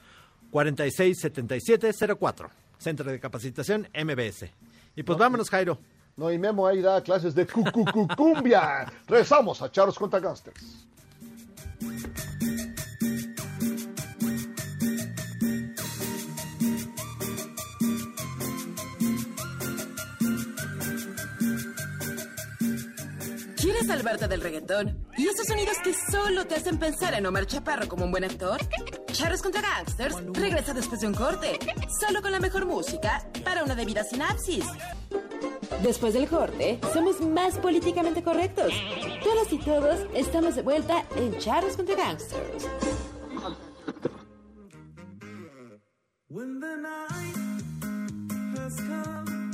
[0.50, 2.50] 467704.
[2.78, 4.46] Centro de Capacitación MBS.
[4.96, 5.78] Y pues vámonos, Jairo.
[6.16, 8.86] No, y Memo ahí da clases de cucucucumbia.
[9.06, 10.86] Regresamos a Charlos contra Gangsters.
[23.56, 25.06] ¿Quieres salvarte del reggaetón?
[25.16, 28.58] ¿Y esos sonidos que solo te hacen pensar en Omar Chaparro como un buen actor?
[29.12, 31.58] Charros contra Gangsters regresa después de un corte,
[32.00, 34.64] solo con la mejor música para una debida sinapsis.
[35.82, 38.72] Después del corte, somos más políticamente correctos.
[39.24, 42.68] Todas y todos estamos de vuelta en Charros contra Gangsters.
[46.28, 47.36] When the night
[48.56, 49.52] has come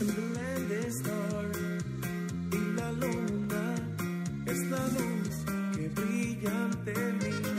[0.00, 1.56] and the land is dark
[2.52, 3.74] y la luna
[4.46, 5.44] es la luz
[5.74, 7.57] que brilla ante mí.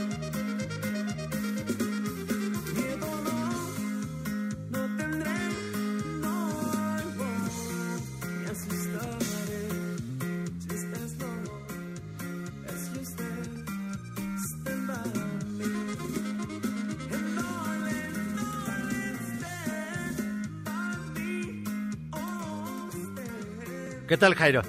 [24.09, 24.63] ¿Qué tal, Jairo?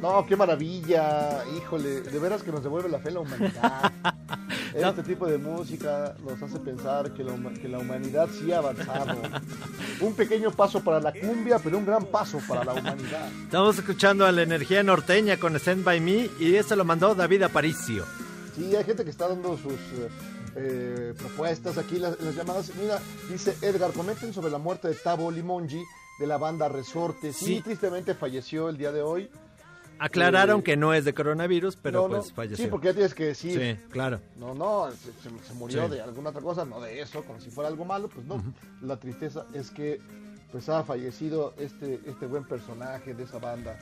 [0.00, 1.44] No, qué maravilla.
[1.54, 3.92] Híjole, de veras que nos devuelve la fe en la humanidad.
[4.72, 9.20] Este tipo de música nos hace pensar que la, que la humanidad sí ha avanzado.
[10.00, 13.28] Un pequeño paso para la cumbia, pero un gran paso para la humanidad.
[13.42, 17.42] Estamos escuchando a la energía norteña con Stand By Me y eso lo mandó David
[17.42, 18.04] Aparicio.
[18.54, 19.74] Sí, hay gente que está dando sus
[20.54, 22.70] eh, propuestas aquí, las, las llamadas.
[22.80, 25.82] Mira, dice Edgar, comenten sobre la muerte de Tabo Limongi
[26.20, 27.32] de la banda Resorte.
[27.32, 27.60] Sí, Sí.
[27.62, 29.28] tristemente falleció el día de hoy.
[29.98, 32.20] Aclararon Eh, que no es de coronavirus, pero no, no.
[32.20, 32.64] pues falleció.
[32.64, 33.58] Sí, porque ya tienes que decir.
[33.60, 34.20] Sí, claro.
[34.38, 35.94] No, no, se, murió Sí.
[35.94, 38.42] de alguna otra cosa, no de eso, como si fuera algo malo, pues no.
[38.82, 39.98] La tristeza es que
[40.52, 43.78] pues ha fallecido este, este buen personaje de esa banda.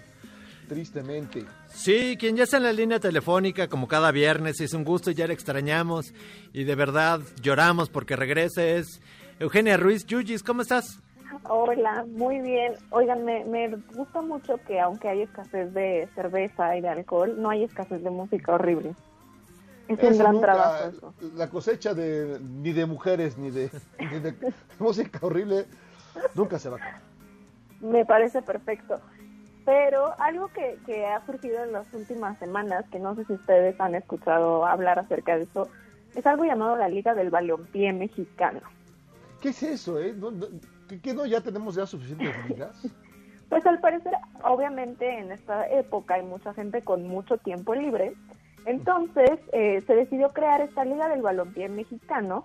[0.69, 1.44] Tristemente.
[1.73, 5.27] Sí, quien ya está en la línea telefónica como cada viernes, es un gusto, ya
[5.27, 6.12] le extrañamos
[6.52, 9.01] y de verdad lloramos porque regrese es
[9.39, 10.98] Eugenia Ruiz Yuyis, ¿cómo estás?
[11.44, 12.74] Hola, muy bien.
[12.90, 17.51] Oigan, me, me gusta mucho que aunque hay escasez de cerveza y de alcohol, no
[17.51, 18.94] hay escasez de música horrible.
[19.89, 21.15] Es un Eso gran nunca- trabajo eso.
[21.36, 24.35] La cosecha de ni de mujeres ni de, ni de
[24.78, 25.66] música horrible
[26.35, 27.01] nunca se va a acabar.
[27.81, 29.01] Me parece perfecto.
[29.65, 33.78] Pero algo que, que ha surgido en las últimas semanas, que no sé si ustedes
[33.81, 35.69] han escuchado hablar acerca de eso,
[36.15, 38.60] es algo llamado la Liga del Balompié Mexicano.
[39.43, 40.15] ¿Qué es eso, eh?
[40.16, 40.47] ¿No, no-
[40.89, 42.82] ¿Qué, qué no ya tenemos ya suficientes ligas?
[43.48, 44.12] Pues al parecer,
[44.44, 48.12] obviamente en esta época hay mucha gente con mucho tiempo libre,
[48.66, 52.44] entonces eh, se decidió crear esta Liga del Balompié Mexicano,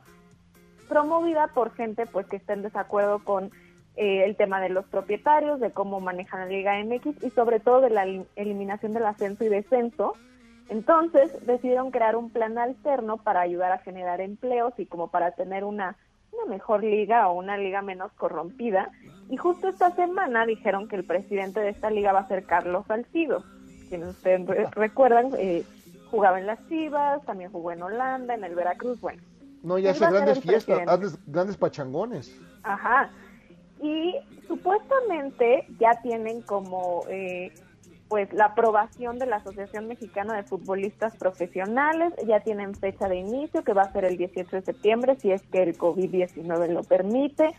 [0.87, 3.51] promovida por gente pues que está en desacuerdo con
[3.97, 7.81] eh, el tema de los propietarios, de cómo manejan la Liga MX y sobre todo
[7.81, 10.13] de la elim- eliminación del ascenso y descenso.
[10.69, 15.65] Entonces decidieron crear un plan alterno para ayudar a generar empleos y como para tener
[15.65, 15.97] una,
[16.33, 18.91] una mejor liga o una liga menos corrompida.
[19.29, 22.85] Y justo esta semana dijeron que el presidente de esta liga va a ser Carlos
[22.87, 23.43] Salcido,
[23.89, 25.63] quienes ustedes re- recuerdan, eh,
[26.11, 29.21] jugaba en las Chivas, también jugó en Holanda, en el Veracruz, bueno.
[29.63, 32.35] No, ya hace grandes fiestas, grandes, grandes pachangones.
[32.63, 33.09] Ajá.
[33.81, 34.15] Y
[34.47, 37.51] supuestamente ya tienen como eh,
[38.09, 43.63] pues la aprobación de la Asociación Mexicana de Futbolistas Profesionales, ya tienen fecha de inicio
[43.63, 47.49] que va a ser el 18 de septiembre si es que el COVID-19 lo permite.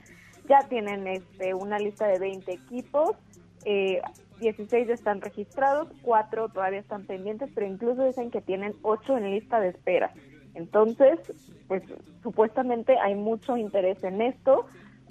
[0.48, 3.16] Ya tienen este una lista de 20 equipos,
[3.64, 4.00] eh,
[4.40, 9.30] 16 ya están registrados, 4 todavía están pendientes, pero incluso dicen que tienen 8 en
[9.30, 10.12] lista de espera.
[10.54, 11.18] Entonces,
[11.66, 11.82] pues
[12.22, 14.66] supuestamente hay mucho interés en esto.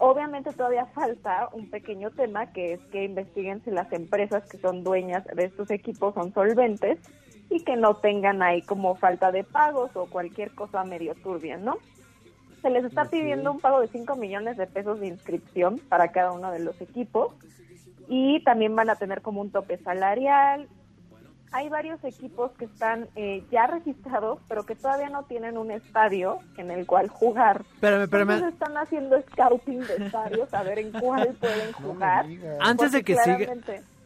[0.05, 4.83] Obviamente todavía falta un pequeño tema que es que investiguen si las empresas que son
[4.83, 6.99] dueñas de estos equipos son solventes
[7.49, 11.77] y que no tengan ahí como falta de pagos o cualquier cosa medio turbia, ¿no?
[12.61, 16.33] Se les está pidiendo un pago de 5 millones de pesos de inscripción para cada
[16.33, 17.33] uno de los equipos
[18.09, 20.67] y también van a tener como un tope salarial.
[21.53, 26.39] Hay varios equipos que están eh, ya registrados, pero que todavía no tienen un estadio
[26.57, 27.61] en el cual jugar.
[27.75, 28.31] Espérame, espérame.
[28.31, 32.25] Entonces están haciendo scouting de estadios a ver en cuál pueden jugar.
[32.59, 33.53] Antes de que siga-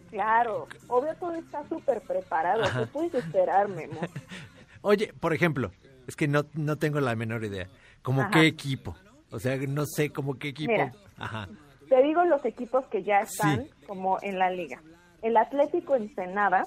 [0.10, 2.64] Claro, obvio todo está súper preparado.
[2.64, 2.80] Ajá.
[2.82, 3.99] ¿Qué puedes esperar, Memo?
[4.82, 5.72] Oye, por ejemplo,
[6.07, 7.68] es que no, no tengo la menor idea.
[8.02, 8.32] ¿Como Ajá.
[8.32, 8.95] qué equipo?
[9.32, 10.72] O sea, no sé como qué equipo.
[10.72, 10.94] Mira.
[11.18, 11.49] Ajá.
[11.90, 13.72] Te digo los equipos que ya están Sí.
[13.86, 14.82] como en la liga.
[15.22, 16.64] El Atlético Ensenada,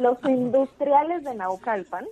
[0.00, 2.06] los Industriales de Naucalpan,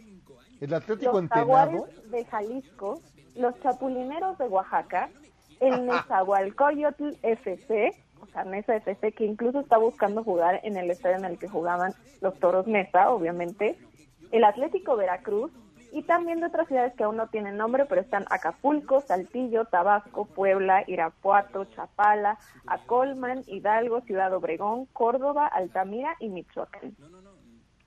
[0.61, 1.87] El Atlético los Entenado.
[2.11, 3.01] De Jalisco,
[3.37, 5.11] los Chapulineros de Oaxaca,
[5.61, 11.16] el Nezahualcóyotl FC, o sea, Nesa FC, que incluso está buscando jugar en el estadio
[11.16, 13.79] en el que jugaban los Toros Nesa, obviamente,
[14.31, 15.51] el Atlético Veracruz,
[15.93, 20.24] y también de otras ciudades que aún no tienen nombre, pero están Acapulco, Saltillo, Tabasco,
[20.24, 26.97] Puebla, Irapuato, Chapala, Acolman, Hidalgo, Ciudad Obregón, Córdoba, Altamira y Michoacán.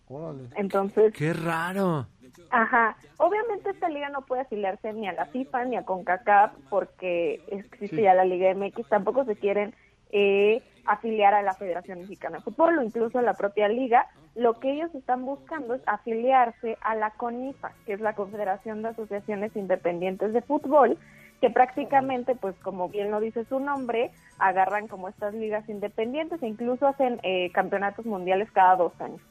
[0.10, 0.50] Órale.
[0.56, 2.08] Entonces, Qué raro.
[2.52, 7.42] Ajá, obviamente esta liga no puede afiliarse ni a la FIFA ni a CONCACAF porque
[7.48, 8.02] existe Sí.
[8.02, 9.74] ya la Liga MX, tampoco se quieren
[10.12, 14.06] eh, afiliar a la Federación Mexicana de Fútbol o incluso a la propia liga.
[14.36, 18.90] Lo que ellos están buscando es afiliarse a la CONIFA, que es la Confederación de
[18.90, 20.98] Asociaciones Independientes de Fútbol,
[21.42, 26.48] que prácticamente, pues como bien lo dice su nombre, agarran como estas ligas independientes e
[26.48, 29.22] incluso hacen eh, campeonatos mundiales cada dos años.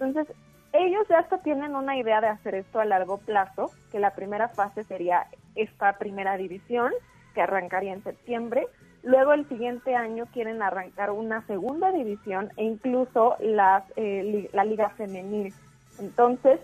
[0.00, 0.34] Entonces,
[0.72, 4.48] ellos ya hasta tienen una idea de hacer esto a largo plazo, que la primera
[4.48, 6.92] fase sería esta primera división,
[7.34, 8.66] que arrancaría en septiembre.
[9.02, 14.64] Luego el siguiente año quieren arrancar una segunda división e incluso las, eh, li- la
[14.64, 15.54] liga femenil.
[15.98, 16.60] Entonces,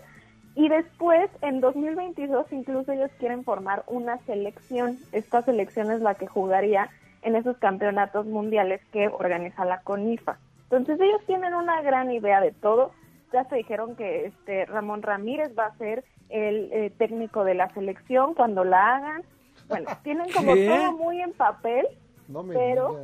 [0.55, 4.99] y después, en 2022, incluso ellos quieren formar una selección.
[5.11, 6.89] Esta selección es la que jugaría
[7.23, 10.37] en esos campeonatos mundiales que organiza la CONIFA.
[10.69, 12.91] Entonces, ellos tienen una gran idea de todo.
[13.33, 17.73] Ya se dijeron que este Ramón Ramírez va a ser el eh, técnico de la
[17.73, 19.23] selección cuando la hagan.
[19.67, 20.67] Bueno, tienen como ¿Qué?
[20.67, 21.85] todo muy en papel,
[22.27, 23.03] No me pero digas.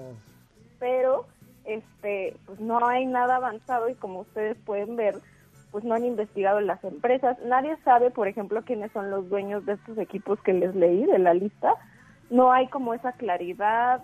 [0.80, 1.26] pero
[1.65, 5.15] este pues no hay nada avanzado y como ustedes pueden ver
[5.72, 9.73] pues no han investigado las empresas nadie sabe por ejemplo quiénes son los dueños de
[9.73, 11.76] estos equipos que les leí de la lista
[12.31, 14.03] no hay como esa claridad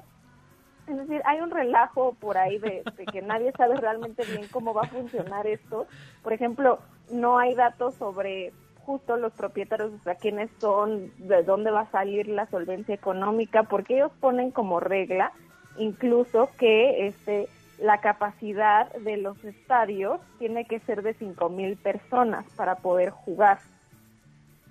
[0.87, 4.73] es decir hay un relajo por ahí de, de que nadie sabe realmente bien cómo
[4.73, 5.87] va a funcionar esto
[6.23, 6.79] por ejemplo
[7.11, 8.51] no hay datos sobre
[8.85, 13.63] justo los propietarios, o sea, quiénes son, de dónde va a salir la solvencia económica,
[13.63, 15.31] porque ellos ponen como regla
[15.77, 22.45] incluso que este la capacidad de los estadios tiene que ser de cinco mil personas
[22.55, 23.59] para poder jugar.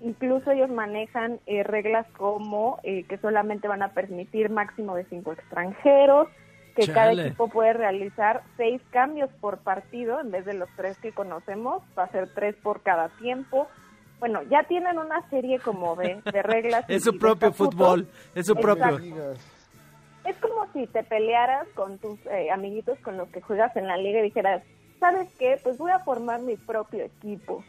[0.01, 5.31] Incluso ellos manejan eh, reglas como eh, que solamente van a permitir máximo de cinco
[5.31, 6.27] extranjeros,
[6.75, 11.13] que cada equipo puede realizar seis cambios por partido en vez de los tres que
[11.13, 13.67] conocemos, va a ser tres por cada tiempo.
[14.19, 16.83] Bueno, ya tienen una serie como de, de reglas.
[16.89, 18.07] Es su propio fútbol.
[18.33, 18.99] Es su propio.
[20.25, 23.95] Es como si te pelearas con tus eh, amiguitos con los que juegas en la
[23.95, 24.63] liga y dijeras,
[24.99, 25.59] ¿sabes qué?
[25.63, 27.63] Pues voy a formar mi propio equipo.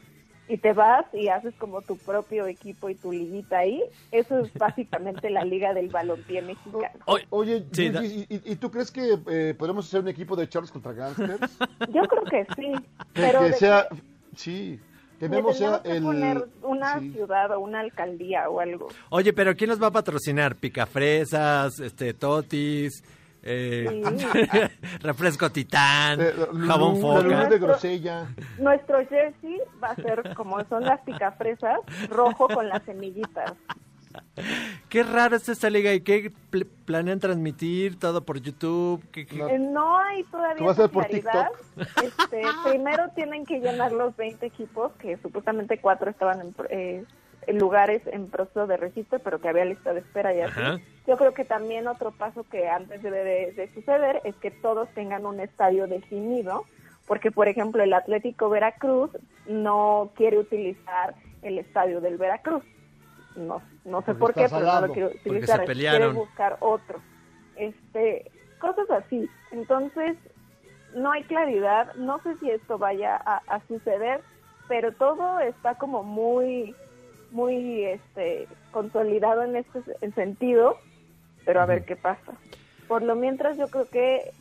[0.49, 3.83] Y te vas y haces como tu propio equipo y tu liguita ahí.
[4.13, 6.89] Eso es básicamente la liga del balompié mexicano.
[7.31, 7.87] Oye, Sí,
[8.29, 11.59] ¿y, y- y tú crees que eh, podemos hacer un equipo de charros contra gangsters?
[11.93, 12.73] Yo creo que sí.
[13.13, 13.89] Que, Pero que sea,
[14.37, 14.79] sí,
[15.21, 16.03] le tenemos sea que el...
[16.05, 17.11] poner una sí.
[17.13, 18.89] ciudad o una alcaldía o algo.
[19.11, 20.55] Oye, pero ¿quién los va a patrocinar?
[20.57, 23.03] Picafresas, este, Totis,
[23.47, 24.27] eh, Sí.
[25.01, 26.33] refresco titán, Eh,
[26.67, 27.47] jabón foca.
[27.49, 28.27] de grosella.
[28.59, 31.79] Nuestro jersey va a ser como son las picafresas,
[32.11, 33.53] rojo con las semillitas.
[34.89, 39.03] Qué raro es esta liga y qué pl- planean transmitir todo por YouTube.
[39.13, 41.49] ¿Qué- qué- Eh, No hay ¿Tú todavía esa claridad.
[41.77, 46.99] Este, primero tienen que llenar los 20 equipos, que supuestamente cuatro estaban en, pro- eh,
[46.99, 47.07] en
[47.53, 50.61] lugares en proceso de registro, pero que había lista de espera y así.
[50.61, 50.79] Ajá.
[51.07, 54.89] Yo creo que también otro paso que antes debe de, de suceder es que todos
[54.91, 56.65] tengan un estadio definido,
[57.07, 59.11] porque por ejemplo el Atlético Veracruz
[59.47, 62.65] no quiere utilizar el estadio del Veracruz.
[63.37, 65.67] No, no sé Porque por qué, pero no lo quiere utilizar.
[65.67, 67.01] se quiere buscar otro.
[67.57, 69.29] Este, cosas así.
[69.53, 70.17] Entonces,
[70.95, 71.95] no hay claridad.
[71.97, 74.23] No sé si esto vaya a, a suceder,
[74.69, 76.75] pero todo está como muy,
[77.37, 80.77] muy este, consolidado en este se- sentido.
[81.45, 82.33] Pero a ver qué pasa.
[82.89, 84.33] Por lo mientras, yo creo que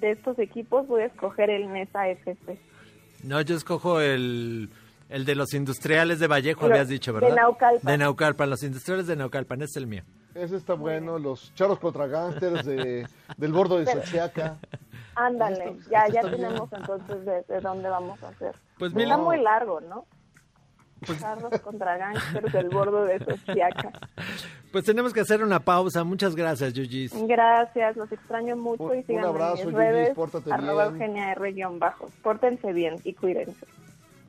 [0.00, 2.58] de estos equipos voy a escoger el Nesa FC.
[3.22, 4.68] No, yo escojo el,
[5.08, 7.36] el de los industriales de Vallejo, Pero- habías dicho, de ¿verdad?
[7.36, 7.92] Naucalpan.
[7.92, 10.02] De Naucalpan, los industriales de Naucalpan, ese es el mío.
[10.34, 13.06] Ese está bueno, los charros contra gánsters de,
[13.36, 14.56] del bordo de Xochiaca.
[15.14, 16.42] Ándale, ya, ya está bien.
[16.42, 18.54] tenemos entonces de, de dónde vamos a hacer.
[18.78, 20.06] Pues está mira- muy largo, ¿no?
[21.20, 23.18] Charros contra gangsters del bordo de.
[24.72, 26.04] Pues tenemos que hacer una pausa.
[26.04, 27.12] Muchas gracias, Yuyis.
[27.26, 31.02] Gracias, los extraño mucho Un- y un síganme abrazo, en mis redes, pórtate arroba bien.
[31.02, 32.10] Eugenia R guion bajo.
[32.22, 33.66] Pórtense bien y cuídense.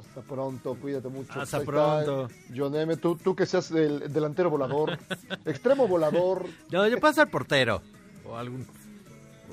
[0.07, 1.39] Hasta pronto, cuídate mucho.
[1.39, 2.29] Hasta Ahí pronto.
[2.55, 4.97] John M., tú, tú que seas el delantero volador,
[5.45, 6.45] extremo volador.
[6.71, 7.81] No, yo puedo ser portero.
[8.25, 8.65] O algún.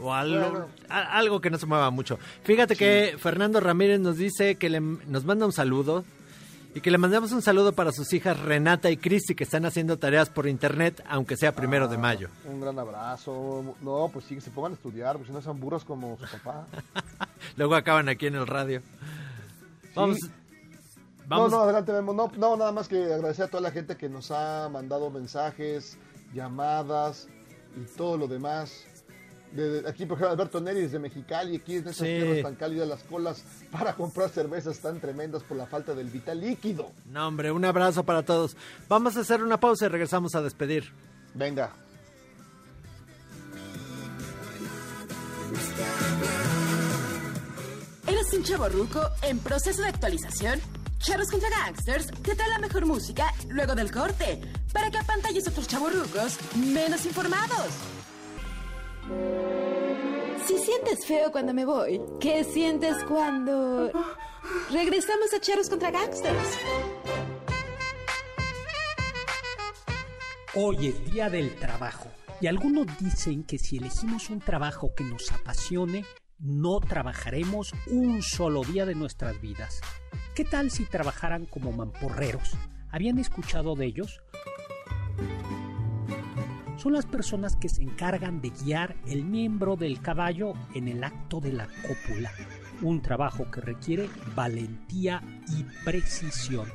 [0.00, 0.66] O algo, Bueno.
[0.90, 2.18] a- algo que no se mueva mucho.
[2.42, 6.04] Fíjate que Fernando Ramírez nos dice que le, nos manda un saludo
[6.76, 9.98] y que le mandamos un saludo para sus hijas Renata y Cristi que están haciendo
[9.98, 12.28] tareas por internet, aunque sea primero de mayo.
[12.44, 13.74] Un gran abrazo.
[13.80, 16.26] No, pues sí, que se pongan a estudiar, porque si no sean burros como su
[16.36, 16.66] papá.
[17.56, 18.82] Luego acaban aquí en el radio.
[19.94, 20.18] Vamos.
[20.20, 20.30] Sí.
[21.26, 21.50] Vamos.
[21.50, 22.12] No, no, adelante, Memo.
[22.12, 25.96] No, no, nada más que agradecer a toda la gente que nos ha mandado mensajes,
[26.34, 27.26] llamadas
[27.74, 28.84] y todo lo demás.
[29.56, 32.04] De, de- aquí, por ejemplo, Alberto Neri desde Mexicali, aquí en estas Sí.
[32.04, 33.42] tierras tan cálidas, las colas
[33.72, 36.90] para comprar cervezas tan tremendas por la falta del vital líquido.
[37.06, 38.56] No, hombre, un abrazo para todos.
[38.88, 40.92] Vamos a hacer una pausa y regresamos a despedir.
[41.34, 41.72] Venga.
[48.06, 50.60] ¿Eres un chavo ruco en proceso de actualización?
[50.98, 54.40] Charros contra Gangsters te trae la mejor música luego del corte
[54.72, 57.66] para que apantalles a otros chavos rucos menos informados.
[60.46, 63.90] Si sientes feo cuando me voy, ¿qué sientes cuando
[64.70, 66.58] regresamos a Charros contra Gangsters?
[70.54, 72.08] Hoy es día del trabajo
[72.40, 76.04] y algunos dicen que si elegimos un trabajo que nos apasione,
[76.38, 79.80] no trabajaremos un solo día de nuestras vidas.
[80.34, 82.54] ¿Qué tal si trabajaran como mamporreros?
[82.90, 84.20] ¿Habían escuchado de ellos?
[86.76, 91.40] Son las personas que se encargan de guiar el miembro del caballo en el acto
[91.40, 92.30] de la cópula,
[92.82, 95.22] un trabajo que requiere valentía
[95.56, 96.66] y precisión.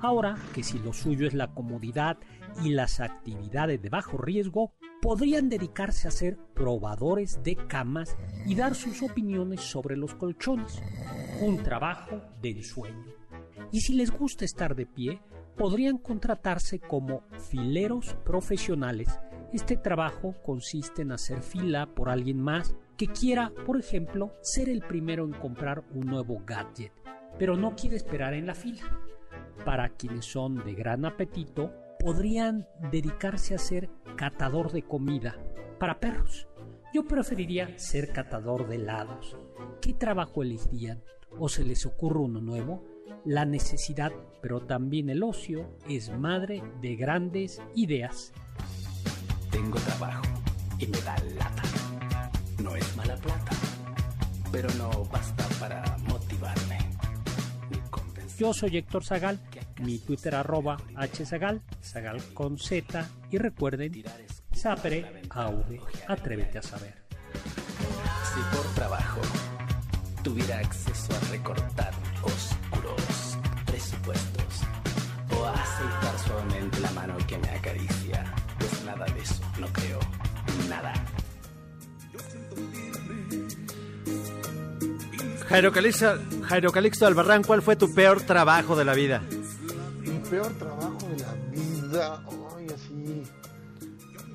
[0.00, 2.18] Ahora que si lo suyo es la comodidad
[2.64, 4.72] y las actividades de bajo riesgo,
[5.02, 8.16] podrían dedicarse a ser probadores de camas
[8.46, 10.80] y dar sus opiniones sobre los colchones.
[11.40, 13.12] Un trabajo de ensueño.
[13.70, 15.20] Y si les gusta estar de pie,
[15.56, 19.08] podrían contratarse como fileros profesionales.
[19.52, 24.80] Este trabajo consiste en hacer fila por alguien más que quiera, por ejemplo, ser el
[24.80, 26.92] primero en comprar un nuevo gadget,
[27.38, 28.82] pero no quiere esperar en la fila.
[29.62, 35.36] Para quienes son de gran apetito, podrían dedicarse a ser catador de comida
[35.78, 36.48] para perros.
[36.94, 39.36] Yo preferiría ser catador de helados.
[39.82, 41.02] ¿Qué trabajo elegirían?
[41.38, 42.84] ¿O se les ocurre uno nuevo?
[43.26, 48.32] La necesidad, pero también el ocio, es madre de grandes ideas.
[49.52, 50.22] Tengo trabajo
[50.78, 51.62] y me da lata.
[52.58, 53.52] No es mala plata,
[54.50, 56.78] pero no basta para motivarme.
[58.38, 59.38] Yo soy Héctor Zagal,
[59.82, 64.02] mi Twitter arroba hzagal, zagal con z y recuerden,
[64.52, 66.94] sapere, aude, atrévete a saber.
[68.34, 69.20] Si por trabajo
[70.24, 71.92] tuviera acceso a recortar
[72.22, 74.62] oscuros presupuestos
[75.38, 78.24] o a aceitar suavemente la mano que me acaricia,
[78.84, 79.98] nada de eso, no creo,
[80.68, 80.92] nada.
[85.48, 89.22] Jairo Calixto, Jairo Calixto Albarrán, ¿cuál fue tu peor trabajo de la vida?
[90.00, 92.24] Mi peor trabajo de la vida.
[92.56, 93.22] Ay, así.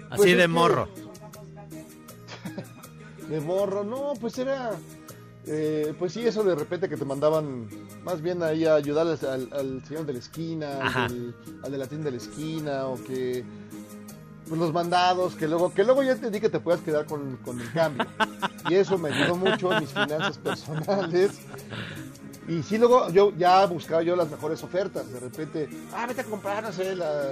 [0.10, 0.88] Así Pues es de que- morro.
[3.30, 4.72] De morro, no, pues era.
[5.48, 7.68] eh, pues sí, eso de repente que te mandaban
[8.04, 11.88] más bien ahí a ayudar al, al- al señor de la esquina, al de la
[11.88, 13.44] tienda de la esquina, o que.
[14.48, 17.60] Pues los mandados, que luego, que luego ya entendí que te puedas quedar con, con
[17.60, 18.06] el cambio.
[18.70, 21.32] Y eso me ayudó mucho en mis finanzas personales.
[22.48, 25.12] Y sí, luego yo ya buscaba yo las mejores ofertas.
[25.12, 27.24] De repente, ah, vete a comprar, no sé, la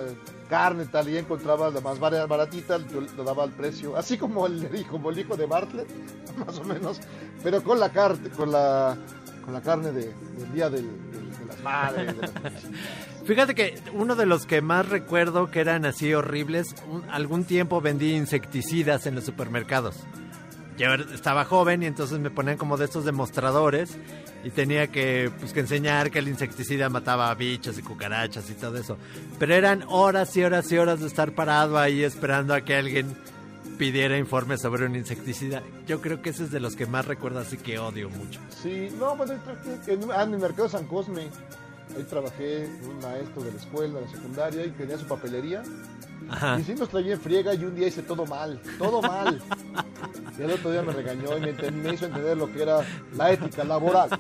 [0.50, 3.96] carne tal, y ya encontraba la más bar- baratita, yo lo daba al precio.
[3.96, 5.88] Así como el, como el hijo de Bartlett,
[6.46, 7.00] más o menos,
[7.42, 8.98] pero con la carne, con la,
[9.46, 12.14] con la carne de- del día del- de las madres.
[13.26, 17.82] Fíjate que uno de los que más recuerdo que eran así horribles, un- algún tiempo
[17.82, 19.98] vendí insecticidas en los supermercados.
[20.78, 23.98] Yo estaba joven y entonces me ponían como de estos demostradores
[24.44, 28.78] y tenía que, pues, que enseñar que el insecticida mataba bichos y cucarachas y todo
[28.78, 28.98] eso.
[29.40, 33.16] Pero eran horas y horas y horas de estar parado ahí esperando a que alguien
[33.80, 35.64] pidiera informes sobre un insecticida.
[35.88, 38.40] Yo creo que ese es de los que más recuerdo así que odio mucho.
[38.62, 41.30] Sí, no, pues en, ah, en el mercado San Cosme.
[41.96, 45.64] Ahí trabajé con un maestro de la escuela, de la secundaria, y tenía su papelería.
[46.30, 46.60] Ajá.
[46.60, 49.42] Y sí nos traía en friega y un día hice todo mal, todo mal.
[50.38, 52.80] Y el otro día me regañó y me, hizo entender lo que era
[53.16, 54.10] la ética laboral.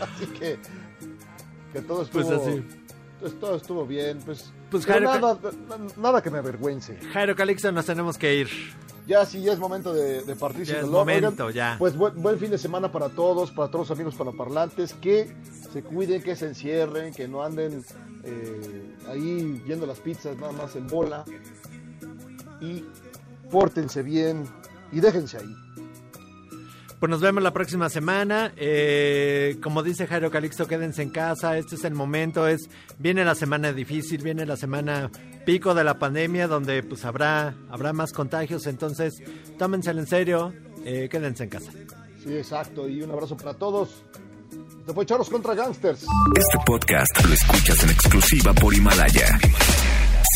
[0.00, 0.58] Así que,
[1.72, 2.62] que todo estuvo, Pues así.
[3.20, 4.18] pues todo estuvo bien.
[4.24, 5.38] Pues, Pues, Jairo, nada,
[5.68, 6.96] na- nada que me avergüence.
[7.12, 8.48] Jairo Calixto, nos tenemos que ir.
[9.06, 11.76] Ya sí, ya es momento de, de partir Ya es momento, Oigan, ya.
[11.78, 15.34] Pues buen, buen fin de semana para todos, para todos los amigos panaparlantes, que
[15.72, 17.84] se cuiden, que se encierren, que no anden
[18.24, 21.24] eh, ahí viendo las pizzas nada más en bola.
[22.60, 22.84] Y
[23.50, 24.44] pórtense bien
[24.92, 25.61] y déjense ahí.
[27.02, 28.52] Pues nos vemos la próxima semana.
[28.56, 31.58] Eh, como dice Jairo Calixto, quédense en casa.
[31.58, 32.46] Este es el momento.
[32.46, 35.10] Es viene la semana difícil, viene la semana
[35.44, 38.68] pico de la pandemia, donde pues habrá habrá más contagios.
[38.68, 39.20] Entonces,
[39.58, 40.54] tómenselo en serio.
[40.84, 41.72] eh, quédense en casa.
[42.22, 42.88] Sí, exacto.
[42.88, 44.04] Y un abrazo para todos.
[44.86, 46.06] Te fue Charlos contra Gangsters.
[46.36, 49.40] Este podcast lo escuchas en exclusiva por Himalaya.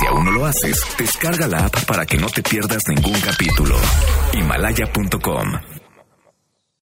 [0.01, 3.77] Si aún no lo haces, descarga la app para que no te pierdas ningún capítulo.
[4.33, 5.76] Himalaya.com